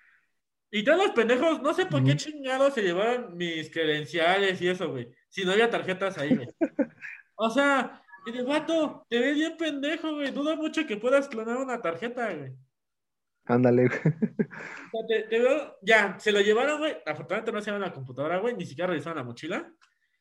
Y 0.72 0.84
todos 0.84 0.98
los 0.98 1.12
pendejos, 1.12 1.62
no 1.62 1.74
sé 1.74 1.86
por 1.86 2.04
qué 2.04 2.18
chingados 2.18 2.74
se 2.74 2.82
llevaron 2.82 3.38
mis 3.38 3.72
credenciales 3.72 4.62
y 4.62 4.68
eso, 4.68 4.90
güey. 4.92 5.10
Si 5.30 5.46
no 5.46 5.54
había 5.54 5.70
tarjetas 5.70 6.18
ahí, 6.18 6.36
güey. 6.36 6.48
O 7.38 7.50
sea, 7.50 8.02
y 8.26 8.32
de 8.32 8.44
vato, 8.44 9.06
te 9.10 9.20
ves 9.20 9.36
bien 9.36 9.58
pendejo, 9.58 10.14
güey. 10.14 10.32
Dudo 10.32 10.56
mucho 10.56 10.88
que 10.88 10.96
puedas 10.96 11.28
clonar 11.28 11.58
una 11.58 11.82
tarjeta, 11.82 12.34
güey. 12.34 12.54
Ándale, 13.46 13.88
güey. 13.88 14.00
O 14.92 15.06
sea, 15.08 15.30
te, 15.30 15.40
veo, 15.40 15.78
ya, 15.82 16.20
se 16.20 16.32
lo 16.32 16.42
llevaron, 16.42 16.80
güey. 16.80 16.98
Afortunadamente 17.06 17.52
no 17.52 17.62
se 17.62 17.66
llevaron 17.66 17.88
la 17.88 17.94
computadora, 17.94 18.40
güey. 18.40 18.56
Ni 18.56 18.66
siquiera 18.66 18.90
revisaron 18.90 19.18
la 19.18 19.24
mochila. 19.24 19.72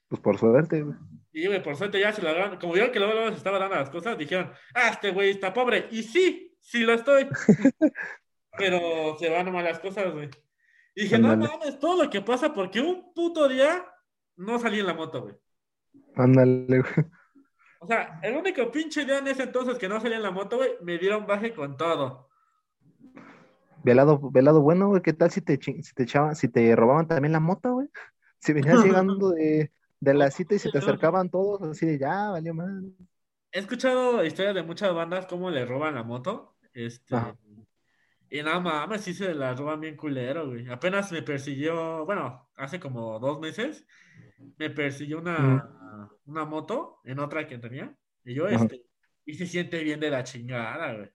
Pues 0.09 0.21
por 0.21 0.39
suerte, 0.39 0.83
güey. 0.83 0.97
Y, 1.33 1.47
güey, 1.47 1.63
por 1.63 1.77
suerte 1.77 1.99
ya 1.99 2.13
se 2.13 2.23
lo 2.23 2.29
agarraron. 2.29 2.59
Como 2.59 2.75
vieron 2.75 2.93
que 2.93 3.01
luego, 3.01 3.31
se 3.31 3.37
estaba 3.37 3.59
dando 3.59 3.77
las 3.77 3.91
cosas, 3.91 4.19
dijeron, 4.19 4.53
ah, 4.75 4.91
este 4.91 5.11
güey 5.11 5.31
está 5.31 5.53
pobre. 5.53 5.89
Y 5.91 6.03
sí, 6.03 6.57
sí 6.61 6.81
lo 6.85 6.93
estoy. 6.93 7.29
Pero 8.59 9.17
se 9.19 9.31
van 9.31 9.51
mal 9.53 9.65
las 9.65 9.81
cosas, 9.81 10.13
güey. 10.13 10.29
Y 10.95 11.05
dije, 11.05 11.19
no 11.19 11.37
mames, 11.37 11.79
todo 11.81 12.05
lo 12.05 12.11
que 12.11 12.21
pasa 12.21 12.53
porque 12.53 12.81
un 12.81 13.13
puto 13.15 13.49
día 13.49 13.85
no 14.37 14.59
salí 14.59 14.81
en 14.81 14.87
la 14.87 14.95
moto, 14.95 15.23
güey. 15.23 15.35
Ándale, 16.15 16.81
güey. 16.81 17.07
O 17.81 17.87
sea, 17.87 18.21
el 18.23 18.37
único 18.37 18.71
pinche 18.71 19.05
día 19.05 19.19
en 19.19 19.29
ese 19.29 19.43
entonces 19.43 19.77
que 19.77 19.89
no 19.89 20.01
salí 20.01 20.15
en 20.15 20.23
la 20.23 20.31
moto, 20.31 20.57
güey, 20.57 20.71
me 20.83 20.99
dieron 20.99 21.27
baje 21.27 21.53
con 21.53 21.77
todo. 21.77 22.31
Velado, 23.85 24.31
velado 24.31 24.63
bueno, 24.63 24.89
güey, 24.89 25.03
¿qué 25.03 25.13
tal 25.13 25.31
si 25.31 25.43
te, 25.43 25.61
si 25.61 25.95
te 25.95 26.03
echaban, 26.05 26.35
si 26.35 26.49
te 26.49 26.75
robaban 26.75 27.07
también 27.07 27.33
la 27.33 27.41
moto, 27.41 27.75
güey? 27.75 27.89
Si 28.39 28.53
venías 28.53 28.85
llegando 28.85 29.31
de, 29.31 29.73
de 30.01 30.15
la 30.15 30.31
cita 30.31 30.55
y 30.55 30.59
se 30.59 30.71
te 30.71 30.77
acercaban 30.79 31.31
todos, 31.31 31.63
así 31.63 31.87
de 31.87 31.99
ya, 31.99 32.31
valió 32.31 32.53
mal. 32.53 32.93
He 33.51 33.59
escuchado 33.59 34.23
historias 34.23 34.55
de 34.55 34.63
muchas 34.63 34.93
bandas 34.95 35.27
cómo 35.27 35.51
le 35.51 35.65
roban 35.65 35.95
la 35.95 36.03
moto. 36.03 36.57
Este, 36.75 37.17
y 38.29 38.43
nada 38.43 38.61
más, 38.61 39.01
sí 39.01 39.15
se 39.15 39.33
la 39.33 39.55
roban 39.55 39.81
bien 39.81 39.97
culero, 39.97 40.49
güey. 40.49 40.69
Apenas 40.69 41.11
me 41.13 41.23
persiguió, 41.23 42.05
bueno, 42.05 42.51
hace 42.57 42.81
como 42.81 43.19
dos 43.19 43.41
meses, 43.41 43.87
me 44.59 44.71
persiguió 44.71 45.21
una, 45.21 46.11
una 46.27 46.45
moto 46.45 47.01
en 47.05 47.21
otra 47.21 47.47
que 47.47 47.59
tenía. 47.59 47.97
Y 48.25 48.35
yo, 48.35 48.49
este, 48.49 48.85
y 49.25 49.35
se 49.35 49.47
siente 49.47 49.83
bien 49.83 50.01
de 50.01 50.11
la 50.11 50.25
chingada, 50.25 50.95
güey. 50.95 51.11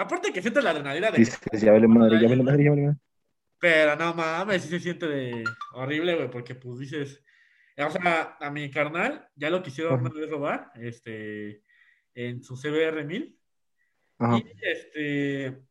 Aparte 0.00 0.32
que 0.32 0.40
siente 0.40 0.62
la 0.62 0.70
adrenalina 0.70 1.10
de. 1.10 1.24
ya 1.52 1.72
vale 1.72 1.86
madre, 1.86 2.20
ya 2.20 2.28
vale 2.28 2.42
madre, 2.42 2.64
ya 2.64 2.70
vale 2.70 2.82
madre. 2.82 2.98
Pero 3.58 3.96
no 3.96 4.14
mames, 4.14 4.62
sí 4.62 4.68
se 4.68 4.80
siente 4.80 5.06
de 5.06 5.44
horrible, 5.74 6.16
güey, 6.16 6.30
porque 6.30 6.54
pues 6.54 6.78
dices. 6.78 7.22
O 7.76 7.90
sea, 7.90 8.36
a 8.40 8.50
mi 8.50 8.70
carnal 8.70 9.28
ya 9.34 9.48
lo 9.48 9.62
quisieron 9.62 10.04
robar, 10.28 10.70
este, 10.74 11.62
en 12.14 12.42
su 12.42 12.56
CBR 12.56 13.04
1000. 13.04 13.38
Y 14.20 14.46
este 14.60 15.62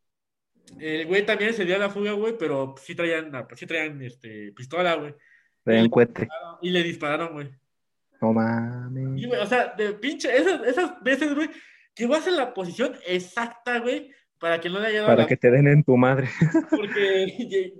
el 0.78 1.08
güey 1.08 1.26
también 1.26 1.54
se 1.54 1.66
dio 1.66 1.76
a 1.76 1.80
la 1.80 1.90
fuga, 1.90 2.12
güey, 2.12 2.38
pero 2.38 2.76
sí 2.78 2.94
traían, 2.94 3.32
sí 3.56 3.66
traían 3.66 4.02
este, 4.02 4.52
pistola, 4.52 4.96
güey. 4.96 5.16
Traían 5.64 5.90
cohete. 5.90 6.28
Y 6.62 6.70
le 6.70 6.84
dispararon, 6.84 7.34
güey. 7.34 7.50
No 8.22 8.34
mames. 8.34 9.22
Y, 9.22 9.26
güey, 9.26 9.42
o 9.42 9.46
sea, 9.46 9.74
de 9.76 9.94
pinche, 9.94 10.36
esas, 10.36 10.62
esas 10.68 11.02
veces, 11.02 11.34
güey, 11.34 11.50
que 11.96 12.06
vas 12.06 12.28
en 12.28 12.38
la 12.38 12.54
posición 12.54 12.96
exacta, 13.06 13.80
güey, 13.80 14.12
para 14.40 14.60
que 14.60 14.70
no 14.70 14.80
le 14.80 14.88
haya 14.88 15.02
dado 15.02 15.16
Para 15.16 15.28
que 15.28 15.38
te 15.38 15.52
den 15.52 15.68
en 15.68 15.84
tu 15.84 15.98
madre. 15.98 16.30
Porque 16.70 17.26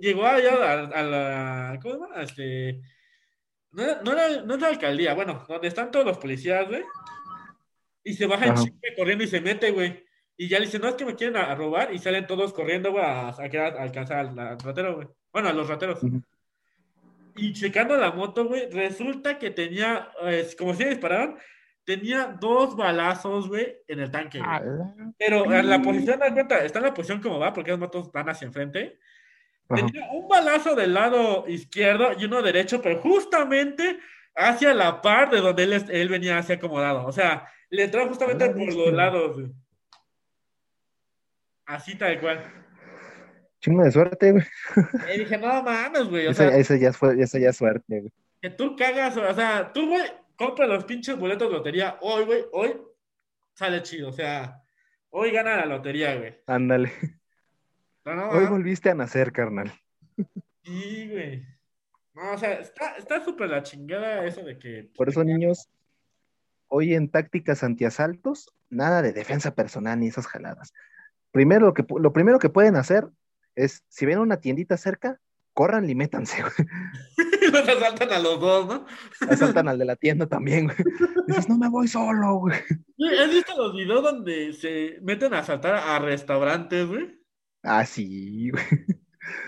llegó 0.00 0.26
allá 0.26 0.84
a, 0.84 1.02
la. 1.02 1.78
¿Cómo 1.82 1.94
se 1.94 2.00
llama? 2.00 2.22
Este. 2.22 2.80
No, 3.72 4.02
no, 4.02 4.12
era, 4.12 4.42
no 4.42 4.54
es 4.54 4.60
la 4.60 4.68
alcaldía, 4.68 5.14
bueno, 5.14 5.44
donde 5.48 5.68
están 5.68 5.90
todos 5.90 6.04
los 6.04 6.18
policías, 6.18 6.68
güey. 6.68 6.82
Y 8.02 8.14
se 8.14 8.26
baja 8.26 8.46
el 8.46 8.54
chique 8.54 8.94
corriendo 8.96 9.24
y 9.24 9.28
se 9.28 9.40
mete, 9.40 9.70
güey. 9.70 10.04
Y 10.36 10.48
ya 10.48 10.58
le 10.58 10.66
dicen, 10.66 10.80
no, 10.80 10.88
es 10.88 10.94
que 10.94 11.04
me 11.04 11.14
quieren 11.14 11.36
a, 11.36 11.54
robar. 11.54 11.94
Y 11.94 11.98
salen 11.98 12.26
todos 12.26 12.52
corriendo, 12.52 12.90
güey, 12.90 13.04
a, 13.04 13.28
alcanzar 13.28 14.18
al, 14.18 14.58
ratero, 14.58 14.96
güey. 14.96 15.08
Bueno, 15.32 15.48
a 15.48 15.52
los 15.52 15.68
rateros. 15.68 16.00
Y 17.36 17.52
checando 17.52 17.96
la 17.96 18.10
moto, 18.10 18.46
güey, 18.46 18.68
resulta 18.70 19.38
que 19.38 19.50
tenía, 19.50 20.10
como 20.58 20.74
si 20.74 20.84
dispararon, 20.84 21.38
tenía 21.84 22.36
dos 22.40 22.76
balazos, 22.76 23.48
güey, 23.48 23.78
en 23.88 24.00
el 24.00 24.10
tanque. 24.10 24.40
Pero 25.18 25.52
en 25.52 25.68
la 25.68 25.82
posición, 25.82 26.18
da 26.18 26.32
cuenta, 26.32 26.58
está 26.64 26.78
en 26.78 26.86
la 26.86 26.94
posición 26.94 27.20
como 27.20 27.38
va, 27.38 27.52
porque 27.52 27.70
las 27.70 27.80
motos 27.80 28.10
van 28.12 28.28
hacia 28.28 28.46
enfrente. 28.46 28.98
Tenía 29.68 30.08
un 30.12 30.28
balazo 30.28 30.74
del 30.74 30.94
lado 30.94 31.44
izquierdo 31.46 32.12
y 32.18 32.24
uno 32.24 32.42
derecho, 32.42 32.82
pero 32.82 33.00
justamente 33.00 33.98
hacia 34.34 34.74
la 34.74 35.00
par 35.00 35.30
de 35.30 35.40
donde 35.40 35.62
él, 35.62 35.84
él 35.90 36.08
venía 36.08 36.38
así 36.38 36.52
acomodado. 36.52 37.06
O 37.06 37.12
sea, 37.12 37.48
le 37.70 37.84
entró 37.84 38.06
justamente 38.08 38.50
por 38.50 38.74
los 38.74 38.92
lados, 38.92 39.36
güey. 39.36 39.52
Así 41.66 41.96
tal 41.96 42.18
cual. 42.20 42.42
Chingo 43.60 43.84
de 43.84 43.92
suerte, 43.92 44.32
güey. 44.32 44.44
Y 45.14 45.18
dije, 45.20 45.38
no 45.38 45.62
mames, 45.62 46.08
güey. 46.08 46.26
O 46.26 46.34
sea, 46.34 46.56
eso 46.56 46.74
ya 46.74 46.92
fue, 46.92 47.20
eso 47.22 47.38
ya 47.38 47.50
es 47.50 47.56
suerte, 47.56 48.00
güey. 48.00 48.12
Que 48.42 48.50
tú 48.50 48.74
cagas, 48.74 49.16
o 49.16 49.34
sea, 49.34 49.70
tú, 49.72 49.86
güey, 49.88 50.02
compra 50.40 50.66
los 50.66 50.84
pinches 50.84 51.18
boletos 51.18 51.48
de 51.48 51.56
lotería 51.56 51.98
hoy, 52.00 52.24
güey, 52.24 52.44
hoy 52.52 52.80
sale 53.54 53.82
chido, 53.82 54.08
o 54.08 54.12
sea, 54.12 54.62
hoy 55.10 55.30
gana 55.30 55.56
la 55.56 55.66
lotería, 55.66 56.16
güey. 56.16 56.40
Ándale. 56.46 56.90
hoy 58.04 58.46
volviste 58.46 58.90
a 58.90 58.94
nacer, 58.94 59.32
carnal. 59.32 59.72
Sí, 60.64 61.08
güey. 61.10 61.46
No, 62.14 62.32
o 62.32 62.38
sea, 62.38 62.54
está 62.54 63.24
súper 63.24 63.50
la 63.50 63.62
chingada 63.62 64.26
eso 64.26 64.42
de 64.42 64.58
que. 64.58 64.90
Por 64.96 65.08
eso, 65.08 65.22
niños, 65.24 65.68
hoy 66.68 66.94
en 66.94 67.10
tácticas 67.10 67.62
antiasaltos, 67.62 68.48
nada 68.68 69.02
de 69.02 69.12
defensa 69.12 69.54
personal 69.54 70.00
ni 70.00 70.08
esas 70.08 70.26
jaladas 70.26 70.72
primero 71.30 71.66
lo, 71.66 71.74
que, 71.74 71.84
lo 71.88 72.12
primero 72.12 72.38
que 72.38 72.48
pueden 72.48 72.76
hacer 72.76 73.08
es, 73.54 73.84
si 73.88 74.06
ven 74.06 74.18
una 74.18 74.40
tiendita 74.40 74.76
cerca, 74.76 75.20
corran 75.52 75.88
y 75.88 75.94
métanse, 75.94 76.42
güey. 76.42 76.68
Los 77.52 77.68
asaltan 77.68 78.12
a 78.12 78.18
los 78.18 78.38
dos, 78.38 78.66
¿no? 78.66 78.86
Asaltan 79.30 79.68
al 79.68 79.78
de 79.78 79.84
la 79.84 79.96
tienda 79.96 80.26
también, 80.26 80.66
güey. 80.66 80.76
Dices, 81.26 81.48
no 81.48 81.58
me 81.58 81.68
voy 81.68 81.88
solo, 81.88 82.36
güey. 82.36 82.58
¿Has 83.18 83.30
visto 83.30 83.56
los 83.56 83.74
videos 83.74 84.02
donde 84.02 84.52
se 84.52 84.98
meten 85.02 85.34
a 85.34 85.38
asaltar 85.40 85.74
a 85.74 85.98
restaurantes, 85.98 86.86
güey? 86.86 87.18
Ah, 87.62 87.84
sí, 87.84 88.50
güey. 88.50 88.64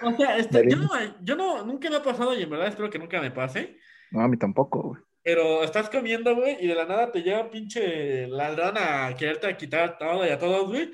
O 0.03 0.16
sea, 0.16 0.36
este, 0.36 0.68
yo, 0.68 0.76
no, 0.76 0.88
yo 1.22 1.36
no, 1.36 1.64
nunca 1.64 1.90
me 1.90 1.96
ha 1.96 2.03
pasado 2.03 2.36
y 2.36 2.42
en 2.42 2.50
verdad 2.50 2.68
espero 2.68 2.90
que 2.90 2.98
nunca 2.98 3.20
me 3.20 3.30
pase. 3.30 3.76
No, 4.11 4.20
a 4.20 4.28
mí 4.28 4.36
tampoco, 4.36 4.82
güey. 4.82 5.03
Pero 5.22 5.62
estás 5.62 5.88
comiendo, 5.88 6.34
güey, 6.34 6.57
y 6.61 6.66
de 6.66 6.74
la 6.74 6.84
nada 6.84 7.12
te 7.12 7.22
llega 7.22 7.50
pinche 7.50 8.26
ladrón 8.26 8.74
a 8.76 9.14
quererte 9.16 9.57
quitar 9.57 9.96
todo 9.96 10.26
y 10.26 10.30
a 10.30 10.38
todos, 10.38 10.68
güey. 10.68 10.90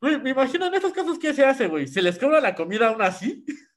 Güey, 0.00 0.20
me 0.20 0.30
imagino 0.30 0.66
en 0.66 0.74
esos 0.74 0.92
casos, 0.92 1.18
¿qué 1.18 1.34
se 1.34 1.44
hace, 1.44 1.66
güey? 1.68 1.86
¿Se 1.86 2.02
les 2.02 2.18
cobra 2.18 2.40
la 2.40 2.54
comida 2.54 2.88
aún 2.88 3.02
así? 3.02 3.44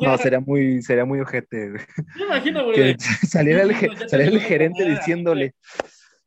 no, 0.00 0.18
sería 0.18 0.40
muy, 0.40 0.82
sería 0.82 1.04
muy 1.04 1.20
ojete. 1.20 1.70
Me 2.16 2.24
imagino, 2.24 2.64
güey. 2.64 2.96
Saliera 3.28 3.62
el, 3.62 3.70
el 3.70 4.40
gerente 4.40 4.88
diciéndole, 4.88 5.54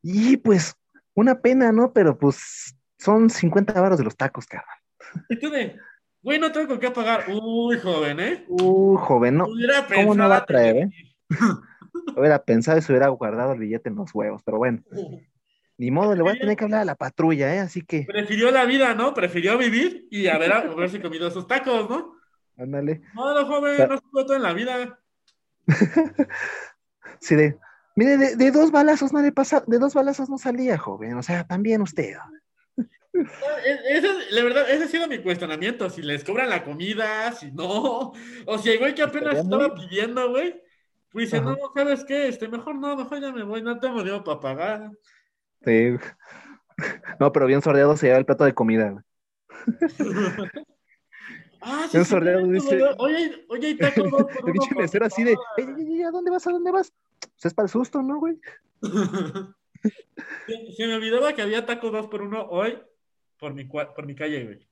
y 0.02 0.38
pues, 0.38 0.76
una 1.14 1.42
pena, 1.42 1.72
¿no? 1.72 1.94
Pero 1.94 2.18
pues, 2.18 2.76
son 2.98 3.30
50 3.30 3.80
baros 3.80 3.98
de 3.98 4.04
los 4.04 4.16
tacos, 4.16 4.46
cabrón. 4.46 4.76
Y 5.30 5.40
tú 5.40 5.50
de, 5.50 5.76
güey, 6.22 6.40
no 6.40 6.52
tengo 6.52 6.68
con 6.68 6.80
qué 6.80 6.92
pagar. 6.92 7.26
Uy, 7.30 7.80
joven, 7.80 8.20
¿eh? 8.20 8.46
Uy, 8.48 8.98
joven, 9.00 9.38
¿no? 9.38 9.48
¿Cómo 9.94 10.16
no 10.16 10.30
va 10.30 10.38
a 10.38 10.46
traer, 10.46 10.78
eh? 10.78 10.90
hubiera 12.16 12.44
pensado 12.44 12.78
y 12.78 12.82
se 12.82 12.92
hubiera 12.92 13.10
guardado 13.10 13.54
el 13.54 13.60
billete 13.60 13.90
en 13.90 13.96
los 13.96 14.14
huevos, 14.14 14.42
pero 14.44 14.58
bueno. 14.58 14.82
Ni 15.78 15.90
modo, 15.90 16.16
le 16.16 16.22
voy 16.22 16.34
a 16.34 16.40
tener 16.40 16.56
que 16.56 16.64
hablar 16.64 16.82
a 16.82 16.86
la 16.86 16.96
patrulla, 16.96 17.56
¿eh? 17.56 17.60
Así 17.60 17.82
que. 17.82 18.04
Prefirió 18.04 18.52
la 18.52 18.66
vida, 18.66 18.94
¿no? 18.94 19.14
Prefirió 19.14 19.58
vivir 19.58 20.08
y 20.12 20.28
haber, 20.28 20.54
haberse 20.54 21.02
comido 21.02 21.28
esos 21.28 21.48
tacos, 21.48 21.90
¿no? 21.90 22.21
Ándale. 22.62 23.02
No, 23.16 23.34
no, 23.34 23.46
joven, 23.48 23.90
no 23.90 23.98
se 23.98 24.04
todo 24.12 24.36
en 24.36 24.44
la 24.44 24.54
vida. 24.54 25.00
sí, 27.20 27.36
de. 27.36 27.58
Mire, 27.96 28.36
de, 28.36 28.52
dos 28.52 28.72
balazos 28.72 29.12
no 29.12 29.22
le 29.22 29.32
pasa, 29.32 29.64
de 29.68 29.80
dos 29.80 29.96
balazos 29.96 30.30
no 30.30 30.38
salía, 30.38 30.78
joven. 30.78 31.18
O 31.18 31.24
sea, 31.24 31.46
también 31.46 31.82
usted. 31.82 32.16
Ese, 33.14 34.08
la 34.30 34.44
verdad, 34.44 34.70
ese 34.70 34.86
ha 34.86 34.88
sido 34.88 35.08
mi 35.08 35.18
cuestionamiento. 35.22 35.90
Si 35.90 36.02
les 36.02 36.24
cobran 36.24 36.50
la 36.50 36.64
comida, 36.64 37.32
si 37.34 37.52
no. 37.52 38.14
O 38.46 38.58
si 38.58 38.70
el 38.70 38.80
güey 38.80 38.94
que 38.96 39.02
apenas 39.02 39.40
estaba 39.40 39.74
pidiendo, 39.74 40.30
güey. 40.30 40.62
Pues 41.12 41.30
dice, 41.30 41.42
no, 41.42 41.58
¿sabes 41.76 42.06
qué? 42.06 42.30
Este, 42.30 42.48
mejor 42.48 42.76
no, 42.76 42.96
mejor 42.96 43.20
ya 43.20 43.34
me 43.34 43.44
voy, 43.44 43.62
no 43.62 43.80
tengo 43.80 44.00
dinero 44.00 44.24
para 44.24 44.40
pagar. 44.40 44.92
Sí. 45.66 45.98
No, 47.20 47.32
pero 47.34 47.48
bien 47.48 47.62
sordeado 47.62 47.98
se 47.98 48.06
lleva 48.06 48.20
el 48.20 48.26
plato 48.26 48.46
de 48.46 48.54
comida. 48.54 49.04
Ah, 51.62 51.84
sí, 51.90 51.98
bien 51.98 52.06
sordeado 52.06 52.48
dice. 52.48 52.82
Oye, 52.98 53.46
oye, 53.50 53.76
taco 53.76 54.04
dos 54.04 54.24
por 54.24 54.48
El 54.48 54.54
pinche 54.54 54.76
mesero 54.76 55.06
así 55.06 55.24
de, 55.24 55.36
¿a 56.06 56.12
dónde 56.12 56.32
vas? 56.32 56.48
¿A 56.48 56.52
dónde 56.52 56.72
vas? 56.72 56.94
Pues 57.20 57.46
es 57.46 57.54
para 57.54 57.66
el 57.66 57.72
susto, 57.72 58.02
¿no, 58.02 58.20
güey? 58.20 58.40
se, 60.48 60.88
me 60.88 60.96
olvidaba 60.96 61.34
que 61.34 61.42
había 61.42 61.66
tacos 61.66 61.92
dos 61.92 62.08
por 62.08 62.22
uno 62.22 62.46
hoy 62.50 62.78
por 63.38 63.54
mi, 63.54 63.66
por 63.66 64.06
mi 64.06 64.16
calle, 64.16 64.44
güey. 64.46 64.70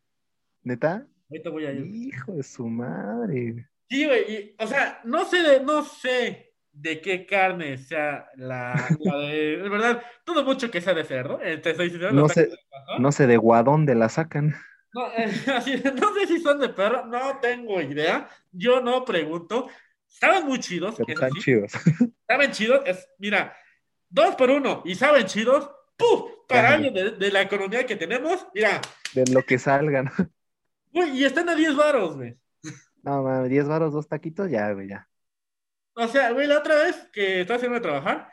¿Neta? 0.63 1.07
Ahorita 1.29 1.49
voy 1.49 1.65
a 1.65 1.71
ir. 1.71 1.85
Hijo 1.85 2.33
de 2.33 2.43
su 2.43 2.67
madre. 2.67 3.67
Sí, 3.89 4.05
güey, 4.05 4.55
o 4.59 4.67
sea, 4.67 5.01
no 5.03 5.25
sé 5.25 5.41
de, 5.41 5.61
no 5.61 5.83
sé 5.83 6.53
de 6.71 7.01
qué 7.01 7.25
carne 7.25 7.77
sea 7.77 8.29
la, 8.35 8.87
la 8.99 9.17
de, 9.17 9.57
de 9.63 9.69
verdad, 9.69 10.03
todo 10.23 10.43
mucho 10.43 10.69
que 10.69 10.81
sea 10.81 10.93
de 10.93 11.03
cerdo, 11.03 11.39
eh, 11.41 11.57
te 11.57 11.73
no 12.11 12.29
sé, 12.29 12.49
no 12.99 13.11
sé 13.11 13.27
de 13.27 13.37
guadón 13.37 13.85
de 13.85 13.95
la 13.95 14.09
sacan. 14.09 14.55
No, 14.93 15.07
eh, 15.13 15.31
así, 15.55 15.75
no 16.01 16.13
sé 16.13 16.27
si 16.27 16.39
son 16.39 16.59
de 16.59 16.69
perro, 16.69 17.05
no 17.05 17.39
tengo 17.39 17.81
idea, 17.81 18.27
yo 18.51 18.81
no 18.81 19.05
pregunto, 19.05 19.67
saben 20.07 20.45
muy 20.45 20.59
chidos. 20.59 20.99
Están 21.07 21.31
chidos. 21.33 21.71
Saben 22.27 22.51
chidos, 22.51 22.81
es, 22.85 23.09
mira, 23.17 23.55
dos 24.07 24.35
por 24.35 24.51
uno 24.51 24.83
y 24.85 24.93
saben 24.93 25.25
chidos, 25.25 25.67
¡puf! 25.97 26.31
Para 26.47 26.77
de, 26.77 27.11
de, 27.11 27.31
la 27.31 27.41
economía 27.41 27.85
que 27.87 27.95
tenemos, 27.95 28.45
mira. 28.53 28.81
De 29.13 29.25
lo 29.31 29.43
que 29.43 29.57
salgan. 29.57 30.11
Uy, 30.93 31.09
y 31.09 31.25
están 31.25 31.49
a 31.49 31.55
10 31.55 31.75
varos, 31.75 32.17
güey. 32.17 32.35
No, 33.01 33.23
mames, 33.23 33.49
10 33.49 33.67
varos, 33.67 33.93
dos 33.93 34.07
taquitos, 34.07 34.49
ya, 34.49 34.71
güey, 34.73 34.89
ya. 34.89 35.07
O 35.93 36.07
sea, 36.07 36.31
güey, 36.31 36.47
la 36.47 36.59
otra 36.59 36.75
vez 36.75 36.95
que 37.11 37.41
estaba 37.41 37.57
haciendo 37.57 37.75
de 37.75 37.81
trabajar, 37.81 38.31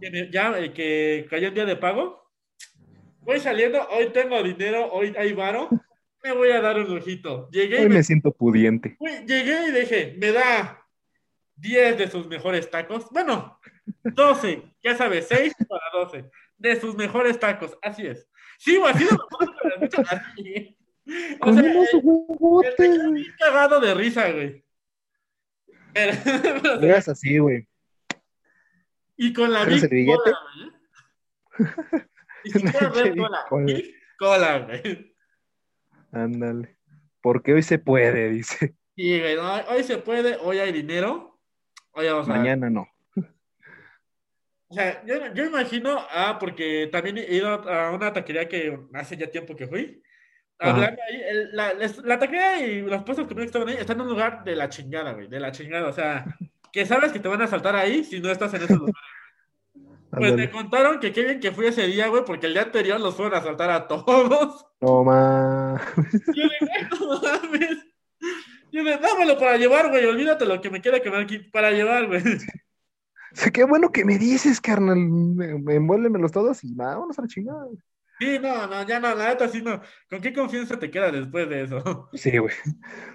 que, 0.00 0.30
ya 0.30 0.58
eh, 0.58 0.72
que 0.72 1.26
cayó 1.30 1.48
el 1.48 1.54
día 1.54 1.64
de 1.64 1.76
pago, 1.76 2.23
voy 3.24 3.40
saliendo, 3.40 3.86
hoy 3.88 4.10
tengo 4.12 4.42
dinero, 4.42 4.92
hoy 4.92 5.14
hay 5.18 5.32
varo, 5.32 5.68
me 6.22 6.32
voy 6.32 6.50
a 6.50 6.60
dar 6.60 6.78
un 6.78 6.96
ojito. 6.96 7.48
Llegué 7.50 7.80
hoy 7.80 7.88
me, 7.88 8.02
siento 8.02 8.32
pudiente. 8.32 8.96
llegué 9.26 9.68
y 9.68 9.72
dije, 9.72 10.14
me 10.18 10.32
da 10.32 10.86
10 11.56 11.98
de 11.98 12.10
sus 12.10 12.26
mejores 12.28 12.70
tacos. 12.70 13.08
Bueno, 13.10 13.58
12, 14.02 14.62
ya 14.82 14.96
sabes, 14.96 15.26
6 15.28 15.54
para 15.68 15.84
12 15.92 16.30
de 16.56 16.80
sus 16.80 16.96
mejores 16.96 17.38
tacos, 17.38 17.76
así 17.82 18.06
es. 18.06 18.28
Sí, 18.58 18.76
güey, 18.76 18.92
así 18.94 19.04
lo 19.04 19.28
así. 20.10 20.78
O 21.42 21.52
sea, 21.52 21.62
el, 22.78 23.34
cagado 23.38 23.78
de 23.78 23.92
risa, 23.92 24.32
güey. 24.32 24.64
Pero, 25.92 26.14
así, 26.96 27.36
güey. 27.36 27.68
Y 29.14 29.34
con 29.34 29.52
la 29.52 29.66
Big 29.66 29.82
Cola, 29.82 30.38
güey. 31.58 32.04
Y 32.44 32.50
si 32.50 32.60
quieres 32.62 33.16
cola. 33.16 33.44
Cola, 34.18 34.58
güey. 34.60 35.16
Ándale. 36.12 36.76
Porque 37.20 37.54
hoy 37.54 37.62
se 37.62 37.78
puede, 37.78 38.30
dice. 38.30 38.74
Sí, 38.96 39.18
güey, 39.18 39.34
no, 39.34 39.54
hoy 39.68 39.82
se 39.82 39.98
puede, 39.98 40.36
hoy 40.36 40.58
hay 40.58 40.72
dinero. 40.72 41.40
Hoy 41.92 42.06
vamos 42.06 42.28
Mañana 42.28 42.70
no. 42.70 42.86
O 44.68 44.74
sea, 44.74 45.04
yo, 45.04 45.32
yo, 45.34 45.44
imagino, 45.44 46.04
ah, 46.10 46.36
porque 46.40 46.88
también 46.90 47.18
he 47.18 47.34
ido 47.34 47.48
a 47.48 47.92
una 47.92 48.12
taquería 48.12 48.48
que 48.48 48.78
hace 48.92 49.16
ya 49.16 49.30
tiempo 49.30 49.54
que 49.54 49.68
fui. 49.68 50.02
Hablando 50.58 51.00
ahí, 51.08 51.22
el, 51.28 51.56
la, 51.56 51.74
la, 51.74 52.18
taquería 52.18 52.66
y 52.66 52.82
los 52.82 53.02
puestos 53.02 53.26
que 53.26 53.42
estaban 53.42 53.68
ahí 53.68 53.76
están 53.76 53.96
en 53.96 54.02
un 54.02 54.08
lugar 54.08 54.44
de 54.44 54.56
la 54.56 54.68
chingada, 54.68 55.12
güey, 55.12 55.28
de 55.28 55.40
la 55.40 55.52
chingada. 55.52 55.88
O 55.88 55.92
sea, 55.92 56.24
que 56.72 56.86
sabes 56.86 57.12
que 57.12 57.20
te 57.20 57.28
van 57.28 57.42
a 57.42 57.46
saltar 57.46 57.76
ahí 57.76 58.02
si 58.04 58.20
no 58.20 58.30
estás 58.30 58.54
en 58.54 58.62
esos 58.62 58.78
lugares. 58.78 59.13
Pues 60.16 60.34
me 60.34 60.50
contaron 60.50 61.00
que 61.00 61.12
qué 61.12 61.24
bien 61.24 61.40
que 61.40 61.52
fui 61.52 61.66
ese 61.66 61.86
día, 61.86 62.08
güey, 62.08 62.24
porque 62.24 62.46
el 62.46 62.52
día 62.52 62.62
anterior 62.62 63.00
los 63.00 63.14
fueron 63.14 63.34
a 63.34 63.42
saltar 63.42 63.70
a 63.70 63.86
todos. 63.86 64.66
No 64.80 65.02
mames. 65.02 65.80
Yo 66.34 66.42
dije, 66.42 66.88
no 67.00 67.20
mames. 67.22 67.78
Yo 68.70 68.84
dije, 68.84 68.98
dámelo 68.98 69.38
para 69.38 69.56
llevar, 69.56 69.88
güey, 69.88 70.04
olvídate 70.04 70.44
lo 70.44 70.60
que 70.60 70.68
me 70.68 70.82
queda 70.82 71.00
que 71.00 71.10
me 71.10 71.16
aquí 71.16 71.38
para 71.38 71.70
llevar, 71.70 72.06
güey. 72.06 72.22
Sí, 73.32 73.50
qué 73.50 73.64
bueno 73.64 73.90
que 73.90 74.04
me 74.04 74.16
dices, 74.16 74.60
carnal. 74.60 74.96
Envuélvemelos 74.96 76.30
todos 76.30 76.62
y 76.62 76.72
vámonos 76.72 77.18
a 77.18 77.22
la 77.22 77.28
chingada. 77.28 77.66
Sí, 78.20 78.38
no, 78.40 78.66
no, 78.68 78.86
ya 78.86 79.00
no, 79.00 79.14
la 79.14 79.30
neta 79.30 79.48
sí 79.48 79.60
no. 79.60 79.80
¿Con 80.08 80.20
qué 80.20 80.32
confianza 80.32 80.78
te 80.78 80.90
queda 80.90 81.10
después 81.10 81.48
de 81.48 81.64
eso? 81.64 82.08
Sí, 82.14 82.38
güey. 82.38 82.54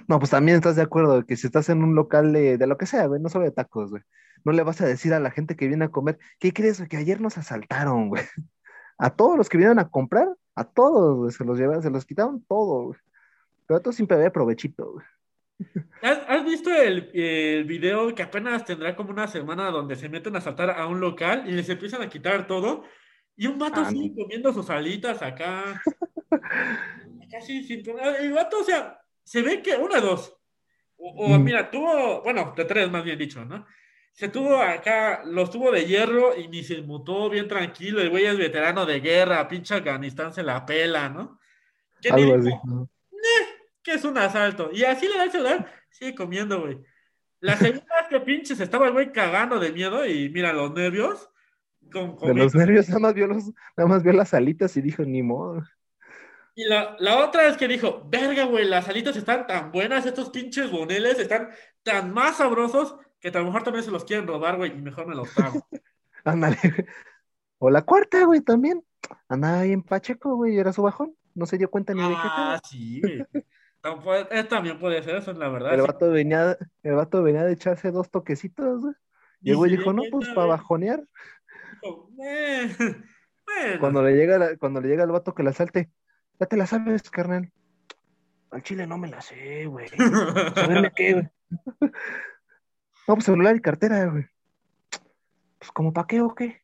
No, 0.08 0.20
pues 0.20 0.32
también 0.32 0.58
estás 0.58 0.76
de 0.76 0.82
acuerdo 0.82 1.26
que 1.26 1.38
si 1.38 1.48
estás 1.48 1.70
en 1.70 1.84
un 1.84 1.96
local 1.96 2.34
de, 2.34 2.58
de 2.58 2.68
lo 2.68 2.78
que 2.78 2.86
sea, 2.86 3.06
güey, 3.06 3.22
no 3.22 3.30
solo 3.30 3.46
de 3.46 3.52
tacos, 3.52 3.92
güey, 3.92 4.04
no 4.44 4.52
le 4.52 4.64
vas 4.64 4.82
a 4.82 4.86
decir 4.86 5.14
a 5.14 5.20
la 5.20 5.32
gente 5.32 5.56
que 5.56 5.68
viene 5.68 5.86
a 5.86 5.90
comer, 5.90 6.20
¿qué 6.40 6.54
crees? 6.54 6.82
Que 6.88 6.98
ayer 6.98 7.22
nos 7.22 7.38
asaltaron, 7.38 8.10
güey. 8.10 8.24
A 9.02 9.16
todos 9.16 9.38
los 9.38 9.48
que 9.48 9.56
vinieron 9.56 9.80
a 9.80 9.88
comprar, 9.88 10.28
a 10.56 10.66
todos, 10.66 11.16
güey, 11.16 11.32
se 11.32 11.46
los 11.46 11.58
llevaron, 11.58 11.82
se 11.82 11.90
los 11.90 12.06
quitaron 12.06 12.44
todo, 12.44 12.88
güey. 12.88 13.00
Pero 13.66 13.80
todo 13.80 13.94
siempre 13.94 14.18
había 14.18 14.30
provechito, 14.30 14.92
güey. 14.92 15.06
¿Has, 16.02 16.44
visto 16.44 16.70
el, 16.70 17.10
el, 17.14 17.64
video 17.64 18.14
que 18.14 18.24
apenas 18.24 18.66
tendrá 18.66 18.98
como 18.98 19.12
una 19.12 19.28
semana 19.28 19.72
donde 19.72 19.96
se 19.96 20.10
meten 20.10 20.36
a 20.36 20.42
saltar 20.42 20.72
a 20.72 20.86
un 20.88 21.00
local 21.00 21.46
y 21.48 21.52
les 21.52 21.70
empiezan 21.70 22.02
a 22.02 22.10
quitar 22.10 22.46
todo? 22.46 22.84
Y 23.38 23.48
un 23.48 23.58
vato 23.58 23.80
ah, 23.80 23.88
así 23.88 24.14
comiendo 24.14 24.52
sus 24.52 24.70
alitas 24.70 25.22
acá. 25.22 25.82
Casi 27.32 27.64
sin. 27.64 27.84
El 28.20 28.34
vato, 28.34 28.60
o 28.60 28.64
sea, 28.66 29.00
se 29.24 29.42
ve 29.42 29.62
que 29.62 29.78
una, 29.78 30.02
dos. 30.02 30.36
O, 30.98 31.30
mm. 31.30 31.44
mira, 31.44 31.72
tuvo, 31.72 32.22
bueno, 32.22 32.54
de 32.56 32.66
tres 32.66 32.92
más 32.92 33.04
bien 33.04 33.18
dicho, 33.18 33.46
¿no? 33.46 33.66
Se 34.20 34.28
tuvo 34.28 34.58
acá, 34.58 35.22
los 35.24 35.50
tuvo 35.50 35.72
de 35.72 35.86
hierro 35.86 36.36
y 36.36 36.50
ni 36.50 36.62
se 36.62 36.82
mutó 36.82 37.30
bien 37.30 37.48
tranquilo. 37.48 38.02
El 38.02 38.10
güey 38.10 38.26
es 38.26 38.38
veterano 38.38 38.86
de 38.86 39.00
guerra, 39.00 39.48
pinche 39.48 39.76
Afganistán 39.76 40.34
se 40.34 40.44
la 40.44 40.66
pela, 40.66 41.08
¿no? 41.08 41.40
Algo 42.12 42.36
así. 42.36 42.50
que 43.82 43.94
es 43.94 44.04
un 44.04 44.18
asalto. 44.18 44.72
Y 44.74 44.84
así 44.84 45.08
le 45.08 45.16
da 45.16 45.24
el 45.24 45.32
celular, 45.32 45.72
sigue 45.90 46.16
comiendo, 46.16 46.60
güey. 46.60 46.80
La 47.40 47.56
segunda 47.56 47.96
vez 47.96 48.10
que 48.10 48.20
pinches 48.20 48.60
estaba 48.60 48.88
el 48.88 48.92
güey 48.92 49.14
cagando 49.14 49.58
de 49.58 49.72
miedo 49.72 50.06
y 50.06 50.28
mira 50.28 50.52
los 50.52 50.74
nervios. 50.74 51.30
de 51.80 52.34
los 52.34 52.54
nervios 52.54 52.90
nada 52.90 53.00
más, 53.00 53.14
vio 53.14 53.26
los, 53.26 53.46
nada 53.78 53.88
más 53.88 54.04
vio 54.04 54.12
las 54.12 54.34
alitas 54.34 54.76
y 54.76 54.82
dijo, 54.82 55.04
ni 55.04 55.24
modo. 55.24 55.64
Y 56.56 56.66
la, 56.66 56.98
la 57.00 57.24
otra 57.24 57.48
es 57.48 57.56
que 57.56 57.70
dijo, 57.70 58.06
verga, 58.10 58.44
güey, 58.44 58.66
las 58.66 58.90
alitas 58.90 59.16
están 59.16 59.48
tan 59.48 59.72
buenas, 59.72 60.06
estos 60.06 60.30
pinches 60.30 60.70
boneles 60.70 61.20
están 61.20 61.52
tan 61.84 62.14
más 62.14 62.36
sabrosos 62.36 62.98
que 63.20 63.30
a 63.30 63.40
lo 63.40 63.46
mejor 63.46 63.64
también 63.64 63.84
se 63.84 63.92
los 63.92 64.06
quieren 64.06 64.28
robar, 64.28 64.58
güey, 64.58 64.72
y 64.72 64.82
mejor 64.82 65.08
me 65.08 65.16
los 65.16 65.34
trago. 65.34 65.66
Ándale. 66.24 66.58
o 67.58 67.70
la 67.70 67.84
cuarta, 67.84 68.24
güey, 68.26 68.42
también. 68.42 68.84
Andaba 69.28 69.60
ahí 69.60 69.72
en 69.72 69.84
Pacheco, 69.84 70.36
güey, 70.36 70.58
era 70.58 70.74
su 70.74 70.82
bajón. 70.84 71.16
No 71.36 71.46
se 71.46 71.58
dio 71.58 71.70
cuenta 71.70 71.94
ni 71.94 72.02
de 72.02 72.10
qué. 72.10 72.16
Ah, 72.16 72.62
sí, 72.64 73.02
güey. 73.02 73.26
Eh, 74.32 74.44
también 74.44 74.78
puede 74.78 75.02
ser, 75.04 75.16
eso 75.16 75.32
es 75.32 75.38
la 75.38 75.48
verdad. 75.48 75.74
El 75.74 75.82
vato, 75.82 76.12
venía, 76.12 76.58
el 76.84 76.96
vato 76.96 77.24
venía 77.24 77.46
de 77.46 77.54
echarse 77.54 77.92
dos 77.92 78.10
toquecitos, 78.10 78.82
güey. 78.82 78.94
Y 79.42 79.52
el 79.52 79.56
güey 79.56 79.72
dijo, 79.72 79.94
no, 79.94 80.04
pues 80.12 80.28
para 80.30 80.48
bajonear. 80.48 81.02
Eh, 82.22 82.76
cuando, 83.80 84.04
le 84.04 84.16
llega 84.16 84.58
cuando 84.58 84.82
le 84.82 84.90
llega 84.90 85.06
el 85.06 85.12
vato 85.12 85.34
que 85.34 85.44
la 85.44 85.54
salte, 85.54 85.90
ya 86.40 86.46
te 86.46 86.58
la 86.58 86.68
sabes, 86.68 87.10
carnal. 87.10 87.52
Al 88.52 88.64
chile 88.64 88.86
no 88.86 88.98
me 88.98 89.08
la 89.08 89.22
sé, 89.22 89.66
güey. 89.66 89.88
¿Saberme 90.56 90.92
qué, 90.94 91.14
güey? 91.14 91.92
No, 93.10 93.16
pues 93.16 93.26
celular 93.26 93.56
y 93.56 93.60
cartera, 93.60 94.06
güey. 94.06 94.26
Pues, 95.58 95.72
¿como 95.72 95.92
para 95.92 96.06
qué 96.06 96.22
o 96.22 96.36
qué? 96.36 96.62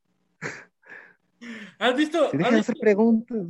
¿Has 1.80 1.96
visto? 1.96 2.30
Se 2.30 2.38
dejan 2.38 2.54
de 2.54 2.60
hacer 2.60 2.76
preguntas. 2.80 3.48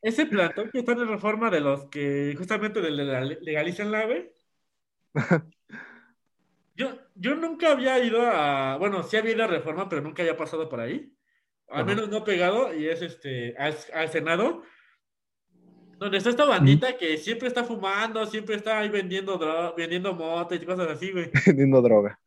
Ese 0.00 0.24
plantón 0.24 0.70
que 0.70 0.78
está 0.78 0.92
en 0.92 1.08
reforma 1.08 1.50
de 1.50 1.60
los 1.60 1.84
que 1.90 2.34
justamente 2.38 2.80
legalizan 2.80 3.92
la 3.92 4.06
güey. 4.06 4.32
yo, 6.74 6.98
yo 7.16 7.34
nunca 7.34 7.72
había 7.72 8.02
ido 8.02 8.22
a. 8.22 8.78
Bueno, 8.78 9.02
sí 9.02 9.18
había 9.18 9.34
ido 9.34 9.44
a 9.44 9.48
reforma, 9.48 9.86
pero 9.90 10.00
nunca 10.00 10.22
había 10.22 10.38
pasado 10.38 10.70
por 10.70 10.80
ahí. 10.80 11.14
Al 11.68 11.84
menos 11.84 12.08
no 12.08 12.24
pegado, 12.24 12.74
y 12.74 12.88
es 12.88 13.02
este 13.02 13.54
al, 13.58 14.08
Senado. 14.08 14.62
Donde 15.98 16.18
está 16.18 16.30
esta 16.30 16.44
bandita 16.44 16.96
que 16.96 17.16
siempre 17.18 17.48
está 17.48 17.64
fumando, 17.64 18.24
siempre 18.24 18.54
está 18.54 18.78
ahí 18.78 18.88
vendiendo 18.88 19.36
droga, 19.36 19.74
vendiendo 19.76 20.14
moto 20.14 20.54
y 20.54 20.64
cosas 20.64 20.88
así, 20.88 21.10
güey. 21.10 21.30
Vendiendo 21.46 21.82
droga. 21.82 22.18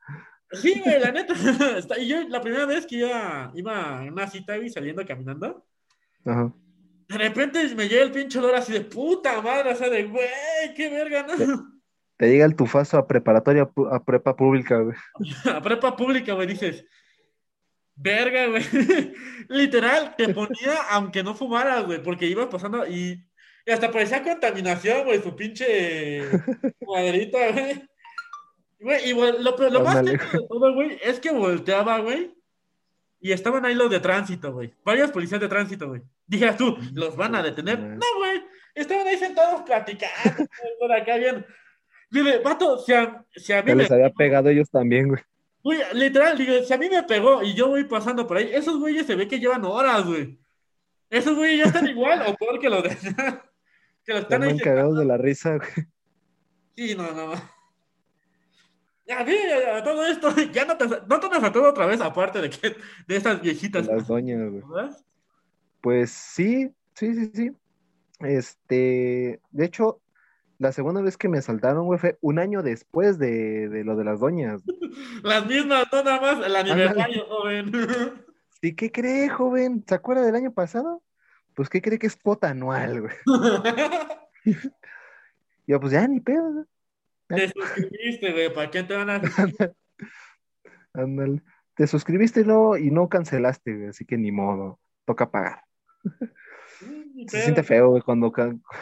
Sí, 0.51 0.82
güey, 0.84 0.99
la 0.99 1.11
neta. 1.11 1.34
y 1.99 2.07
yo 2.07 2.28
la 2.28 2.41
primera 2.41 2.65
vez 2.65 2.86
que 2.86 2.97
iba, 2.97 3.49
iba 3.55 3.99
a 3.99 4.01
una 4.03 4.28
cita, 4.28 4.57
güey, 4.57 4.69
saliendo 4.69 5.05
caminando, 5.05 5.65
Ajá. 6.26 6.53
De 7.07 7.17
repente 7.17 7.76
me 7.76 7.88
llega 7.88 8.03
el 8.03 8.11
pinche 8.11 8.39
olor 8.39 8.55
así 8.55 8.72
de 8.72 8.82
puta 8.82 9.41
madre, 9.41 9.72
o 9.72 9.76
sea, 9.76 9.89
de 9.89 10.03
güey, 10.03 10.74
qué 10.76 10.89
verga, 10.89 11.26
¿no? 11.28 11.72
Te 12.17 12.28
llega 12.30 12.45
el 12.45 12.55
tufazo 12.55 12.97
a 12.97 13.07
preparatoria, 13.07 13.69
a 13.91 14.03
prepa 14.03 14.36
pública, 14.36 14.80
güey. 14.80 14.95
A 15.45 15.61
prepa 15.61 15.95
pública, 15.95 16.34
güey, 16.34 16.47
dices, 16.47 16.86
verga, 17.95 18.47
güey. 18.47 18.63
Literal, 19.49 20.15
te 20.15 20.34
ponía 20.34 20.74
aunque 20.89 21.24
no 21.24 21.36
fumaras, 21.36 21.86
güey, 21.86 22.01
porque 22.01 22.28
ibas 22.28 22.47
pasando 22.47 22.88
y, 22.88 23.26
y 23.66 23.72
hasta 23.72 23.91
parecía 23.91 24.24
contaminación, 24.24 25.05
güey, 25.05 25.22
su 25.22 25.36
pinche 25.36 26.22
cuadrita, 26.80 27.51
güey. 27.51 27.89
Güey, 28.80 29.09
y 29.09 29.14
lo, 29.14 29.32
lo 29.70 29.82
más 29.84 30.03
de 30.03 30.18
todo, 30.49 30.74
güey, 30.74 30.99
es 31.03 31.20
que 31.20 31.32
volteaba, 31.32 31.99
güey, 31.99 32.34
y 33.24 33.32
estaban 33.32 33.64
ahí 33.66 33.76
los 33.76 33.91
de 33.91 33.99
tránsito, 33.99 34.51
güey. 34.51 34.74
Varios 34.84 35.12
policías 35.12 35.39
de 35.39 35.47
tránsito, 35.47 35.88
güey. 35.88 36.01
Dijeras 36.26 36.57
tú, 36.57 36.76
¿los 36.93 37.16
van 37.16 37.36
a 37.36 37.43
detener? 37.43 37.80
No, 37.80 38.05
güey. 38.18 38.41
Estaban 38.74 39.05
ahí 39.05 39.18
sentados 39.18 39.62
platicando, 39.62 40.47
por 40.80 40.91
acá 40.91 41.18
bien. 41.18 41.45
Dile, 42.09 42.39
vato, 42.39 42.80
si 42.80 42.93
a, 42.93 43.24
si 43.36 43.53
a 43.53 43.62
mí 43.62 43.76
me 43.76 43.84
les 43.84 43.91
había 43.91 44.09
pegado 44.09 44.49
ellos 44.49 44.70
también, 44.72 45.07
güey. 45.07 45.22
Güey, 45.64 45.80
literal, 45.93 46.36
digo, 46.36 46.64
si 46.64 46.74
a 46.74 46.78
mí 46.78 46.89
me 46.89 47.03
pegó 47.03 47.43
y 47.43 47.53
yo 47.53 47.68
voy 47.68 47.84
pasando 47.84 48.26
por 48.26 48.38
ahí, 48.38 48.49
esos 48.51 48.80
güeyes 48.80 49.05
se 49.05 49.16
ve 49.16 49.28
que 49.28 49.39
llevan 49.39 49.64
horas, 49.64 50.03
güey. 50.03 50.39
Esos 51.12 51.36
güeyes 51.36 51.59
ya 51.59 51.66
están 51.66 51.88
igual 51.88 52.24
o 52.26 52.36
peor 52.36 52.59
que 52.59 52.70
los 52.70 52.84
de 52.84 52.89
que 54.06 54.14
los 54.14 54.22
están 54.24 54.43
ahí. 54.43 54.58
Cagados 54.60 54.97
de 54.97 55.06
la 55.06 55.18
risa, 55.18 55.58
güey. 55.58 55.88
Sí, 56.76 56.95
no, 56.95 57.12
no. 57.12 57.34
Ya 59.08 59.24
vi, 59.24 59.36
ya, 59.47 59.84
todo 59.84 60.06
esto, 60.06 60.30
ya 60.54 60.66
no 60.66 60.78
te, 60.78 60.86
no 60.88 61.20
te 61.20 61.28
has 61.28 61.54
todo 61.54 61.70
otra 61.70 61.86
vez, 61.86 61.99
aparte 62.02 62.41
de 62.41 62.49
que 62.49 62.76
de 63.08 63.16
estas 63.16 63.41
viejitas. 63.41 63.88
Las 63.88 64.08
doñas, 64.08 64.49
güey. 64.49 64.64
Pues 65.82 66.12
sí, 66.12 66.72
sí, 66.93 67.14
sí, 67.14 67.32
sí. 67.34 67.52
Este, 68.20 69.41
de 69.52 69.66
hecho, 69.66 70.02
la 70.60 70.72
segunda 70.72 71.02
vez 71.02 71.18
que 71.18 71.28
me 71.28 71.39
asaltaron, 71.39 71.86
güey, 71.86 71.99
fue 71.99 72.20
un 72.22 72.38
año 72.38 72.62
después 72.62 73.18
de, 73.18 73.68
de 73.68 73.84
lo 73.84 73.95
de 73.95 74.04
las 74.04 74.20
doñas. 74.20 74.62
Las 75.24 75.45
mismas, 75.45 75.88
no 75.91 76.04
nada 76.04 76.22
más 76.22 76.45
el 76.45 76.56
aniversario, 76.56 77.26
joven. 77.28 77.72
¿Sí 78.62 78.76
qué 78.76 78.91
cree, 78.91 79.30
joven? 79.30 79.84
¿Se 79.88 79.95
acuerda 79.95 80.24
del 80.24 80.36
año 80.36 80.54
pasado? 80.54 81.02
Pues, 81.56 81.70
¿qué 81.70 81.82
cree 81.82 81.99
que 81.99 82.08
es 82.08 82.16
cuota 82.16 82.49
anual, 82.49 83.02
güey? 83.02 83.14
Yo, 85.68 85.80
pues 85.80 85.93
ya, 85.93 86.08
ni 86.08 86.20
pedo, 86.20 86.52
güey. 86.54 86.66
Te 87.28 87.47
suscribiste, 87.47 88.32
güey, 88.32 88.54
¿para 88.54 88.70
qué 88.70 88.84
te 88.84 88.95
van 88.95 89.10
a 89.10 89.22
Ándale. 90.93 91.41
Te 91.76 91.88
suscribiste 91.88 92.41
y 92.41 92.43
no, 92.43 92.76
y 92.76 92.91
no 92.91 93.08
cancelaste, 93.08 93.74
güey, 93.74 93.88
así 93.88 94.06
que 94.06 94.18
ni 94.18 94.32
modo, 94.32 94.80
toca 95.06 95.32
pagar. 95.32 95.64
Se 97.28 97.41
siente 97.41 97.64
feo, 97.64 97.89
güey, 97.89 98.02
cuando, 98.02 98.34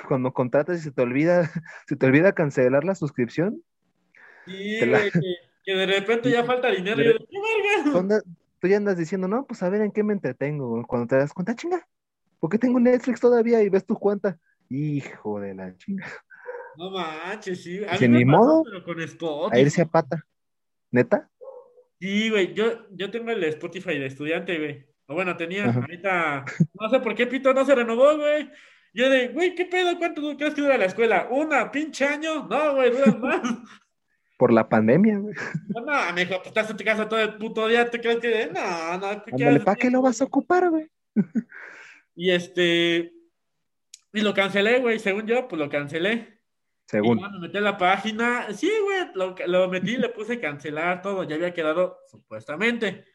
cuando 0.07 0.34
contratas 0.34 0.80
y 0.80 0.82
se 0.82 0.91
te 0.91 1.01
olvida, 1.01 1.49
se 1.88 1.95
te 1.95 2.05
olvida 2.05 2.34
cancelar 2.34 2.84
la 2.84 2.95
suscripción. 2.95 3.63
Sí, 4.45 4.80
la- 4.86 4.99
güey, 4.99 5.11
que, 5.11 5.36
que 5.63 5.74
de 5.74 5.86
repente 5.86 6.32
ya 6.32 6.43
falta 6.43 6.72
dinero 6.72 7.01
y 7.01 7.05
yo, 7.05 7.13
¿qué 7.20 7.91
verga? 7.93 8.22
Tú, 8.59 8.67
ya 8.67 8.78
andas 8.78 8.97
diciendo, 8.97 9.28
no, 9.28 9.45
pues 9.45 9.63
a 9.63 9.70
ver 9.70 9.82
en 9.82 9.91
qué 9.91 10.03
me 10.03 10.13
entretengo. 10.13 10.70
güey. 10.70 10.84
Cuando 10.84 11.07
te 11.07 11.15
das 11.15 11.34
cuenta, 11.34 11.55
chinga, 11.55 11.88
¿por 12.39 12.49
qué 12.49 12.57
tengo 12.57 12.79
Netflix 12.79 13.19
todavía 13.19 13.61
y 13.61 13.69
ves 13.69 13.85
tu 13.85 13.95
cuenta? 13.95 14.37
Hijo 14.69 15.39
de 15.39 15.53
la 15.53 15.75
chinga. 15.77 16.07
No 16.77 16.91
manches, 16.91 17.63
sí. 17.63 17.83
A 17.85 17.97
mí 17.97 18.07
me 18.07 18.19
ni 18.19 18.25
pasó, 18.25 18.37
modo. 18.37 18.63
pero 18.63 18.83
con 18.83 19.01
Spotify. 19.01 19.57
A 19.57 19.61
irse 19.61 19.81
a 19.81 19.85
pata. 19.85 20.25
¿Neta? 20.91 21.29
Sí, 21.99 22.29
güey, 22.29 22.53
yo, 22.53 22.87
yo 22.91 23.11
tengo 23.11 23.31
el 23.31 23.43
Spotify 23.43 23.99
de 23.99 24.05
estudiante, 24.05 24.57
güey. 24.57 24.87
O 25.07 25.15
bueno, 25.15 25.35
tenía, 25.35 25.65
Ajá. 25.65 25.79
ahorita, 25.81 26.45
no 26.79 26.89
sé 26.89 26.99
por 26.99 27.15
qué 27.15 27.27
Pito 27.27 27.53
no 27.53 27.65
se 27.65 27.75
renovó, 27.75 28.15
güey. 28.15 28.49
Yo 28.93 29.09
de, 29.09 29.27
güey, 29.29 29.53
¿qué 29.55 29.65
pedo? 29.65 29.97
¿Cuánto 29.97 30.21
crees 30.37 30.53
que 30.53 30.61
dura 30.61 30.77
la 30.77 30.85
escuela? 30.85 31.27
¿Una 31.29 31.69
pinche 31.71 32.05
año? 32.05 32.47
No, 32.47 32.75
güey, 32.75 32.91
dura 32.91 33.11
más. 33.17 33.41
Por 34.37 34.53
la 34.53 34.69
pandemia, 34.69 35.17
güey. 35.17 35.35
No, 35.67 35.81
no, 35.81 36.13
me 36.13 36.21
dijo, 36.25 36.37
pues 36.37 36.47
estás 36.47 36.69
en 36.69 36.77
tu 36.77 36.83
casa 36.85 37.09
todo 37.09 37.19
el 37.19 37.37
puto 37.37 37.67
día, 37.67 37.89
¿te 37.89 37.99
crees 37.99 38.19
que? 38.19 38.49
No, 38.53 38.97
no, 38.97 39.23
¿qué 39.25 39.31
Ándale? 39.33 39.59
¿para 39.59 39.75
qué 39.75 39.91
lo 39.91 40.01
vas 40.01 40.21
a 40.21 40.25
ocupar, 40.25 40.69
güey? 40.69 40.89
Y 42.20 42.32
este, 42.32 43.13
y 44.11 44.20
lo 44.20 44.34
cancelé, 44.34 44.82
güey, 44.82 44.99
según 44.99 45.26
yo, 45.26 45.47
pues 45.47 45.57
lo 45.57 45.70
cancelé. 45.70 46.11
Y 46.11 46.89
Según. 46.91 47.22
me 47.22 47.39
metí 47.39 47.57
a 47.59 47.61
la 47.61 47.78
página. 47.78 48.51
Sí, 48.53 48.70
güey, 48.84 49.07
lo, 49.13 49.36
lo 49.47 49.70
metí, 49.70 49.95
le 49.95 50.09
puse 50.09 50.38
cancelar 50.38 51.01
todo. 51.01 51.24
Ya 51.24 51.36
había 51.36 51.53
quedado 51.53 51.99
supuestamente. 52.11 53.05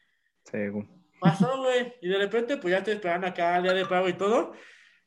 Según. 0.43 1.05
Pasó, 1.19 1.55
güey. 1.59 1.93
Y 2.01 2.07
de 2.07 2.17
repente, 2.17 2.57
pues 2.57 2.71
ya 2.71 2.79
estoy 2.79 2.95
esperando 2.95 3.27
acá 3.27 3.57
el 3.57 3.63
día 3.63 3.73
de 3.73 3.85
pago 3.85 4.09
y 4.09 4.13
todo. 4.13 4.53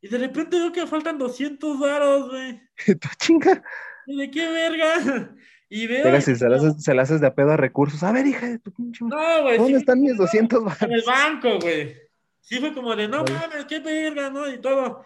Y 0.00 0.06
de 0.06 0.18
repente 0.18 0.60
veo 0.60 0.70
que 0.70 0.86
faltan 0.86 1.18
200 1.18 1.80
varos, 1.80 2.30
güey. 2.30 2.60
¿Tú 3.00 3.08
chinga? 3.18 3.64
¿Y 4.06 4.16
de 4.16 4.30
qué 4.30 4.48
verga? 4.48 5.34
Y 5.70 5.86
veo. 5.86 6.04
Llegas 6.04 6.28
y 6.28 6.34
se 6.34 6.48
la 6.48 6.56
haces, 6.56 6.82
se 6.82 6.94
la 6.94 7.02
haces 7.02 7.20
de 7.20 7.26
a 7.26 7.34
pedo 7.34 7.50
a 7.50 7.56
recursos. 7.58 8.02
A 8.02 8.10
ver, 8.10 8.26
hija 8.26 8.48
de 8.48 8.58
tu 8.58 8.72
pinche. 8.72 9.04
No, 9.04 9.42
güey. 9.42 9.58
¿Dónde 9.58 9.74
sí, 9.74 9.80
están 9.80 10.00
mis 10.00 10.16
200 10.16 10.80
En 10.80 10.92
el 10.92 11.02
banco, 11.06 11.58
güey. 11.58 12.07
Sí 12.48 12.60
fue 12.60 12.72
como 12.72 12.96
de, 12.96 13.06
no 13.08 13.24
mames, 13.24 13.66
qué 13.68 13.78
verga, 13.80 14.30
¿no? 14.30 14.50
Y 14.50 14.58
todo. 14.58 15.04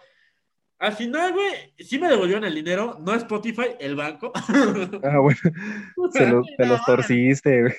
Al 0.79 0.93
final, 0.93 1.33
güey, 1.33 1.73
sí 1.77 1.99
me 1.99 2.07
devolvieron 2.07 2.45
el 2.45 2.55
dinero. 2.55 2.97
No 3.01 3.13
Spotify, 3.15 3.75
el 3.81 3.95
banco. 3.97 4.31
Ah, 5.03 5.19
bueno. 5.19 5.39
Se 6.13 6.25
lo- 6.25 6.41
te 6.57 6.65
los 6.65 6.85
torciste, 6.85 7.61
güey. 7.63 7.73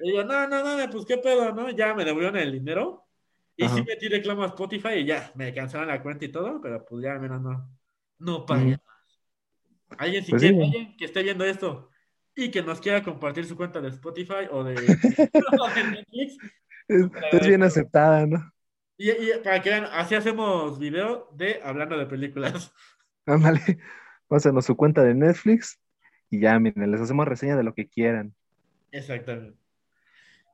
Y 0.00 0.12
yo, 0.16 0.24
no, 0.24 0.48
no, 0.48 0.76
no, 0.76 0.90
pues 0.90 1.04
qué 1.06 1.18
pedo, 1.18 1.52
¿no? 1.54 1.70
Ya 1.70 1.94
me 1.94 2.04
devolvieron 2.04 2.36
el 2.36 2.50
dinero. 2.50 3.06
Y 3.56 3.64
Ajá. 3.64 3.76
sí 3.76 3.84
metí 3.84 4.08
reclamo 4.08 4.42
a 4.42 4.46
Spotify 4.46 4.94
y 4.94 5.04
ya, 5.04 5.30
me 5.36 5.54
cancelaron 5.54 5.94
la 5.94 6.02
cuenta 6.02 6.24
y 6.24 6.32
todo, 6.32 6.60
pero 6.60 6.84
pues 6.84 7.04
ya, 7.04 7.14
mira, 7.14 7.38
no, 7.38 7.70
no 8.18 8.44
pagué 8.44 8.72
más. 8.72 9.98
Alguien, 9.98 10.24
si 10.24 10.30
Pues 10.32 10.42
quiere, 10.42 10.56
sí. 10.56 10.62
alguien 10.64 10.96
que 10.96 11.04
esté 11.04 11.22
viendo 11.22 11.44
esto 11.44 11.90
y 12.34 12.50
que 12.50 12.60
nos 12.62 12.80
quiera 12.80 13.04
compartir 13.04 13.46
su 13.46 13.56
cuenta 13.56 13.80
de 13.80 13.90
Spotify 13.90 14.48
o 14.50 14.64
de, 14.64 14.74
o 14.74 14.74
de 15.76 15.84
Netflix, 15.84 16.38
Es, 16.88 17.06
es 17.30 17.46
bien 17.46 17.62
aceptada, 17.62 18.26
¿no? 18.26 18.53
Y, 18.96 19.10
y 19.10 19.30
para 19.42 19.60
que 19.62 19.70
vean, 19.70 19.86
así 19.92 20.14
hacemos 20.14 20.78
video 20.78 21.28
de 21.32 21.60
hablando 21.62 21.96
de 21.98 22.06
películas. 22.06 22.72
Ándale. 23.26 23.78
Pásanos 24.28 24.64
su 24.64 24.76
cuenta 24.76 25.02
de 25.02 25.14
Netflix 25.14 25.78
y 26.30 26.40
ya, 26.40 26.58
miren, 26.58 26.90
les 26.90 27.00
hacemos 27.00 27.26
reseña 27.28 27.56
de 27.56 27.62
lo 27.62 27.74
que 27.74 27.88
quieran. 27.88 28.34
Exactamente. 28.90 29.58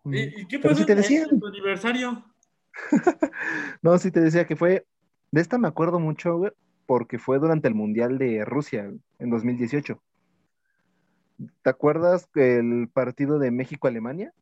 Mm. 0.05 0.15
¿Y, 0.15 0.21
y 0.43 0.47
qué 0.47 0.59
pasó 0.59 0.85
te 0.85 0.93
en- 0.93 1.41
tu 1.41 1.47
aniversario? 1.47 2.25
No, 3.83 3.99
sí 3.99 4.11
te 4.11 4.21
decía 4.21 4.47
que 4.47 4.57
fue. 4.57 4.87
De 5.31 5.41
esta 5.41 5.59
me 5.59 5.69
acuerdo 5.69 6.01
mucho, 6.01 6.37
güey, 6.37 6.53
porque 6.87 7.19
fue 7.19 7.39
durante 7.39 7.69
el 7.69 7.75
Mundial 7.75 8.19
de 8.19 8.45
Rusia, 8.45 8.93
en 9.19 9.31
2018. 9.31 10.03
¿Te 11.63 11.71
acuerdas 11.71 12.29
el 12.35 12.89
partido 12.93 13.39
de 13.39 13.51
México-Alemania? 13.51 14.33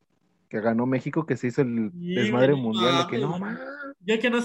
Que 0.48 0.60
ganó 0.60 0.86
México, 0.86 1.26
que 1.26 1.36
se 1.36 1.48
hizo 1.48 1.62
el 1.62 1.90
Sí, 1.92 2.14
desmadre 2.14 2.52
güey, 2.52 2.62
mundial 2.62 2.98
de 3.04 3.06
que 3.10 3.18
no, 3.18 3.38
man. 3.38 3.58
Yo 4.00 4.18
que 4.18 4.30
no 4.30 4.40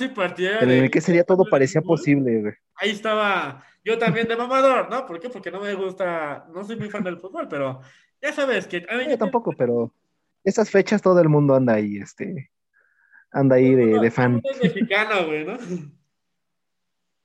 En 0.61 0.67
de- 0.69 0.79
el 0.79 0.91
que 0.91 0.99
ese 0.99 1.11
día 1.13 1.23
todo 1.23 1.45
parecía 1.49 1.81
posible, 1.81 2.41
güey. 2.41 2.53
ahí 2.75 2.89
estaba 2.89 3.63
yo 3.85 3.97
también 3.97 4.27
de 4.27 4.35
mamador, 4.35 4.89
¿no? 4.89 5.05
¿Por 5.05 5.19
qué? 5.19 5.29
Porque 5.29 5.51
no 5.51 5.61
me 5.61 5.73
gusta, 5.75 6.45
no 6.53 6.63
soy 6.63 6.75
muy 6.77 6.89
fan 6.89 7.03
del 7.03 7.17
fútbol, 7.19 7.47
pero 7.49 7.79
ya 8.21 8.31
sabes 8.33 8.67
que 8.67 8.85
a 8.89 8.97
mí 8.97 9.05
Yo 9.09 9.17
tampoco, 9.17 9.53
pero 9.57 9.93
esas 10.43 10.69
fechas 10.69 11.01
todo 11.01 11.19
el 11.21 11.29
mundo 11.29 11.55
anda 11.55 11.73
ahí, 11.75 11.97
este. 11.97 12.51
Anda 13.31 13.55
ahí 13.55 13.73
de, 13.73 13.99
de 13.99 14.11
fan. 14.11 14.41
Es 14.43 14.61
mexicano, 14.61 15.25
güey, 15.25 15.45
¿no? 15.45 15.57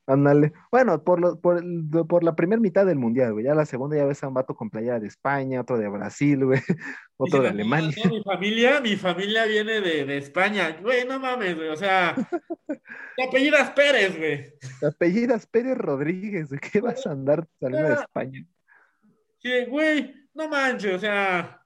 Ándale. 0.08 0.54
Bueno, 0.72 1.04
por, 1.04 1.20
lo- 1.20 1.38
por, 1.38 1.62
por 2.08 2.24
la 2.24 2.34
primera 2.34 2.58
mitad 2.60 2.86
del 2.86 2.98
mundial, 2.98 3.34
güey. 3.34 3.44
Ya 3.44 3.54
la 3.54 3.66
segunda 3.66 3.94
ya 3.96 4.06
ves 4.06 4.24
a 4.24 4.28
un 4.28 4.34
vato 4.34 4.54
con 4.56 4.70
playera 4.70 4.98
de 4.98 5.06
España, 5.06 5.60
otro 5.60 5.76
de 5.78 5.86
Brasil, 5.88 6.44
güey. 6.46 6.60
Otro 7.20 7.42
de 7.42 7.48
Alemania. 7.48 7.90
"No, 8.04 8.10
mi 8.12 8.22
familia, 8.22 8.80
mi 8.80 8.96
familia 8.96 9.44
viene 9.44 9.80
de, 9.80 10.04
de 10.04 10.16
España. 10.18 10.78
Güey, 10.80 11.06
no 11.06 11.18
mames, 11.18 11.56
güey. 11.56 11.68
O 11.68 11.76
sea, 11.76 12.14
te 13.16 13.24
apellidas 13.24 13.70
Pérez, 13.72 14.16
güey. 14.16 14.52
Te 14.80 14.86
apellidas 14.86 15.46
Pérez 15.46 15.76
Rodríguez, 15.76 16.48
¿de 16.48 16.58
qué 16.58 16.80
vas 16.80 17.06
a 17.06 17.10
andar 17.10 17.46
saliendo 17.60 17.88
de 17.88 17.94
España? 17.94 18.46
Sí, 19.40 19.50
güey, 19.68 20.14
no 20.32 20.48
manches, 20.48 20.94
o 20.94 20.98
sea, 21.00 21.60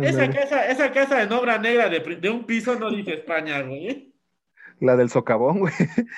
esa 0.00 0.30
casa, 0.30 0.66
esa 0.68 0.90
casa 0.92 1.22
en 1.22 1.32
obra 1.32 1.58
negra 1.58 1.88
de, 1.88 2.00
de 2.00 2.30
un 2.30 2.44
piso 2.46 2.74
no 2.78 2.90
dice 2.90 3.14
España, 3.14 3.60
güey. 3.62 4.14
La 4.80 4.96
del 4.96 5.10
socavón, 5.10 5.60
güey. 5.60 5.72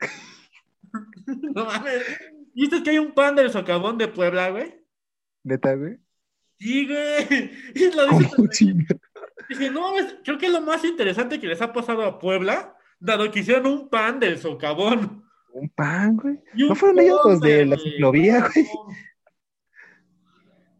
No 1.54 1.64
mames. 1.64 2.02
¿Viste 2.54 2.82
que 2.82 2.90
hay 2.90 2.98
un 2.98 3.12
pan 3.12 3.36
del 3.36 3.50
socavón 3.50 3.96
de 3.98 4.08
Puebla, 4.08 4.50
güey? 4.50 4.74
Neta, 5.44 5.74
güey. 5.74 5.98
Sí, 6.58 6.86
güey. 6.86 7.50
Y 7.74 7.90
lo 7.96 8.18
dice. 8.18 8.76
Dije, 9.48 9.70
no, 9.70 9.80
mames, 9.82 10.16
creo 10.24 10.38
que 10.38 10.46
es 10.46 10.52
lo 10.52 10.60
más 10.60 10.84
interesante 10.84 11.40
que 11.40 11.46
les 11.46 11.62
ha 11.62 11.72
pasado 11.72 12.04
a 12.04 12.18
Puebla, 12.18 12.76
dado 12.98 13.30
que 13.30 13.40
hicieron 13.40 13.66
un 13.66 13.88
pan 13.88 14.20
del 14.20 14.38
socavón. 14.38 15.24
Un 15.52 15.68
pan, 15.70 16.16
güey. 16.16 16.40
¿No 16.54 16.74
fueron 16.74 16.98
ellos 17.00 17.20
los 17.24 17.40
de 17.40 17.66
la 17.66 17.76
ciclovía, 17.76 18.40
güey? 18.40 18.68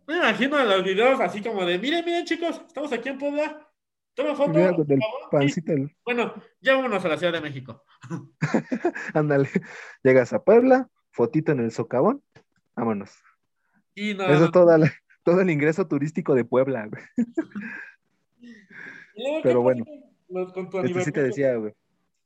Me 0.06 0.16
imagino 0.16 0.56
a 0.56 0.64
los 0.64 0.84
videos 0.84 1.20
así 1.20 1.40
como 1.40 1.64
de, 1.64 1.78
miren, 1.78 2.04
miren 2.04 2.24
chicos, 2.24 2.60
estamos 2.66 2.92
aquí 2.92 3.08
en 3.08 3.18
Puebla. 3.18 3.69
Toma 4.14 4.34
foto. 4.34 4.50
Mira, 4.50 4.74
con 4.74 4.80
el 4.90 4.98
socavón, 5.00 5.22
y- 5.22 5.30
pancito. 5.30 5.72
el- 5.72 5.96
Bueno, 6.04 6.34
ya 6.60 6.74
vámonos 6.76 7.04
a 7.04 7.08
la 7.08 7.16
Ciudad 7.16 7.32
de 7.32 7.40
México. 7.40 7.84
Ándale. 9.14 9.48
Llegas 10.02 10.32
a 10.32 10.42
Puebla, 10.42 10.88
fotito 11.10 11.52
en 11.52 11.60
el 11.60 11.70
socavón, 11.70 12.22
vámonos. 12.74 13.10
Y 13.94 14.14
no, 14.14 14.24
Eso 14.26 14.46
es 14.46 14.50
toda 14.50 14.78
la- 14.78 14.92
todo 15.22 15.40
el 15.40 15.50
ingreso 15.50 15.86
turístico 15.86 16.34
de 16.34 16.44
Puebla, 16.44 16.86
güey. 16.88 17.02
y 18.40 18.44
luego, 19.22 19.36
¿qué 19.36 19.40
pero 19.42 19.62
bueno. 19.62 19.84
con- 20.54 20.70
tu 20.70 20.78
Este 20.80 21.04
sí 21.04 21.12
te 21.12 21.22
decía, 21.22 21.54
güey. 21.56 21.74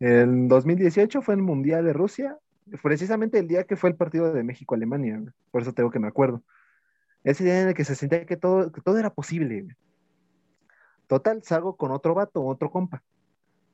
En 0.01 0.49
2018 0.49 1.23
fue 1.23 1.35
el 1.35 1.43
Mundial 1.43 1.85
de 1.85 1.93
Rusia, 1.93 2.37
precisamente 2.83 3.39
el 3.39 3.49
día 3.49 3.65
que 3.65 3.77
fue 3.77 3.91
el 3.91 3.97
partido 3.97 4.33
de 4.33 4.43
México-Alemania. 4.43 5.23
Por 5.51 5.63
eso 5.63 5.73
tengo 5.73 5.91
que 5.91 5.99
me 5.99 6.09
acuerdo. 6.09 6.43
Ese 7.23 7.45
día 7.45 7.63
en 7.63 7.69
el 7.69 7.75
que 7.75 7.85
se 7.85 7.95
sentía 7.95 8.27
que 8.27 8.37
todo, 8.37 8.71
que 8.73 8.81
todo 8.81 8.99
era 8.99 9.11
posible, 9.11 9.63
güey. 9.63 9.77
Total, 11.15 11.45
salgo 11.45 11.77
con 11.77 11.93
otro 11.93 12.13
vato, 12.13 12.45
otro 12.45 12.73
compa. 12.73 13.01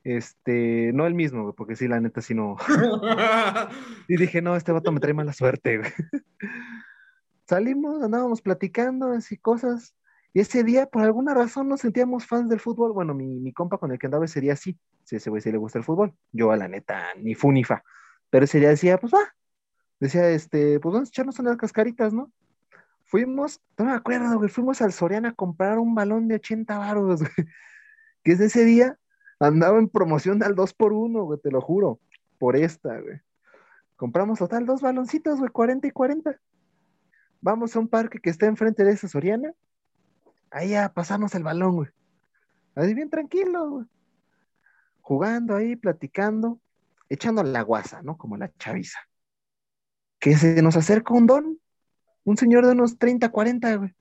Este, 0.03 0.91
no 0.93 1.07
el 1.07 1.15
mismo, 1.15 1.41
güey, 1.41 1.55
porque 1.55 1.75
sí, 1.75 1.87
la 1.87 1.99
neta, 1.99 2.21
sí 2.21 2.35
no. 2.35 2.55
Y 4.07 4.15
dije, 4.15 4.43
no, 4.43 4.55
este 4.55 4.71
vato 4.71 4.91
me 4.91 4.99
trae 4.99 5.15
mala 5.15 5.33
suerte, 5.33 5.79
güey. 5.79 5.89
Salimos, 7.47 8.03
andábamos 8.03 8.43
platicando 8.43 9.07
así 9.07 9.37
cosas. 9.37 9.95
Y 10.35 10.41
ese 10.41 10.63
día, 10.63 10.85
por 10.85 11.01
alguna 11.01 11.33
razón, 11.33 11.67
nos 11.67 11.81
sentíamos 11.81 12.27
fans 12.27 12.47
del 12.47 12.59
fútbol. 12.59 12.93
Bueno, 12.93 13.15
mi, 13.15 13.39
mi 13.39 13.51
compa 13.53 13.79
con 13.79 13.91
el 13.91 13.97
que 13.97 14.05
andaba 14.05 14.25
ese 14.25 14.39
día 14.39 14.55
sí. 14.55 14.79
Sí, 15.03 15.15
ese 15.15 15.31
güey 15.31 15.41
sí 15.41 15.51
le 15.51 15.57
gusta 15.57 15.79
el 15.79 15.83
fútbol. 15.83 16.13
Yo, 16.31 16.51
a 16.51 16.57
la 16.57 16.67
neta, 16.67 17.07
ni 17.17 17.33
fu 17.33 17.51
ni 17.51 17.63
fa. 17.63 17.83
Pero 18.29 18.45
ese 18.45 18.59
día 18.59 18.69
decía, 18.69 18.99
pues 18.99 19.11
va. 19.11 19.33
Decía, 19.99 20.29
este, 20.29 20.79
pues 20.79 20.93
vamos 20.93 21.09
a 21.09 21.09
echarnos 21.09 21.39
unas 21.39 21.57
cascaritas, 21.57 22.13
¿no? 22.13 22.31
Fuimos, 23.11 23.59
no 23.77 23.83
me 23.83 23.91
acuerdo, 23.91 24.37
güey, 24.37 24.49
fuimos 24.49 24.81
al 24.81 24.93
Soriana 24.93 25.29
a 25.29 25.33
comprar 25.33 25.79
un 25.79 25.93
balón 25.93 26.29
de 26.29 26.35
80 26.35 26.77
baros, 26.77 27.19
güey. 27.19 27.31
Que 28.23 28.31
desde 28.31 28.45
ese 28.45 28.63
día 28.63 28.97
andaba 29.37 29.79
en 29.79 29.89
promoción 29.89 30.41
al 30.43 30.55
2 30.55 30.73
por 30.75 30.93
1 30.93 31.23
güey, 31.25 31.37
te 31.41 31.51
lo 31.51 31.59
juro. 31.59 31.99
Por 32.39 32.55
esta, 32.55 33.01
güey. 33.01 33.19
Compramos 33.97 34.39
total 34.39 34.65
dos 34.65 34.81
baloncitos, 34.81 35.39
güey, 35.39 35.51
40 35.51 35.87
y 35.87 35.91
40. 35.91 36.39
Vamos 37.41 37.75
a 37.75 37.79
un 37.79 37.89
parque 37.89 38.19
que 38.19 38.29
está 38.29 38.45
enfrente 38.45 38.85
de 38.85 38.93
esa 38.93 39.09
Soriana. 39.09 39.51
Ahí 40.49 40.73
a 40.75 40.93
pasarnos 40.93 41.35
el 41.35 41.43
balón, 41.43 41.75
güey. 41.75 41.89
Ahí 42.75 42.93
bien 42.93 43.09
tranquilo, 43.09 43.69
güey. 43.69 43.85
Jugando 45.01 45.53
ahí, 45.57 45.75
platicando, 45.75 46.61
echando 47.09 47.43
la 47.43 47.61
guasa, 47.61 48.01
¿no? 48.03 48.17
Como 48.17 48.37
la 48.37 48.53
chaviza. 48.57 48.99
Que 50.17 50.37
se 50.37 50.61
nos 50.61 50.77
acerca 50.77 51.13
un 51.13 51.27
don, 51.27 51.59
un 52.23 52.37
señor 52.37 52.65
de 52.65 52.73
unos 52.73 52.97
30, 52.97 53.29
40, 53.29 53.75
güey. 53.75 53.93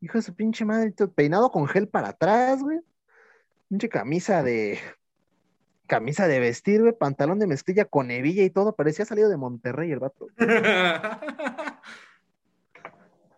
Hijo 0.00 0.18
de 0.18 0.22
su 0.22 0.34
pinche 0.34 0.64
madre, 0.64 0.92
peinado 1.14 1.50
con 1.50 1.66
gel 1.68 1.88
para 1.88 2.08
atrás, 2.08 2.62
güey. 2.62 2.80
Pinche 3.68 3.88
camisa 3.88 4.42
de, 4.42 4.78
camisa 5.86 6.26
de 6.26 6.40
vestir, 6.40 6.80
güey, 6.80 6.92
pantalón 6.92 7.38
de 7.38 7.46
mezclilla 7.46 7.84
con 7.84 8.10
hebilla 8.10 8.42
y 8.42 8.50
todo, 8.50 8.74
parecía 8.74 9.04
salido 9.04 9.28
de 9.28 9.36
Monterrey 9.36 9.92
el 9.92 9.98
vato. 9.98 10.28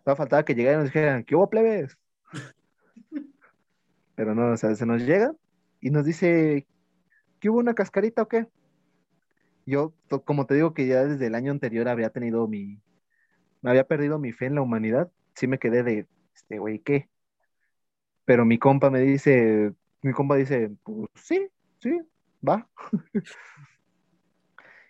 Solo 0.05 0.17
faltaba 0.17 0.45
que 0.45 0.55
llegaran 0.55 0.81
y 0.81 0.85
nos 0.85 0.93
dijeran, 0.93 1.25
¿qué 1.25 1.35
hubo, 1.35 1.51
plebes? 1.51 1.99
Pero 4.15 4.35
no, 4.37 4.53
o 4.53 4.57
sea, 4.57 4.75
se 4.77 4.87
nos 4.87 5.03
llega 5.03 5.35
y 5.81 5.91
nos 5.91 6.05
dice, 6.05 6.67
¿qué 7.41 7.51
hubo 7.51 7.59
una 7.59 7.75
cascarita 7.75 8.23
o 8.23 8.29
qué? 8.29 8.47
Yo, 9.67 9.93
como 10.25 10.47
te 10.47 10.55
digo 10.55 10.75
que 10.75 10.87
ya 10.87 11.05
desde 11.05 11.27
el 11.27 11.35
año 11.35 11.51
anterior 11.51 11.89
había 11.89 12.11
tenido 12.11 12.47
mi, 12.47 12.79
había 13.71 13.87
perdido 13.87 14.19
mi 14.19 14.33
fe 14.33 14.47
en 14.47 14.57
la 14.57 14.63
humanidad, 14.63 15.11
sí 15.35 15.47
me 15.47 15.59
quedé 15.59 15.83
de, 15.83 16.07
este 16.35 16.59
güey, 16.59 16.81
¿qué? 16.81 17.09
Pero 18.25 18.45
mi 18.45 18.59
compa 18.59 18.91
me 18.91 19.01
dice, 19.01 19.73
mi 20.03 20.13
compa 20.13 20.37
dice, 20.37 20.71
pues 20.83 21.09
sí, 21.15 21.49
sí, 21.79 22.01
va. 22.47 22.69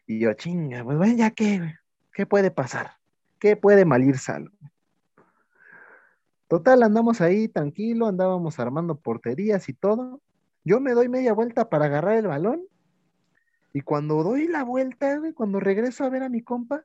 Y 0.07 0.19
yo, 0.19 0.35
chinga, 0.35 0.85
pues 0.85 0.99
bueno, 0.99 1.17
ya 1.17 1.31
qué, 1.31 1.77
¿qué 2.13 2.27
puede 2.27 2.51
pasar? 2.51 2.99
¿Qué 3.39 3.57
puede 3.57 3.87
mal 3.87 4.05
ir 4.05 4.19
sal? 4.19 4.53
Total, 6.47 6.83
andamos 6.83 7.23
ahí 7.23 7.49
tranquilo, 7.49 8.07
andábamos 8.07 8.61
armando 8.61 8.97
porterías 8.99 9.69
y 9.71 9.73
todo. 9.73 10.21
Yo 10.63 10.79
me 10.79 10.93
doy 10.93 11.09
media 11.09 11.33
vuelta 11.33 11.71
para 11.71 11.87
agarrar 11.87 12.19
el 12.19 12.27
balón. 12.27 12.63
Y 13.73 13.81
cuando 13.81 14.23
doy 14.23 14.47
la 14.47 14.63
vuelta, 14.63 15.21
cuando 15.35 15.59
regreso 15.59 16.05
a 16.05 16.11
ver 16.11 16.23
a 16.23 16.29
mi 16.29 16.43
compa, 16.43 16.85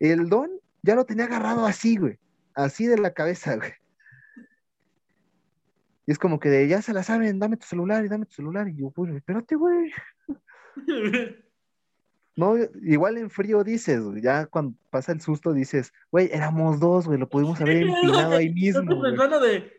el 0.00 0.28
don 0.28 0.50
ya 0.86 0.94
lo 0.94 1.04
tenía 1.04 1.24
agarrado 1.26 1.66
así, 1.66 1.96
güey. 1.96 2.18
Así 2.54 2.86
de 2.86 2.96
la 2.98 3.12
cabeza, 3.12 3.56
güey. 3.56 3.72
Y 6.06 6.12
es 6.12 6.18
como 6.18 6.38
que 6.38 6.48
de, 6.48 6.68
ya 6.68 6.80
se 6.82 6.92
la 6.92 7.02
saben, 7.02 7.38
dame 7.40 7.56
tu 7.56 7.66
celular 7.66 8.04
y 8.04 8.08
dame 8.08 8.26
tu 8.26 8.32
celular. 8.34 8.68
Y 8.68 8.76
yo, 8.76 8.90
pues, 8.90 9.12
espérate, 9.14 9.56
güey. 9.56 9.92
No, 12.38 12.54
igual 12.82 13.16
en 13.16 13.30
frío 13.30 13.64
dices, 13.64 13.98
güey, 14.02 14.20
ya 14.20 14.44
cuando 14.44 14.76
pasa 14.90 15.10
el 15.12 15.22
susto 15.22 15.54
dices, 15.54 15.94
güey, 16.10 16.28
éramos 16.30 16.78
dos, 16.78 17.06
güey, 17.06 17.18
lo 17.18 17.30
pudimos 17.30 17.58
haber 17.62 17.78
empinado 17.78 18.32
ahí 18.36 18.50
mismo, 18.52 18.94
güey. 18.94 19.10
pensando 19.12 19.40
de. 19.40 19.72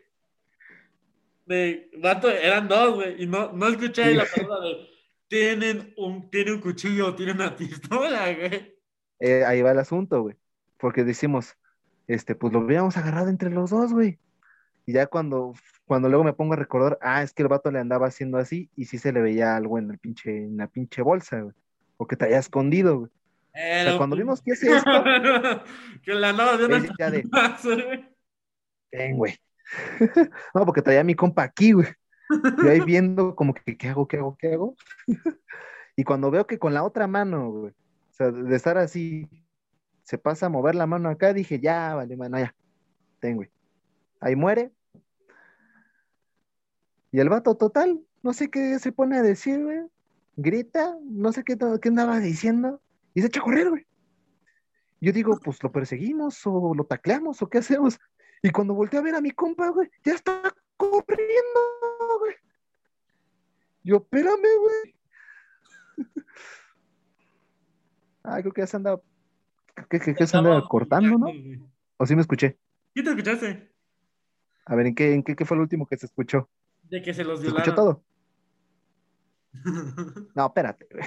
De. 1.46 1.88
Vato, 2.02 2.28
eran 2.28 2.66
dos, 2.66 2.96
güey. 2.96 3.22
Y 3.22 3.26
no, 3.28 3.52
no 3.52 3.68
escuché 3.68 4.06
Sí. 4.10 4.14
la 4.14 4.24
palabra 4.24 4.66
de. 4.66 4.88
Tienen 5.28 5.94
un, 5.98 6.28
tiene 6.30 6.52
un 6.54 6.60
cuchillo, 6.60 7.14
tiene 7.14 7.30
una 7.30 7.54
pistola, 7.56 8.34
güey. 8.34 8.76
Eh, 9.20 9.44
ahí 9.44 9.62
va 9.62 9.70
el 9.70 9.78
asunto, 9.78 10.22
güey. 10.22 10.34
Porque 10.78 11.04
decimos, 11.04 11.56
este, 12.06 12.34
pues 12.34 12.52
lo 12.52 12.60
hubiéramos 12.60 12.96
agarrado 12.96 13.28
entre 13.28 13.50
los 13.50 13.70
dos, 13.70 13.92
güey. 13.92 14.18
Y 14.86 14.92
ya 14.92 15.06
cuando, 15.06 15.54
cuando 15.86 16.08
luego 16.08 16.24
me 16.24 16.32
pongo 16.32 16.54
a 16.54 16.56
recordar, 16.56 16.98
ah, 17.02 17.22
es 17.22 17.32
que 17.32 17.42
el 17.42 17.48
vato 17.48 17.70
le 17.70 17.78
andaba 17.78 18.06
haciendo 18.06 18.38
así 18.38 18.70
y 18.74 18.86
sí 18.86 18.96
se 18.98 19.12
le 19.12 19.20
veía 19.20 19.56
algo 19.56 19.78
en 19.78 19.90
el 19.90 19.98
pinche, 19.98 20.30
en 20.44 20.56
la 20.56 20.66
pinche 20.66 21.02
bolsa, 21.02 21.40
güey. 21.40 21.54
O 21.98 22.06
que 22.06 22.16
traía 22.16 22.38
escondido, 22.38 23.00
güey. 23.00 23.10
O 23.10 23.84
sea, 23.84 23.96
cuando 23.98 24.14
un- 24.14 24.20
vimos 24.22 24.40
que 24.40 24.52
hace 24.52 24.74
esto, 24.76 24.90
que 26.02 26.14
la 26.14 26.32
nada 26.32 26.56
de 26.56 26.64
una. 26.66 26.86
Ya 26.98 27.10
de- 27.10 27.24
ven, 28.92 29.16
güey. 29.16 29.34
No, 30.54 30.64
porque 30.64 30.80
traía 30.80 31.00
a 31.00 31.04
mi 31.04 31.14
compa 31.14 31.42
aquí, 31.42 31.72
güey. 31.72 31.88
Yo 32.62 32.70
ahí 32.70 32.80
viendo 32.80 33.34
como 33.34 33.52
que, 33.54 33.76
¿qué 33.76 33.88
hago, 33.88 34.06
qué 34.08 34.16
hago, 34.18 34.36
qué 34.38 34.52
hago? 34.54 34.74
Y 35.96 36.04
cuando 36.04 36.30
veo 36.30 36.46
que 36.46 36.60
con 36.60 36.72
la 36.74 36.84
otra 36.84 37.08
mano, 37.08 37.50
güey, 37.50 37.72
o 37.72 38.12
sea, 38.12 38.30
de 38.30 38.54
estar 38.54 38.78
así, 38.78 39.28
se 40.08 40.16
pasa 40.16 40.46
a 40.46 40.48
mover 40.48 40.74
la 40.74 40.86
mano 40.86 41.10
acá, 41.10 41.34
dije, 41.34 41.60
ya, 41.60 41.94
vale, 41.94 42.16
mano, 42.16 42.38
ya, 42.38 42.54
ten, 43.20 43.36
güey. 43.36 43.50
Ahí 44.20 44.36
muere. 44.36 44.72
Y 47.12 47.20
el 47.20 47.28
vato 47.28 47.58
total, 47.58 48.00
no 48.22 48.32
sé 48.32 48.48
qué 48.48 48.78
se 48.78 48.90
pone 48.90 49.18
a 49.18 49.22
decir, 49.22 49.62
güey. 49.62 49.80
Grita, 50.36 50.96
no 51.04 51.30
sé 51.30 51.44
qué, 51.44 51.58
qué 51.82 51.88
andaba 51.90 52.20
diciendo, 52.20 52.80
y 53.12 53.20
se 53.20 53.26
echa 53.26 53.40
a 53.40 53.42
correr, 53.42 53.68
güey. 53.68 53.86
Yo 54.98 55.12
digo, 55.12 55.38
pues 55.44 55.62
lo 55.62 55.70
perseguimos 55.70 56.40
o 56.46 56.74
lo 56.74 56.84
tacleamos 56.84 57.42
o 57.42 57.50
qué 57.50 57.58
hacemos. 57.58 58.00
Y 58.42 58.48
cuando 58.48 58.72
volteé 58.72 59.00
a 59.00 59.02
ver 59.02 59.14
a 59.14 59.20
mi 59.20 59.32
compa, 59.32 59.68
güey, 59.68 59.90
ya 60.04 60.14
está 60.14 60.40
corriendo, 60.78 61.60
güey. 62.18 62.34
Yo, 63.84 63.96
espérame, 63.96 64.58
güey. 64.58 64.94
Ah, 68.30 68.40
creo 68.42 68.52
que 68.52 68.60
ya 68.60 68.66
se 68.66 68.76
anda, 68.76 69.00
que, 69.88 70.00
que, 70.00 70.14
que 70.14 70.26
se 70.26 70.36
anda 70.36 70.62
cortando, 70.68 71.18
¿no? 71.18 71.26
O 71.96 72.06
sí 72.06 72.14
me 72.14 72.20
escuché. 72.22 72.58
¿Qué 72.94 73.02
te 73.02 73.10
escuchaste? 73.10 73.72
A 74.66 74.74
ver, 74.74 74.86
¿en 74.86 74.94
qué, 74.94 75.14
en 75.14 75.22
qué, 75.22 75.34
qué 75.36 75.44
fue 75.44 75.56
lo 75.56 75.62
último 75.62 75.86
que 75.86 75.96
se 75.96 76.06
escuchó? 76.06 76.48
De 76.84 77.02
que 77.02 77.12
se 77.14 77.24
los 77.24 77.40
¿Se 77.40 77.46
escuchó 77.48 77.72
violaron. 77.74 77.74
todo? 77.76 78.04
No, 80.34 80.46
espérate, 80.46 80.86
güey. 80.90 81.04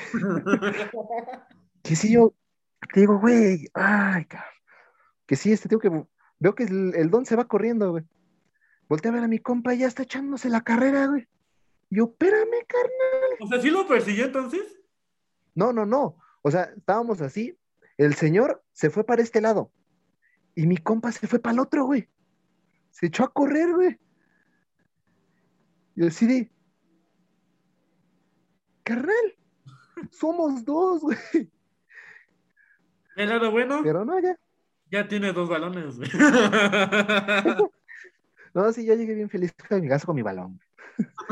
Que 1.83 1.95
sí, 1.95 2.13
yo 2.13 2.33
te 2.93 3.01
digo, 3.01 3.19
güey, 3.19 3.67
ay, 3.73 4.25
cabrón. 4.25 4.49
Que 5.25 5.35
sí, 5.35 5.51
este 5.51 5.69
tío 5.69 5.79
que 5.79 5.89
veo 6.39 6.55
que 6.55 6.63
el, 6.63 6.93
el 6.95 7.09
don 7.09 7.25
se 7.25 7.35
va 7.35 7.47
corriendo, 7.47 7.91
güey. 7.91 8.03
Voltea 8.89 9.11
a 9.11 9.15
ver 9.15 9.23
a 9.23 9.27
mi 9.27 9.39
compa 9.39 9.73
y 9.73 9.79
ya 9.79 9.87
está 9.87 10.03
echándose 10.03 10.49
la 10.49 10.61
carrera, 10.61 11.07
güey. 11.07 11.27
Yo, 11.89 12.05
espérame, 12.05 12.65
carnal. 12.67 13.37
o 13.39 13.47
sea, 13.47 13.61
¿sí 13.61 13.69
lo 13.69 13.87
persiguió 13.87 14.25
entonces? 14.25 14.61
No, 15.55 15.71
no, 15.73 15.85
no. 15.85 16.17
O 16.41 16.51
sea, 16.51 16.63
estábamos 16.75 17.21
así. 17.21 17.57
El 18.01 18.15
señor 18.15 18.63
se 18.73 18.89
fue 18.89 19.03
para 19.03 19.21
este 19.21 19.41
lado. 19.41 19.71
Y 20.55 20.65
mi 20.65 20.75
compa 20.77 21.11
se 21.11 21.27
fue 21.27 21.37
para 21.37 21.53
el 21.53 21.59
otro, 21.59 21.85
güey. 21.85 22.09
Se 22.89 23.05
echó 23.05 23.23
a 23.23 23.31
correr, 23.31 23.71
güey. 23.71 23.99
Yo 25.95 26.07
así 26.07 26.25
de. 26.25 26.51
Carnal, 28.83 29.37
somos 30.09 30.65
dos, 30.65 31.01
güey. 31.01 31.51
El 33.17 33.29
lado 33.29 33.51
bueno, 33.51 33.81
Pero 33.83 34.03
no, 34.03 34.19
ya. 34.19 34.35
ya 34.89 35.07
tiene 35.07 35.31
dos 35.31 35.47
balones, 35.47 35.97
güey. 35.97 36.09
No, 38.53 38.73
sí, 38.73 38.85
yo 38.85 38.95
llegué 38.95 39.13
bien 39.13 39.29
feliz 39.29 39.53
a 39.69 39.75
mi 39.77 39.87
casa 39.87 40.05
con 40.05 40.15
mi 40.15 40.23
balón. 40.23 40.59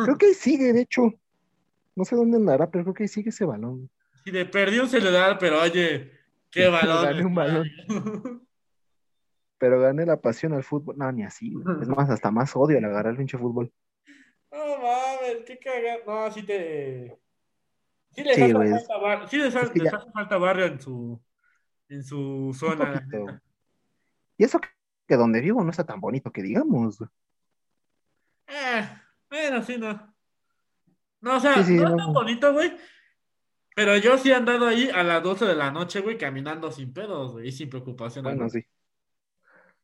Creo 0.06 0.18
que 0.18 0.28
ahí 0.28 0.34
sigue, 0.34 0.72
de 0.72 0.82
hecho. 0.82 1.14
No 1.94 2.06
sé 2.06 2.16
dónde 2.16 2.38
andará, 2.38 2.70
pero 2.72 2.86
creo 2.86 2.94
que 2.94 3.04
ahí 3.04 3.10
sigue 3.10 3.32
ese 3.32 3.44
balón. 3.44 3.90
Si 4.24 4.32
le 4.32 4.46
perdió 4.46 4.84
un 4.84 4.90
celular, 4.90 5.38
pero 5.38 5.62
oye, 5.62 6.19
qué 6.52 6.68
balón. 6.68 7.04
Gané 7.06 7.26
un 7.26 7.36
balón. 7.36 8.48
Pero 9.58 9.80
gané 9.82 10.06
la 10.06 10.22
pasión 10.22 10.54
al 10.54 10.64
fútbol. 10.64 10.98
No, 10.98 11.12
ni 11.12 11.24
así. 11.24 11.54
Es 11.82 11.88
más, 11.90 12.10
hasta 12.10 12.32
más 12.32 12.56
odio 12.56 12.78
al 12.78 12.86
agarrar 12.86 13.12
el 13.12 13.18
pinche 13.18 13.38
fútbol. 13.38 13.72
No 14.52 14.78
mames, 14.78 15.44
qué 15.46 15.60
cagado. 15.60 16.00
No, 16.08 16.32
sí 16.32 16.44
te. 16.44 17.20
Sí 18.12 18.24
les 18.24 18.36
Sí, 18.36 18.44
hace, 18.44 18.54
falta, 18.54 18.98
bar- 18.98 19.30
sí 19.30 19.38
les 19.38 19.56
ha- 19.56 19.62
Es 19.62 19.70
que 19.70 19.80
les 19.80 19.92
ya- 19.92 19.98
hace 19.98 20.12
falta 20.12 20.38
barrio 20.38 20.66
en 20.66 20.80
su, 20.82 21.22
en 21.90 22.04
su 22.04 22.56
zona. 22.58 23.06
Y 24.38 24.44
eso 24.46 24.60
que 25.08 25.16
donde 25.18 25.42
vivo 25.42 25.64
no 25.64 25.70
está 25.72 25.86
tan 25.86 26.00
bonito 26.00 26.32
que 26.32 26.42
digamos. 26.42 27.02
Eh, 28.48 28.90
bueno, 29.30 29.62
sí, 29.62 29.78
no. 29.78 30.16
No, 31.22 31.36
o 31.38 31.40
sea, 31.40 31.62
Sí, 31.64 31.76
no 31.76 31.90
es 31.90 31.96
tan 31.98 32.14
bonito, 32.14 32.54
güey. 32.54 32.76
Pero 33.80 33.96
yo 33.96 34.18
sí 34.18 34.30
he 34.30 34.36
andado 34.36 34.68
ahí 34.68 34.90
a 34.94 35.04
las 35.04 35.24
12 35.24 35.46
de 35.46 35.56
la 35.56 35.72
noche, 35.72 36.02
güey, 36.02 36.18
caminando 36.18 36.70
sin 36.70 36.92
pedos, 36.92 37.32
güey, 37.32 37.48
y 37.48 37.52
sin 37.54 37.70
preocupación. 37.70 38.24
Bueno, 38.24 38.50
sí. 38.50 38.62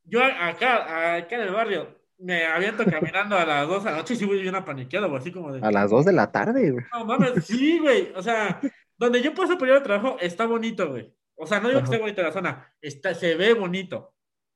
Yo 0.03 0.21
acá, 0.21 1.15
acá 1.15 1.35
en 1.35 1.41
el 1.41 1.53
barrio, 1.53 1.97
me 2.17 2.43
aviento 2.43 2.83
caminando 2.83 3.37
a 3.37 3.45
las 3.45 3.65
12 3.65 3.85
de 3.85 3.91
la 3.91 3.97
noche 3.99 4.15
y 4.15 4.17
sí 4.17 4.25
voy 4.25 4.41
bien 4.41 4.53
apaniqueado, 4.53 5.07
güey, 5.07 5.21
así 5.21 5.31
como 5.31 5.53
de. 5.53 5.65
A 5.65 5.71
las 5.71 5.89
2 5.91 6.03
de 6.03 6.11
la 6.11 6.29
tarde, 6.29 6.71
güey. 6.71 6.85
No 6.91 7.05
mames, 7.05 7.45
sí, 7.45 7.79
güey. 7.79 8.11
O 8.17 8.21
sea, 8.21 8.59
donde 8.97 9.21
yo 9.21 9.33
paso 9.33 9.53
ir 9.53 9.71
al 9.71 9.81
trabajo 9.81 10.17
está 10.19 10.45
bonito, 10.45 10.89
güey. 10.89 11.15
O 11.35 11.47
sea, 11.47 11.61
no 11.61 11.69
digo 11.69 11.79
que 11.79 11.85
esté 11.85 11.97
bonita 11.97 12.21
la 12.21 12.33
zona, 12.33 12.73
está, 12.81 13.15
se 13.15 13.35
ve 13.35 13.53
bonito. 13.53 14.13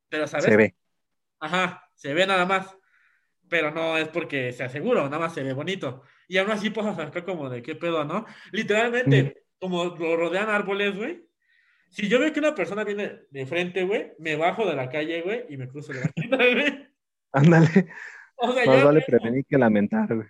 Pero, 0.10 0.28
¿sabes? 0.28 0.48
Se 0.48 0.58
ve. 0.58 0.76
Ajá, 1.40 1.90
se 1.96 2.14
ve 2.14 2.28
nada 2.28 2.46
más. 2.46 2.76
Pero 3.50 3.72
no 3.72 3.98
es 3.98 4.08
porque 4.10 4.54
sea 4.54 4.70
seguro, 4.70 5.04
nada 5.06 5.20
más 5.20 5.34
se 5.34 5.44
ve 5.44 5.54
bonito. 5.54 6.04
Y 6.28 6.38
aún 6.38 6.52
así 6.52 6.70
puedo 6.70 6.96
sacar 6.96 7.26
como 7.26 7.50
de 7.50 7.62
qué 7.62 7.76
pedo, 7.76 8.06
¿no? 8.06 8.26
Literalmente, 8.52 9.44
como 9.60 9.86
lo 9.86 10.16
rodean 10.16 10.50
árboles, 10.50 10.96
güey. 10.96 11.28
Si 11.90 12.08
yo 12.08 12.20
veo 12.20 12.32
que 12.32 12.40
una 12.40 12.54
persona 12.54 12.84
viene 12.84 13.22
de 13.32 13.46
frente, 13.48 13.84
güey, 13.84 14.12
me 14.20 14.36
bajo 14.36 14.66
de 14.66 14.76
la 14.76 14.90
calle, 14.90 15.22
güey, 15.22 15.46
y 15.50 15.58
me 15.58 15.68
cruzo 15.68 15.92
de 15.92 16.02
la 16.02 16.12
calle, 16.38 16.54
güey. 16.54 16.88
Ándale. 17.32 17.88
O 18.36 18.54
sea, 18.54 18.66
Más 18.66 18.84
vale 18.84 19.04
prevenir 19.06 19.46
que 19.46 19.58
lamentar, 19.58 20.16
güey. 20.16 20.28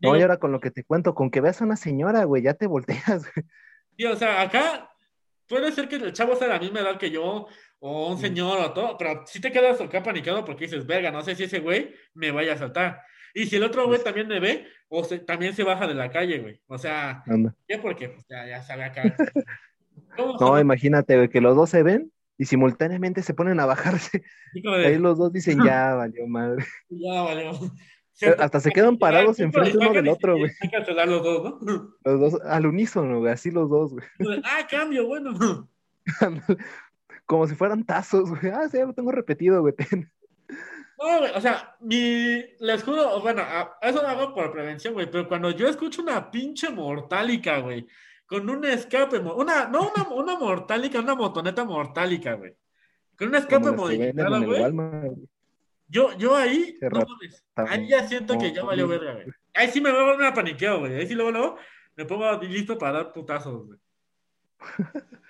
No, 0.00 0.16
y 0.16 0.22
ahora 0.22 0.38
con 0.38 0.50
lo 0.50 0.60
que 0.60 0.72
te 0.72 0.82
cuento, 0.82 1.14
con 1.14 1.30
que 1.30 1.40
veas 1.40 1.60
a 1.60 1.64
una 1.64 1.76
señora, 1.76 2.24
güey, 2.24 2.42
ya 2.42 2.54
te 2.54 2.66
volteas, 2.66 3.30
güey. 3.34 3.46
Sí, 3.96 4.04
o 4.06 4.16
sea, 4.16 4.40
acá 4.40 4.91
puede 5.48 5.72
ser 5.72 5.88
que 5.88 5.96
el 5.96 6.12
chavo 6.12 6.34
sea 6.36 6.48
de 6.48 6.54
la 6.54 6.60
misma 6.60 6.80
edad 6.80 6.98
que 6.98 7.10
yo, 7.10 7.46
o 7.80 8.08
un 8.12 8.18
señor 8.18 8.58
o 8.60 8.72
todo, 8.72 8.96
pero 8.96 9.24
si 9.26 9.40
te 9.40 9.50
quedas 9.52 9.80
acá 9.80 10.02
panicado 10.02 10.44
porque 10.44 10.64
dices, 10.66 10.86
verga, 10.86 11.10
no 11.10 11.22
sé 11.22 11.34
si 11.34 11.44
ese 11.44 11.58
güey 11.60 11.92
me 12.14 12.30
vaya 12.30 12.54
a 12.54 12.58
saltar. 12.58 13.00
Y 13.34 13.46
si 13.46 13.56
el 13.56 13.64
otro 13.64 13.86
güey 13.86 14.02
también 14.02 14.28
me 14.28 14.40
ve, 14.40 14.66
o 14.88 15.02
se- 15.04 15.18
también 15.20 15.54
se 15.54 15.64
baja 15.64 15.86
de 15.86 15.94
la 15.94 16.10
calle, 16.10 16.38
güey. 16.40 16.60
O 16.66 16.76
sea, 16.78 17.22
Anda. 17.26 17.54
¿qué? 17.66 17.78
Porque 17.78 18.10
pues, 18.10 18.26
ya, 18.28 18.46
ya 18.46 18.62
sabe 18.62 18.84
acá. 18.84 19.02
¿Cómo 20.16 20.34
No, 20.34 20.38
sabe? 20.38 20.60
imagínate, 20.60 21.16
güey, 21.16 21.28
que 21.28 21.40
los 21.40 21.56
dos 21.56 21.70
se 21.70 21.82
ven 21.82 22.12
y 22.38 22.44
simultáneamente 22.44 23.22
se 23.22 23.34
ponen 23.34 23.58
a 23.60 23.66
bajarse. 23.66 24.22
Ahí 24.84 24.98
los 24.98 25.18
dos 25.18 25.32
dicen, 25.32 25.58
ya, 25.64 25.94
valió 25.94 26.26
madre. 26.26 26.64
ya, 26.90 27.22
Hasta 28.38 28.60
se 28.60 28.70
quedan 28.70 28.98
parados 28.98 29.40
enfrente 29.40 29.78
uno 29.78 29.92
del 29.92 30.08
otro, 30.08 30.36
güey. 30.36 30.50
Hay 30.60 30.68
que 30.68 30.76
cancelar 30.76 31.08
los 31.08 31.22
dos, 31.22 31.62
¿no? 31.62 31.96
Los 32.04 32.20
dos 32.20 32.42
al 32.42 32.66
unísono, 32.66 33.20
güey, 33.20 33.32
así 33.32 33.50
los 33.50 33.68
dos, 33.68 33.92
güey. 33.92 34.04
Ah, 34.44 34.66
cambio, 34.68 35.06
bueno. 35.06 35.68
Como 37.26 37.46
si 37.46 37.54
fueran 37.54 37.84
tazos, 37.84 38.30
güey. 38.30 38.52
Ah, 38.52 38.68
sí, 38.68 38.78
ya 38.78 38.86
lo 38.86 38.92
tengo 38.92 39.12
repetido, 39.12 39.60
güey. 39.60 39.74
No, 40.98 41.18
güey, 41.18 41.32
o 41.34 41.40
sea, 41.40 41.76
mi, 41.80 42.44
les 42.60 42.84
juro, 42.84 43.20
bueno, 43.22 43.42
eso 43.80 44.02
lo 44.02 44.06
hago 44.06 44.32
por 44.32 44.52
prevención, 44.52 44.94
güey, 44.94 45.10
pero 45.10 45.26
cuando 45.26 45.50
yo 45.50 45.66
escucho 45.66 46.00
una 46.00 46.30
pinche 46.30 46.70
mortálica, 46.70 47.58
güey, 47.58 47.88
con 48.24 48.48
un 48.48 48.64
escape, 48.64 49.18
una, 49.18 49.66
no 49.66 49.90
una, 49.90 50.08
una 50.10 50.38
mortálica, 50.38 51.00
una 51.00 51.16
motoneta 51.16 51.64
mortálica, 51.64 52.34
güey, 52.34 52.54
con 53.18 53.28
un 53.28 53.34
escape 53.34 53.72
modificado, 53.72 54.44
güey. 54.44 54.62
Yo, 55.88 56.16
yo 56.18 56.36
ahí, 56.36 56.78
no 56.80 57.06
ahí 57.56 57.88
ya 57.88 58.06
siento 58.06 58.38
que 58.38 58.52
ya 58.52 58.62
valió 58.64 58.88
verga, 58.88 59.12
güey. 59.14 59.26
Ahí 59.54 59.68
sí 59.68 59.80
me 59.80 59.90
voy 59.92 60.24
a 60.24 60.34
paniqueo, 60.34 60.80
güey, 60.80 60.94
ahí 60.94 61.06
sí 61.06 61.14
luego, 61.14 61.30
luego 61.30 61.58
me 61.96 62.04
pongo 62.04 62.32
listo 62.42 62.78
para 62.78 62.92
dar 62.92 63.12
putazos, 63.12 63.66
güey. 63.66 63.78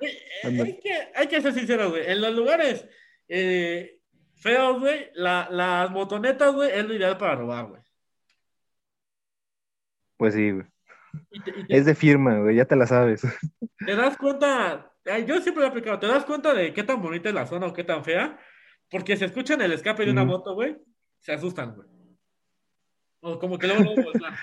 Eh, 0.00 0.16
hay 0.44 0.78
que, 0.78 1.08
hay 1.12 1.26
que 1.26 1.42
ser 1.42 1.52
sinceros, 1.52 1.90
güey, 1.90 2.08
en 2.08 2.20
los 2.20 2.32
lugares 2.32 2.86
eh, 3.26 3.98
feos, 4.36 4.78
güey, 4.78 5.10
la, 5.14 5.48
las 5.50 5.90
motonetas, 5.90 6.54
güey, 6.54 6.70
es 6.70 6.86
lo 6.86 6.94
ideal 6.94 7.18
para 7.18 7.34
robar, 7.34 7.66
güey. 7.66 7.82
Pues 10.16 10.34
sí, 10.34 10.52
güey. 10.52 10.66
Y 11.32 11.40
te, 11.40 11.50
y 11.50 11.66
te- 11.66 11.76
Es 11.76 11.84
de 11.84 11.96
firma, 11.96 12.38
güey, 12.38 12.54
ya 12.54 12.64
te 12.64 12.76
la 12.76 12.86
sabes. 12.86 13.22
te 13.84 13.96
das 13.96 14.16
cuenta, 14.16 14.92
yo 15.26 15.40
siempre 15.40 15.62
lo 15.62 15.64
he 15.64 15.70
aplicado, 15.70 15.98
te 15.98 16.06
das 16.06 16.24
cuenta 16.24 16.54
de 16.54 16.72
qué 16.72 16.84
tan 16.84 17.02
bonita 17.02 17.28
es 17.28 17.34
la 17.34 17.46
zona 17.46 17.66
o 17.66 17.72
qué 17.72 17.82
tan 17.82 18.04
fea, 18.04 18.38
porque 18.90 19.16
se 19.16 19.26
escuchan 19.26 19.60
el 19.60 19.72
escape 19.72 20.04
de 20.04 20.12
una 20.12 20.24
moto, 20.24 20.54
güey, 20.54 20.76
se 21.20 21.32
asustan, 21.32 21.74
güey. 21.74 21.88
O 23.20 23.38
como 23.38 23.58
que 23.58 23.66
luego, 23.66 23.82
luego 23.82 24.02
voltean. 24.04 24.34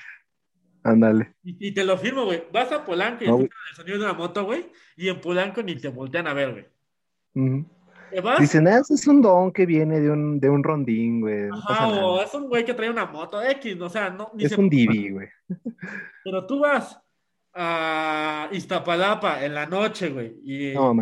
Ándale. 0.83 1.35
Y, 1.43 1.69
y 1.69 1.73
te 1.73 1.83
lo 1.83 1.97
firmo, 1.97 2.25
güey. 2.25 2.43
Vas 2.53 2.71
a 2.71 2.85
Polanco 2.85 3.23
y 3.23 3.27
No, 3.27 3.35
güey. 3.37 3.45
escuchas 3.45 3.69
el 3.71 3.75
sonido 3.75 3.97
de 3.97 4.03
una 4.05 4.13
moto, 4.13 4.45
güey, 4.45 4.71
y 4.95 5.09
en 5.09 5.19
Polanco 5.21 5.63
ni 5.63 5.75
te 5.75 5.87
voltean 5.87 6.27
a 6.27 6.33
ver, 6.33 6.51
güey. 6.51 6.65
Vas, 8.23 8.39
Dicen, 8.39 8.67
ah, 8.67 8.77
ese 8.79 8.93
es 8.93 9.07
un 9.07 9.21
don 9.21 9.51
que 9.51 9.65
viene 9.65 9.99
de 9.99 10.09
un, 10.09 10.39
de 10.39 10.49
un 10.49 10.63
rondín, 10.63 11.21
güey. 11.21 11.47
No 11.47 11.57
ajá, 11.57 11.87
o 11.87 12.21
es 12.21 12.33
un 12.33 12.47
güey 12.47 12.63
que 12.63 12.73
trae 12.73 12.89
una 12.89 13.05
moto 13.05 13.41
X, 13.41 13.81
o 13.81 13.89
sea, 13.89 14.09
no, 14.09 14.31
ni 14.35 14.45
Es 14.45 14.51
se 14.51 14.61
un. 14.61 14.69
Didi, 14.69 15.09
güey. 15.09 15.27
Pero 16.23 16.45
tú 16.45 16.59
vas 16.59 16.97
a 17.55 18.49
Iztapalapa 18.51 19.43
en 19.45 19.53
la 19.53 19.65
noche, 19.65 20.09
güey, 20.09 20.35
y, 20.43 20.73
No, 20.73 20.93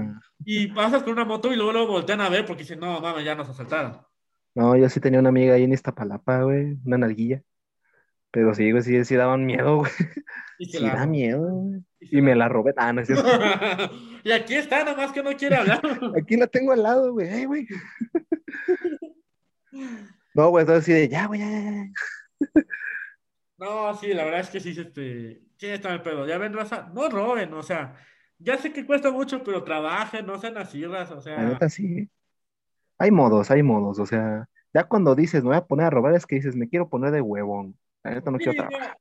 y 0.45 0.67
pasas 0.67 1.03
con 1.03 1.13
una 1.13 1.25
moto 1.25 1.51
y 1.51 1.55
luego, 1.55 1.71
luego 1.73 1.91
voltean 1.93 2.21
a 2.21 2.29
ver 2.29 2.45
porque 2.45 2.61
dicen, 2.63 2.79
no, 2.79 3.01
mames, 3.01 3.25
ya 3.25 3.33
nos 3.35 3.49
asaltaron. 3.49 3.97
No, 4.55 4.75
yo 4.77 4.87
sí 4.87 4.99
tenía 4.99 5.19
una 5.19 5.29
amiga 5.29 5.55
ahí 5.55 5.63
en 5.63 5.73
Iztapalapa, 5.73 6.43
güey, 6.43 6.77
una 6.85 6.99
nalguilla. 6.99 7.41
Pero 8.29 8.53
sí, 8.53 8.71
güey, 8.71 8.83
sí, 8.83 9.03
sí 9.05 9.15
daban 9.15 9.45
miedo, 9.45 9.77
güey. 9.77 9.91
Y 10.59 10.65
Sí 10.65 10.79
la 10.79 10.95
da 10.95 11.05
miedo, 11.07 11.41
güey. 11.49 11.81
y 11.99 12.21
me 12.21 12.35
la- 12.35 12.49
robé. 12.49 12.73
Ah, 12.77 12.93
no 12.93 13.01
es 13.01 13.07
cierto. 13.07 13.25
y 14.23 14.31
aquí 14.31 14.53
está, 14.55 14.83
nada 14.83 14.95
más 14.95 15.11
que 15.11 15.21
no 15.23 15.31
quiere 15.35 15.55
hablar. 15.55 15.81
Aquí 16.21 16.37
la 16.37 16.47
tengo 16.47 16.71
al 16.71 16.83
lado, 16.83 17.11
güey. 17.13 17.29
Ay, 17.29 17.45
güey. 17.45 17.67
No, 20.35 20.49
güey, 20.49 20.63
entonces 20.63 20.85
sí 20.85 20.93
de, 20.93 21.07
ya, 21.09 21.27
güey, 21.27 21.39
ya, 21.39 21.49
ya, 21.49 21.61
ya. 21.61 21.83
No, 23.63 23.95
sí, 23.95 24.13
la 24.13 24.25
verdad 24.25 24.41
es 24.41 24.49
que 24.49 24.59
sí, 24.59 24.71
este, 24.77 25.41
sí 25.57 25.67
está 25.67 25.93
el 25.93 26.01
pedo. 26.01 26.27
Ya 26.27 26.37
ven, 26.37 26.51
raza, 26.53 26.91
no 26.93 27.09
roben, 27.09 27.53
o 27.53 27.63
sea, 27.63 27.95
ya 28.37 28.57
sé 28.57 28.73
que 28.73 28.85
cuesta 28.85 29.09
mucho, 29.09 29.41
pero 29.41 29.63
trabajen, 29.63 30.25
no 30.25 30.37
sean 30.37 30.57
así, 30.57 30.85
raza, 30.85 31.13
o 31.15 31.21
La 31.21 31.21
sea, 31.21 31.37
neta 31.43 31.69
sí. 31.69 32.09
Hay 32.97 33.11
modos, 33.11 33.51
hay 33.51 33.63
modos. 33.63 33.99
O 33.99 34.05
sea, 34.05 34.49
ya 34.73 34.83
cuando 34.85 35.15
dices, 35.15 35.43
me 35.43 35.49
voy 35.49 35.57
a 35.57 35.65
poner 35.65 35.85
a 35.85 35.89
robar, 35.89 36.13
es 36.13 36.25
que 36.25 36.35
dices, 36.35 36.55
me 36.57 36.67
quiero 36.67 36.89
poner 36.89 37.11
de 37.11 37.21
huevón. 37.21 37.77
La 38.03 38.11
neta 38.11 38.31
no 38.31 38.37
sí, 38.37 38.43
quiero 38.43 38.57
trabajar. 38.67 38.97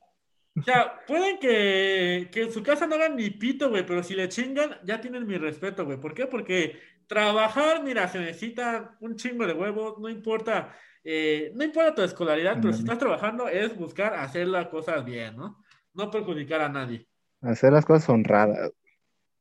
O 0.60 0.62
sea, 0.62 1.04
pueden 1.06 1.38
que, 1.40 2.28
que 2.32 2.42
en 2.42 2.52
su 2.52 2.62
casa 2.62 2.86
no 2.86 2.94
hagan 2.96 3.16
ni 3.16 3.30
pito, 3.30 3.70
güey, 3.70 3.84
pero 3.86 4.02
si 4.02 4.14
le 4.14 4.28
chingan, 4.28 4.78
ya 4.84 5.00
tienen 5.00 5.26
mi 5.26 5.38
respeto, 5.38 5.84
güey. 5.84 5.98
¿Por 5.98 6.14
qué? 6.14 6.26
Porque 6.26 6.78
trabajar, 7.08 7.82
mira, 7.82 8.06
se 8.08 8.20
necesita 8.20 8.96
un 9.00 9.16
chingo 9.16 9.46
de 9.46 9.54
huevos, 9.54 9.98
no 9.98 10.08
importa, 10.08 10.74
eh, 11.04 11.52
no 11.54 11.64
importa 11.64 11.94
tu 11.94 12.02
escolaridad, 12.02 12.58
pero 12.60 12.72
si 12.72 12.80
estás 12.80 12.98
trabajando 12.98 13.48
es 13.48 13.76
buscar 13.76 14.14
hacer 14.14 14.46
las 14.46 14.68
cosas 14.68 15.04
bien, 15.04 15.36
¿no? 15.36 15.62
No 15.94 16.10
perjudicar 16.10 16.60
a 16.60 16.68
nadie. 16.68 17.08
Hacer 17.40 17.72
las 17.72 17.84
cosas 17.84 18.08
honradas. 18.08 18.72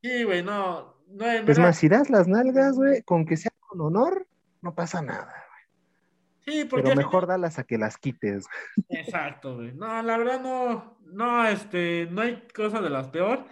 Sí, 0.01 0.23
güey, 0.23 0.43
no, 0.43 1.03
no, 1.07 1.25
en 1.25 1.39
Es 1.39 1.45
verdad, 1.45 1.63
más, 1.63 1.77
si 1.77 1.87
das 1.87 2.09
las 2.09 2.27
nalgas, 2.27 2.75
güey, 2.75 3.03
con 3.03 3.25
que 3.25 3.37
sea 3.37 3.51
con 3.59 3.81
honor, 3.81 4.27
no 4.61 4.73
pasa 4.73 5.01
nada. 5.01 5.33
sí, 6.45 6.65
porque 6.65 6.89
Pero 6.89 6.95
mejor 6.95 7.27
dalas 7.27 7.59
a 7.59 7.63
que 7.63 7.77
las 7.77 7.97
quites. 7.97 8.47
Exacto, 8.89 9.57
güey. 9.57 9.73
No, 9.73 10.01
la 10.01 10.17
verdad 10.17 10.41
no, 10.41 10.97
no, 11.05 11.47
este, 11.47 12.07
no 12.09 12.21
hay 12.21 12.47
cosa 12.53 12.81
de 12.81 12.89
las 12.89 13.09
peor 13.09 13.45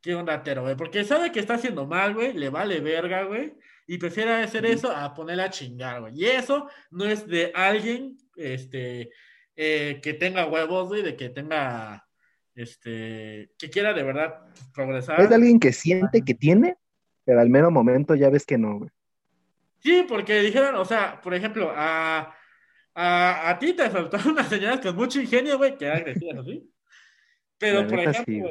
que 0.00 0.14
un 0.14 0.26
ratero, 0.26 0.62
güey. 0.62 0.76
Porque 0.76 1.02
sabe 1.02 1.32
que 1.32 1.40
está 1.40 1.54
haciendo 1.54 1.86
mal, 1.86 2.14
güey, 2.14 2.32
le 2.32 2.48
vale 2.48 2.80
verga, 2.80 3.24
güey. 3.24 3.58
Y 3.86 3.98
prefiere 3.98 4.32
hacer 4.42 4.66
eso 4.66 4.90
a 4.90 5.14
ponerle 5.14 5.44
a 5.44 5.50
chingar, 5.50 6.00
güey. 6.00 6.14
Y 6.16 6.26
eso 6.26 6.68
no 6.90 7.04
es 7.04 7.26
de 7.26 7.52
alguien, 7.54 8.18
este, 8.34 9.10
eh, 9.54 10.00
que 10.02 10.14
tenga 10.14 10.46
huevos, 10.46 10.88
güey, 10.88 11.02
de 11.02 11.16
que 11.16 11.28
tenga, 11.30 12.06
este, 12.54 13.52
que 13.56 13.70
quiera 13.70 13.92
de 13.94 14.02
verdad 14.02 14.44
progresar. 14.74 15.20
Es 15.20 15.28
de 15.28 15.34
alguien 15.36 15.60
que 15.60 15.72
siente 15.72 16.22
que 16.22 16.34
tiene, 16.34 16.76
pero 17.24 17.40
al 17.40 17.48
mero 17.48 17.70
momento 17.70 18.14
ya 18.14 18.28
ves 18.28 18.44
que 18.44 18.58
no, 18.58 18.78
güey. 18.78 18.90
Sí, 19.78 20.04
porque 20.08 20.40
dijeron, 20.40 20.74
o 20.74 20.84
sea, 20.84 21.20
por 21.20 21.32
ejemplo, 21.32 21.72
a, 21.74 22.34
a, 22.94 23.50
a 23.50 23.58
ti 23.58 23.72
te 23.72 23.88
faltaron 23.88 24.32
unas 24.32 24.48
señoras 24.48 24.80
con 24.80 24.96
mucho 24.96 25.20
ingenio, 25.20 25.58
güey, 25.58 25.76
que 25.76 25.84
eran 25.84 25.98
agresivas, 25.98 26.44
¿sí? 26.44 26.68
Pero, 27.58 27.86
por 27.86 28.00
ejemplo, 28.00 28.24
sí, 28.26 28.42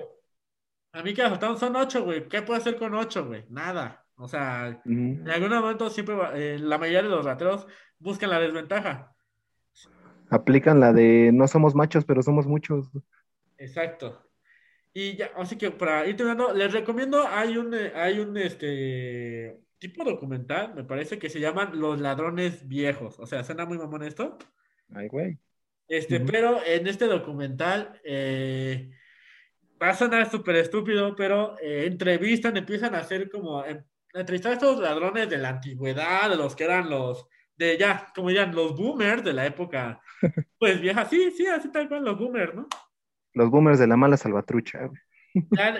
a 0.93 1.03
mí 1.03 1.13
que 1.13 1.23
me 1.23 1.29
faltaron 1.29 1.59
son 1.59 1.75
ocho, 1.75 2.05
güey. 2.05 2.27
¿Qué 2.29 2.41
puedo 2.41 2.57
hacer 2.59 2.77
con 2.77 2.93
ocho, 2.95 3.25
güey? 3.25 3.43
Nada. 3.49 4.04
O 4.17 4.27
sea, 4.27 4.81
en 4.85 5.29
algún 5.29 5.49
momento 5.49 5.89
siempre, 5.89 6.15
va- 6.15 6.37
eh, 6.37 6.57
la 6.59 6.77
mayoría 6.77 7.03
de 7.03 7.09
los 7.09 7.25
rateros 7.25 7.67
buscan 7.99 8.29
la 8.29 8.39
desventaja. 8.39 9.13
Aplican 10.29 10.79
la 10.79 10.93
de 10.93 11.31
no 11.33 11.47
somos 11.47 11.75
machos, 11.75 12.05
pero 12.05 12.23
somos 12.23 12.47
muchos. 12.47 12.89
Exacto. 13.57 14.21
Y 14.93 15.17
ya, 15.17 15.31
así 15.35 15.57
que 15.57 15.71
para 15.71 16.07
ir 16.07 16.15
terminando, 16.15 16.53
les 16.53 16.71
recomiendo, 16.71 17.27
hay 17.27 17.57
un, 17.57 17.73
eh, 17.73 17.91
hay 17.93 18.19
un, 18.19 18.37
este, 18.37 19.59
tipo 19.77 20.03
documental, 20.05 20.73
me 20.73 20.85
parece 20.85 21.19
que 21.19 21.29
se 21.29 21.39
llaman 21.41 21.79
Los 21.79 21.99
Ladrones 21.99 22.67
Viejos. 22.67 23.19
O 23.19 23.25
sea, 23.25 23.43
suena 23.43 23.65
muy 23.65 23.77
mamón 23.77 24.03
esto. 24.03 24.37
Ay, 24.93 25.07
güey. 25.09 25.37
Este, 25.87 26.19
pero 26.21 26.59
en 26.65 26.87
este 26.87 27.05
documental 27.05 27.99
eh, 28.03 28.89
va 29.81 29.89
a 29.89 29.93
sonar 29.93 30.31
súper 30.31 30.55
estúpido, 30.55 31.15
pero 31.15 31.59
eh, 31.59 31.85
entrevistan, 31.85 32.57
empiezan 32.57 32.95
a 32.95 32.99
hacer 32.99 33.29
como 33.29 33.63
em, 33.65 33.83
entrevistar 34.21 34.51
a 34.51 34.55
estos 34.55 34.79
ladrones 34.79 35.29
de 35.29 35.37
la 35.37 35.49
antigüedad, 35.49 36.29
de 36.29 36.37
los 36.37 36.55
que 36.55 36.63
eran 36.63 36.89
los 36.89 37.27
de 37.57 37.77
ya, 37.77 38.11
como 38.13 38.29
dirían, 38.29 38.53
los 38.53 38.75
boomers 38.75 39.23
de 39.23 39.33
la 39.33 39.45
época, 39.45 40.01
pues 40.59 40.81
vieja, 40.81 41.05
sí, 41.05 41.31
sí, 41.31 41.47
así 41.47 41.71
tal 41.71 41.87
cual, 41.87 42.03
los 42.03 42.17
boomers, 42.17 42.53
¿no? 42.53 42.67
Los 43.33 43.49
boomers 43.49 43.79
de 43.79 43.87
la 43.87 43.97
mala 43.97 44.17
salvatrucha, 44.17 44.89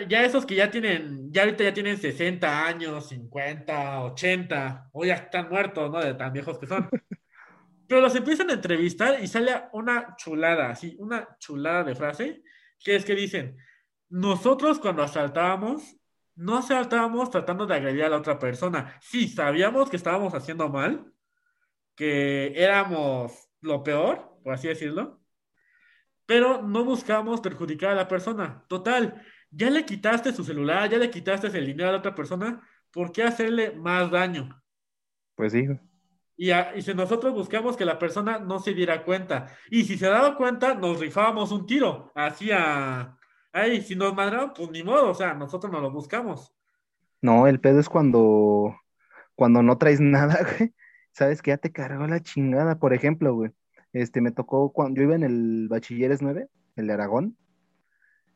Ya, 0.09 0.23
esos 0.23 0.45
que 0.45 0.55
ya 0.55 0.69
tienen, 0.69 1.31
ya 1.31 1.43
ahorita 1.43 1.63
ya 1.63 1.73
tienen 1.73 1.97
60 1.97 2.65
años, 2.65 3.07
50, 3.07 4.03
80, 4.03 4.89
o 4.91 5.05
ya 5.05 5.15
están 5.15 5.49
muertos, 5.49 5.91
¿no? 5.91 6.01
De 6.01 6.13
tan 6.13 6.33
viejos 6.33 6.59
que 6.59 6.67
son. 6.67 6.89
Pero 7.87 8.01
los 8.01 8.15
empiezan 8.15 8.49
a 8.49 8.53
entrevistar 8.53 9.21
y 9.21 9.27
sale 9.27 9.51
una 9.71 10.15
chulada, 10.17 10.71
así, 10.71 10.95
una 10.99 11.37
chulada 11.39 11.83
de 11.83 11.95
frase, 11.95 12.41
que 12.83 12.95
es 12.95 13.05
que 13.05 13.15
dicen, 13.15 13.57
nosotros 14.09 14.79
cuando 14.79 15.03
asaltábamos, 15.03 15.95
no 16.35 16.57
asaltábamos 16.57 17.29
tratando 17.29 17.65
de 17.65 17.75
agredir 17.75 18.03
a 18.03 18.09
la 18.09 18.17
otra 18.17 18.39
persona. 18.39 18.97
Sí, 19.01 19.27
sabíamos 19.27 19.89
que 19.89 19.97
estábamos 19.97 20.33
haciendo 20.33 20.69
mal, 20.69 21.11
que 21.95 22.53
éramos 22.55 23.49
lo 23.61 23.83
peor, 23.83 24.37
por 24.43 24.53
así 24.53 24.67
decirlo, 24.67 25.21
pero 26.25 26.61
no 26.61 26.83
buscábamos 26.83 27.41
perjudicar 27.41 27.91
a 27.91 27.95
la 27.95 28.07
persona. 28.07 28.65
Total, 28.67 29.21
ya 29.51 29.69
le 29.69 29.85
quitaste 29.85 30.33
su 30.33 30.43
celular, 30.43 30.89
ya 30.89 30.97
le 30.97 31.09
quitaste 31.09 31.47
el 31.47 31.65
dinero 31.65 31.89
a 31.89 31.91
la 31.93 31.99
otra 31.99 32.15
persona, 32.15 32.61
¿por 32.91 33.11
qué 33.11 33.23
hacerle 33.23 33.71
más 33.71 34.11
daño? 34.11 34.61
Pues 35.35 35.51
sí. 35.51 35.67
Y, 36.37 36.51
si 36.81 36.93
nosotros 36.93 37.33
buscamos 37.33 37.77
que 37.77 37.85
la 37.85 37.97
persona 37.97 38.39
no 38.39 38.59
se 38.59 38.73
diera 38.73 39.03
cuenta. 39.03 39.47
Y 39.69 39.85
si 39.85 39.97
se 39.97 40.07
daba 40.07 40.35
cuenta, 40.35 40.73
nos 40.73 40.99
rifábamos 40.99 41.51
un 41.51 41.65
tiro. 41.65 42.11
Así 42.15 42.51
a. 42.51 43.17
Ay, 43.57 43.81
si 43.81 43.95
nos 43.95 44.13
mandaron, 44.13 44.51
pues 44.53 44.69
ni 44.69 44.83
modo, 44.83 45.11
o 45.11 45.13
sea, 45.13 45.33
nosotros 45.33 45.71
no 45.71 45.79
lo 45.79 45.89
buscamos. 45.89 46.53
No, 47.21 47.47
el 47.47 47.61
pedo 47.61 47.79
es 47.79 47.87
cuando. 47.87 48.75
Cuando 49.33 49.63
no 49.63 49.77
traes 49.77 49.99
nada, 50.01 50.39
güey. 50.43 50.73
Sabes 51.13 51.41
que 51.41 51.51
ya 51.51 51.57
te 51.57 51.71
cargó 51.71 52.05
la 52.05 52.19
chingada. 52.19 52.79
Por 52.79 52.93
ejemplo, 52.93 53.33
güey. 53.33 53.51
Este, 53.93 54.19
me 54.19 54.31
tocó 54.31 54.73
cuando 54.73 54.97
yo 54.99 55.03
iba 55.03 55.15
en 55.15 55.23
el 55.23 55.67
Bachilleres 55.69 56.21
9, 56.21 56.49
el 56.75 56.87
de 56.87 56.93
Aragón. 56.93 57.37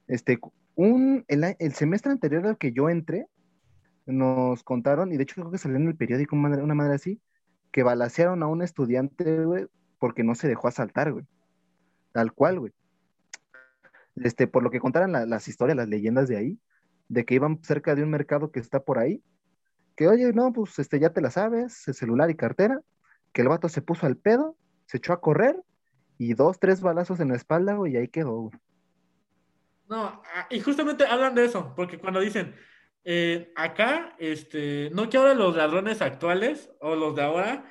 Este, 0.08 0.40
un, 0.76 1.26
el, 1.28 1.74
semestre 1.74 2.14
anterior 2.14 2.48
al 2.48 2.58
que 2.58 2.72
yo 2.72 2.90
entré, 2.90 3.28
nos 4.06 4.64
contaron, 4.64 5.12
y 5.12 5.18
de 5.18 5.24
hecho 5.24 5.36
creo 5.36 5.52
que 5.52 5.58
salió 5.58 5.76
en 5.76 5.90
el 5.90 5.98
periódico 5.98 6.38
una 6.38 6.76
madre 6.76 6.96
así, 6.96 7.22
que 7.74 7.84
balacearon 7.84 8.42
a 8.42 8.48
un 8.48 8.62
estudiante, 8.62 9.44
güey, 9.44 9.68
porque 10.00 10.24
no 10.24 10.34
se 10.34 10.48
dejó 10.48 10.70
asaltar, 10.70 11.12
güey. 11.12 11.26
Tal 12.14 12.32
cual, 12.32 12.62
güey. 12.62 12.72
Este, 14.16 14.48
por 14.48 14.64
lo 14.64 14.72
que 14.72 14.80
contaron 14.80 15.12
las 15.30 15.48
historias, 15.48 15.78
las 15.78 15.88
leyendas 15.88 16.28
de 16.28 16.38
ahí, 16.38 16.60
de 17.08 17.26
que 17.26 17.36
iban 17.36 17.62
cerca 17.64 17.96
de 17.96 18.04
un 18.04 18.10
mercado 18.10 18.52
que 18.52 18.60
está 18.60 18.80
por 18.82 19.00
ahí, 19.00 19.24
que 19.96 20.08
oye, 20.08 20.32
no, 20.34 20.54
pues 20.54 20.80
este, 20.80 21.00
ya 21.00 21.12
te 21.12 21.22
la 21.22 21.32
sabes, 21.32 21.88
el 21.88 21.94
celular 21.94 22.30
y 22.30 22.36
cartera, 22.36 22.80
que 23.34 23.42
el 23.42 23.50
vato 23.50 23.70
se 23.70 23.82
puso 23.82 24.06
al 24.06 24.18
pedo, 24.18 24.56
se 24.86 24.98
echó 24.98 25.14
a 25.14 25.22
correr 25.22 25.56
y 26.18 26.34
dos, 26.34 26.60
tres 26.60 26.82
balazos 26.82 27.20
en 27.20 27.30
la 27.30 27.36
espalda, 27.36 27.78
y 27.88 27.96
ahí 27.96 28.08
quedó. 28.08 28.52
No, 29.88 30.22
ah, 30.36 30.48
y 30.50 30.60
justamente 30.60 31.06
hablan 31.06 31.34
de 31.34 31.46
eso, 31.46 31.74
porque 31.76 31.98
cuando 31.98 32.20
dicen, 32.20 32.56
eh, 33.04 33.52
acá, 33.56 34.16
este, 34.20 34.90
no 34.94 35.10
que 35.10 35.18
ahora 35.18 35.34
los 35.34 35.56
ladrones 35.56 36.02
actuales 36.02 36.70
o 36.80 36.96
los 36.96 37.16
de 37.16 37.24
ahora, 37.24 37.66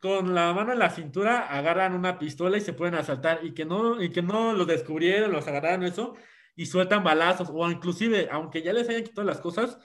con 0.00 0.34
la 0.34 0.52
mano 0.52 0.72
en 0.72 0.78
la 0.78 0.90
cintura 0.90 1.48
agarran 1.48 1.94
una 1.94 2.18
pistola 2.18 2.56
y 2.58 2.60
se 2.60 2.72
pueden 2.72 2.94
asaltar 2.94 3.40
y 3.42 3.54
que 3.54 3.64
no, 3.64 4.02
y 4.02 4.10
que 4.10 4.22
no 4.22 4.52
los 4.52 4.66
descubrieron, 4.66 5.32
los 5.32 5.46
agarraron 5.48 5.84
eso 5.84 6.14
y 6.54 6.66
sueltan 6.66 7.04
balazos 7.04 7.50
o 7.52 7.70
inclusive, 7.70 8.28
aunque 8.30 8.62
ya 8.62 8.72
les 8.72 8.88
hayan 8.88 9.04
quitado 9.04 9.26
las 9.26 9.40
cosas, 9.40 9.78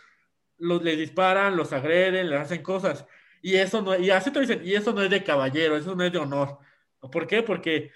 los 0.58 0.84
les 0.84 0.98
disparan, 0.98 1.58
los 1.58 1.74
agreden, 1.74 2.30
les 2.30 2.40
hacen 2.40 2.62
cosas. 2.64 3.06
Y 3.42 3.56
eso 3.56 3.82
no, 3.82 3.98
y 3.98 4.10
así 4.12 4.32
te 4.32 4.40
dicen, 4.42 4.62
y 4.64 4.76
eso 4.76 4.94
no 4.94 5.02
es 5.02 5.10
de 5.10 5.24
caballero, 5.24 5.76
eso 5.78 5.96
no 5.96 6.04
es 6.04 6.12
de 6.12 6.20
honor. 6.20 6.60
¿Por 7.00 7.28
qué? 7.28 7.44
Porque 7.44 7.92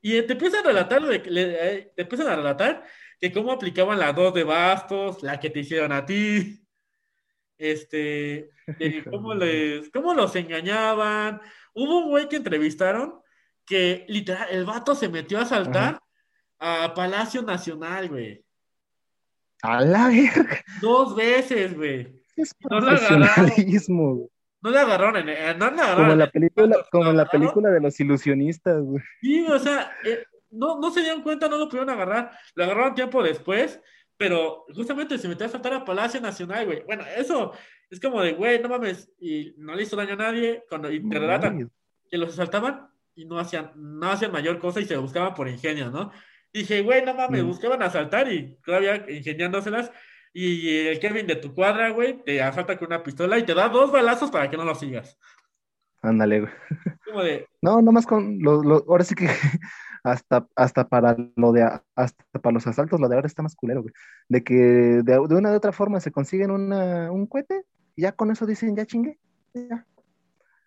y 0.00 0.22
te 0.22 0.32
empiezan 0.32 0.60
a 0.64 0.68
relatar, 0.68 1.02
eh, 1.10 1.92
te 1.94 2.02
empiezan 2.02 2.28
a 2.28 2.36
relatar 2.36 2.84
que 3.20 3.32
cómo 3.32 3.52
aplicaban 3.52 3.98
las 3.98 4.14
dos 4.14 4.32
de 4.34 4.44
bastos, 4.44 5.22
la 5.22 5.40
que 5.40 5.50
te 5.50 5.60
hicieron 5.60 5.92
a 5.92 6.06
ti, 6.06 6.67
este, 7.58 8.50
cómo, 9.10 9.34
les, 9.34 9.90
cómo 9.90 10.14
los 10.14 10.34
engañaban. 10.36 11.40
Hubo 11.74 11.98
un 11.98 12.10
güey 12.10 12.28
que 12.28 12.36
entrevistaron 12.36 13.20
que 13.66 14.06
literal, 14.08 14.48
el 14.50 14.64
vato 14.64 14.94
se 14.94 15.08
metió 15.08 15.38
a 15.38 15.44
saltar 15.44 16.00
a 16.58 16.94
Palacio 16.94 17.42
Nacional, 17.42 18.08
güey. 18.08 18.42
A 19.62 19.82
la 19.82 20.08
verga. 20.08 20.64
Dos 20.80 21.14
veces, 21.14 21.76
güey. 21.76 22.18
Es 22.36 22.54
no 24.60 24.70
le 24.70 24.78
agarraron, 24.80 25.16
en, 25.16 25.58
no 25.58 25.70
le 25.70 25.80
agarraron. 25.80 26.04
Como 26.04 26.16
la 26.16 26.30
película, 26.30 26.76
como 26.90 27.12
la 27.12 27.26
película 27.26 27.70
de 27.70 27.80
los 27.80 27.98
ilusionistas, 28.00 28.82
güey. 28.82 29.02
Sí, 29.20 29.46
o 29.46 29.58
sea, 29.58 29.92
eh, 30.04 30.24
no, 30.50 30.80
no 30.80 30.90
se 30.90 31.02
dieron 31.02 31.22
cuenta, 31.22 31.48
no 31.48 31.58
lo 31.58 31.68
pudieron 31.68 31.90
agarrar. 31.90 32.32
Lo 32.54 32.64
agarraron 32.64 32.94
tiempo 32.94 33.22
después, 33.22 33.80
pero 34.18 34.66
justamente 34.74 35.16
se 35.16 35.28
metió 35.28 35.46
a 35.46 35.48
saltar 35.48 35.72
a 35.72 35.84
Palacio 35.84 36.20
Nacional, 36.20 36.66
güey. 36.66 36.82
Bueno, 36.84 37.04
eso 37.16 37.52
es 37.88 38.00
como 38.00 38.20
de, 38.20 38.32
güey, 38.32 38.60
no 38.60 38.68
mames, 38.68 39.10
y 39.20 39.54
no 39.56 39.74
le 39.74 39.84
hizo 39.84 39.96
daño 39.96 40.14
a 40.14 40.16
nadie. 40.16 40.64
Cuando 40.68 40.90
y 40.92 41.08
te 41.08 41.18
relatan 41.18 41.70
que 42.10 42.18
los 42.18 42.32
asaltaban 42.32 42.88
y 43.14 43.24
no 43.24 43.38
hacían, 43.38 43.72
no 43.76 44.10
hacían 44.10 44.32
mayor 44.32 44.58
cosa 44.58 44.80
y 44.80 44.84
se 44.84 44.96
buscaban 44.96 45.34
por 45.34 45.48
ingenio, 45.48 45.90
¿no? 45.90 46.10
Dije, 46.52 46.82
güey, 46.82 47.04
no 47.04 47.14
mames, 47.14 47.44
mm. 47.44 47.46
buscaban 47.46 47.82
asaltar 47.82 48.30
y 48.30 48.56
todavía 48.64 49.06
ingeniándoselas. 49.08 49.92
Y 50.32 50.86
el 50.88 50.98
Kevin 50.98 51.26
de 51.26 51.36
tu 51.36 51.54
cuadra, 51.54 51.90
güey, 51.90 52.22
te 52.24 52.42
asalta 52.42 52.76
con 52.76 52.88
una 52.88 53.02
pistola 53.02 53.38
y 53.38 53.44
te 53.44 53.54
da 53.54 53.68
dos 53.68 53.92
balazos 53.92 54.30
para 54.30 54.50
que 54.50 54.56
no 54.56 54.64
lo 54.64 54.74
sigas. 54.74 55.16
Ándale, 56.02 56.48
güey. 57.12 57.46
No, 57.62 57.80
nomás 57.82 58.06
con 58.06 58.38
lo, 58.40 58.84
ahora 58.88 59.04
sí 59.04 59.14
que 59.14 59.28
hasta, 60.02 60.46
hasta 60.54 60.88
para 60.88 61.16
lo 61.36 61.52
de 61.52 61.62
hasta 61.94 62.24
para 62.40 62.54
los 62.54 62.66
asaltos, 62.66 63.00
lo 63.00 63.08
de 63.08 63.16
ahora 63.16 63.26
está 63.26 63.42
más 63.42 63.56
culero, 63.56 63.82
güey. 63.82 63.92
De 64.28 64.42
que 64.44 64.54
de, 64.54 65.18
una 65.18 65.52
u 65.52 65.54
otra 65.54 65.72
forma 65.72 66.00
se 66.00 66.12
consiguen 66.12 66.50
una, 66.50 67.10
un 67.10 67.26
cohete 67.26 67.64
y 67.96 68.02
ya 68.02 68.12
con 68.12 68.30
eso 68.30 68.46
dicen, 68.46 68.76
ya 68.76 68.86
chingue. 68.86 69.18
Ya. 69.54 69.86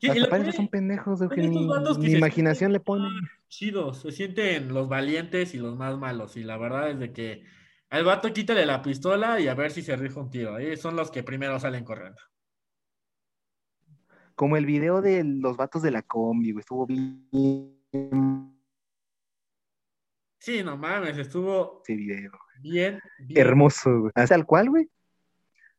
hasta 0.10 0.30
para 0.30 0.44
ellos 0.44 0.56
son 0.56 0.68
pendejos, 0.68 1.20
de 1.20 1.30
que 1.30 1.48
ni, 1.48 1.68
imaginación 2.12 2.74
le 2.74 2.80
ponen. 2.80 3.12
Chidos, 3.48 4.02
se 4.02 4.12
sienten 4.12 4.74
los 4.74 4.90
valientes 4.90 5.54
y 5.54 5.58
los 5.58 5.78
más 5.78 5.98
malos. 5.98 6.36
Y 6.38 6.44
la 6.44 6.58
verdad 6.58 6.90
es 6.90 7.00
de 7.00 7.14
que 7.14 7.44
al 7.90 8.04
vato 8.04 8.34
quítale 8.34 8.66
la 8.66 8.82
pistola 8.82 9.40
y 9.40 9.48
a 9.48 9.54
ver 9.54 9.72
si 9.72 9.82
se 9.82 9.96
rija 9.96 10.20
un 10.20 10.30
tiro. 10.30 10.58
¿eh? 10.58 10.76
Son 10.78 10.96
los 10.96 11.12
que 11.12 11.24
primero 11.24 11.60
salen 11.60 11.84
corriendo. 11.84 12.22
Como 14.36 14.58
el 14.58 14.66
video 14.66 15.02
de 15.02 15.24
los 15.24 15.56
vatos 15.56 15.82
de 15.82 15.92
la 15.92 16.02
combi, 16.02 16.52
güey, 16.52 16.62
estuvo 16.62 16.88
bien. 16.88 17.28
Sí, 20.42 20.64
no 20.64 20.76
mames, 20.76 21.20
estuvo. 21.20 21.84
Video. 21.88 22.32
Bien, 22.62 23.00
Hermoso, 23.36 24.00
güey. 24.00 24.12
¿Hace 24.16 24.34
al 24.34 24.48
cual, 24.48 24.70
güey? 24.72 24.90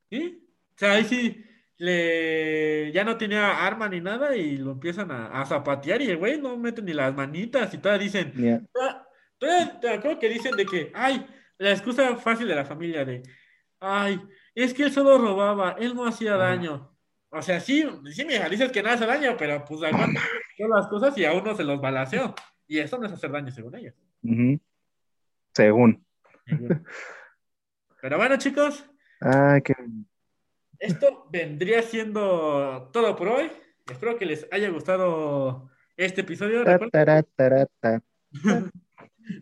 Sí. 0.09 0.49
O 0.77 0.79
sea, 0.79 0.93
ahí 0.93 1.05
sí 1.05 1.45
le 1.79 2.93
ya 2.93 3.03
no 3.03 3.17
tenía 3.17 3.67
arma 3.67 3.89
ni 3.89 4.01
nada 4.01 4.37
y 4.37 4.57
lo 4.57 4.71
empiezan 4.71 5.11
a, 5.11 5.45
zapatear 5.47 6.01
y 6.01 6.11
el 6.11 6.17
güey 6.17 6.41
no 6.41 6.57
mete 6.57 6.81
ni 6.81 6.93
las 6.93 7.13
manitas 7.13 7.75
y 7.75 7.79
todas 7.79 7.99
dicen. 7.99 8.33
Todavía, 9.37 9.81
te 9.81 9.89
acuerdo 9.89 10.21
que 10.21 10.29
dicen 10.29 10.55
de 10.55 10.65
que, 10.65 10.93
ay, 10.95 11.27
la 11.59 11.73
excusa 11.73 12.15
fácil 12.15 12.47
de 12.47 12.55
la 12.55 12.65
familia 12.65 13.05
de, 13.05 13.21
ay, 13.81 14.21
es 14.55 14.73
que 14.73 14.85
él 14.85 14.93
solo 14.93 15.19
robaba, 15.19 15.73
él 15.73 15.93
no 15.97 16.07
hacía 16.07 16.37
daño. 16.37 16.97
O 17.31 17.43
sea, 17.43 17.59
sí, 17.59 17.85
sí, 18.13 18.25
me 18.25 18.49
dices 18.49 18.71
que 18.71 18.81
no 18.81 18.91
hace 18.91 19.07
daño, 19.07 19.35
pero 19.37 19.65
pues 19.65 19.83
aguanta 19.83 20.21
todas 20.57 20.83
las 20.83 20.87
cosas 20.87 21.19
y 21.19 21.25
a 21.25 21.33
uno 21.33 21.57
se 21.57 21.65
los 21.65 21.81
balaceó. 21.81 22.33
Y 22.69 22.79
eso 22.79 22.97
no 22.97 23.07
es 23.07 23.13
hacer 23.13 23.33
daño, 23.33 23.51
según 23.51 23.75
ellos. 23.75 23.95
Según. 25.55 26.05
Pero 28.01 28.17
bueno, 28.17 28.37
chicos. 28.39 28.89
Ay, 29.21 29.63
qué... 29.63 29.75
Esto 30.79 31.29
vendría 31.31 31.83
siendo 31.83 32.91
todo 32.93 33.15
por 33.15 33.29
hoy. 33.29 33.51
Espero 33.89 34.19
que 34.19 34.27
les 34.27 34.49
haya 34.51 34.69
gustado 34.71 35.71
este 35.97 36.23
episodio. 36.23 36.65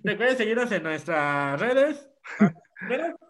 Recuerden 0.04 0.36
seguirnos 0.36 0.70
en 0.72 0.82
nuestras 0.82 1.58
redes. 1.60 2.10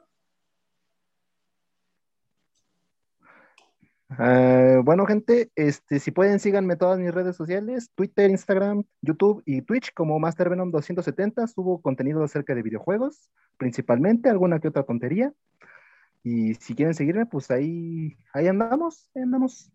Ah, 4.19 4.81
bueno, 4.83 5.07
gente, 5.07 5.51
este, 5.55 6.01
si 6.01 6.11
pueden, 6.11 6.41
síganme 6.41 6.77
todas 6.77 6.99
mis 6.99 7.15
redes 7.15 7.37
sociales, 7.37 7.91
Twitter, 7.95 8.29
Instagram, 8.29 8.83
YouTube 9.03 9.43
y 9.47 9.63
Twitch 9.63 9.93
como 9.95 10.19
Master 10.19 10.51
Venom 10.51 10.73
270. 10.73 11.47
Subo 11.47 11.81
contenido 11.81 12.23
acerca 12.25 12.55
de 12.55 12.63
videojuegos, 12.63 13.31
principalmente, 13.57 14.29
alguna 14.29 14.59
que 14.59 14.69
otra 14.69 14.83
tontería. 14.83 15.33
Y 16.25 16.55
si 16.55 16.75
quieren 16.75 16.95
seguirme, 16.95 17.27
pues 17.27 17.51
ahí, 17.51 18.17
ahí 18.35 18.49
andamos, 18.49 19.09
andamos. 19.15 19.71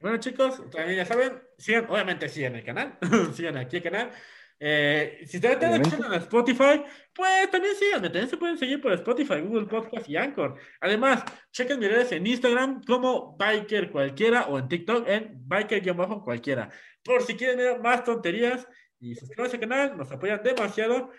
Bueno, 0.00 0.18
chicos, 0.18 0.62
también 0.70 0.96
ya 0.96 1.06
saben, 1.06 1.32
sigan, 1.56 1.86
obviamente 1.88 2.28
sigan 2.28 2.56
el 2.56 2.64
canal, 2.64 2.98
sigan 3.32 3.56
aquí 3.56 3.76
el 3.76 3.82
canal. 3.82 4.10
Eh, 4.58 5.24
si 5.26 5.36
ustedes 5.36 5.54
están 5.54 5.74
escuchando 5.74 6.06
en 6.06 6.20
Spotify, 6.22 6.82
pues 7.14 7.50
también 7.50 7.74
síganme, 7.74 8.08
también 8.08 8.28
se 8.28 8.36
pueden 8.36 8.56
seguir 8.56 8.80
por 8.80 8.92
Spotify, 8.92 9.40
Google 9.40 9.66
Podcast 9.66 10.08
y 10.08 10.16
Anchor. 10.16 10.56
Además, 10.80 11.24
chequen 11.52 11.78
mis 11.78 11.90
redes 11.90 12.12
en 12.12 12.26
Instagram 12.26 12.82
como 12.84 13.36
Biker 13.36 13.90
Cualquiera 13.90 14.46
o 14.46 14.58
en 14.58 14.68
TikTok 14.68 15.08
en 15.08 15.48
Biker-Cualquiera. 15.48 16.70
Por 17.02 17.22
si 17.22 17.34
quieren 17.34 17.58
ver 17.58 17.80
más 17.80 18.04
tonterías 18.04 18.66
y 19.00 19.14
suscríbanse 19.14 19.56
al 19.56 19.60
canal, 19.60 19.96
nos 19.96 20.10
apoyan 20.10 20.42
demasiado. 20.42 21.10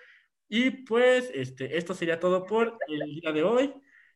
Y 0.47 0.71
pues, 0.71 1.29
este, 1.33 1.77
esto 1.77 1.93
sería 1.93 2.19
todo 2.19 2.45
por 2.45 2.77
el 2.87 3.01
día 3.05 3.31
de 3.31 3.43
hoy. 3.43 3.73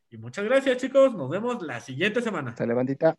Y 0.09 0.17
muchas 0.17 0.45
gracias, 0.45 0.77
chicos. 0.77 1.13
Nos 1.13 1.29
vemos 1.29 1.61
la 1.61 1.79
siguiente 1.79 2.21
semana. 2.21 2.51
Hasta 2.51 2.65
bandita. 2.65 3.15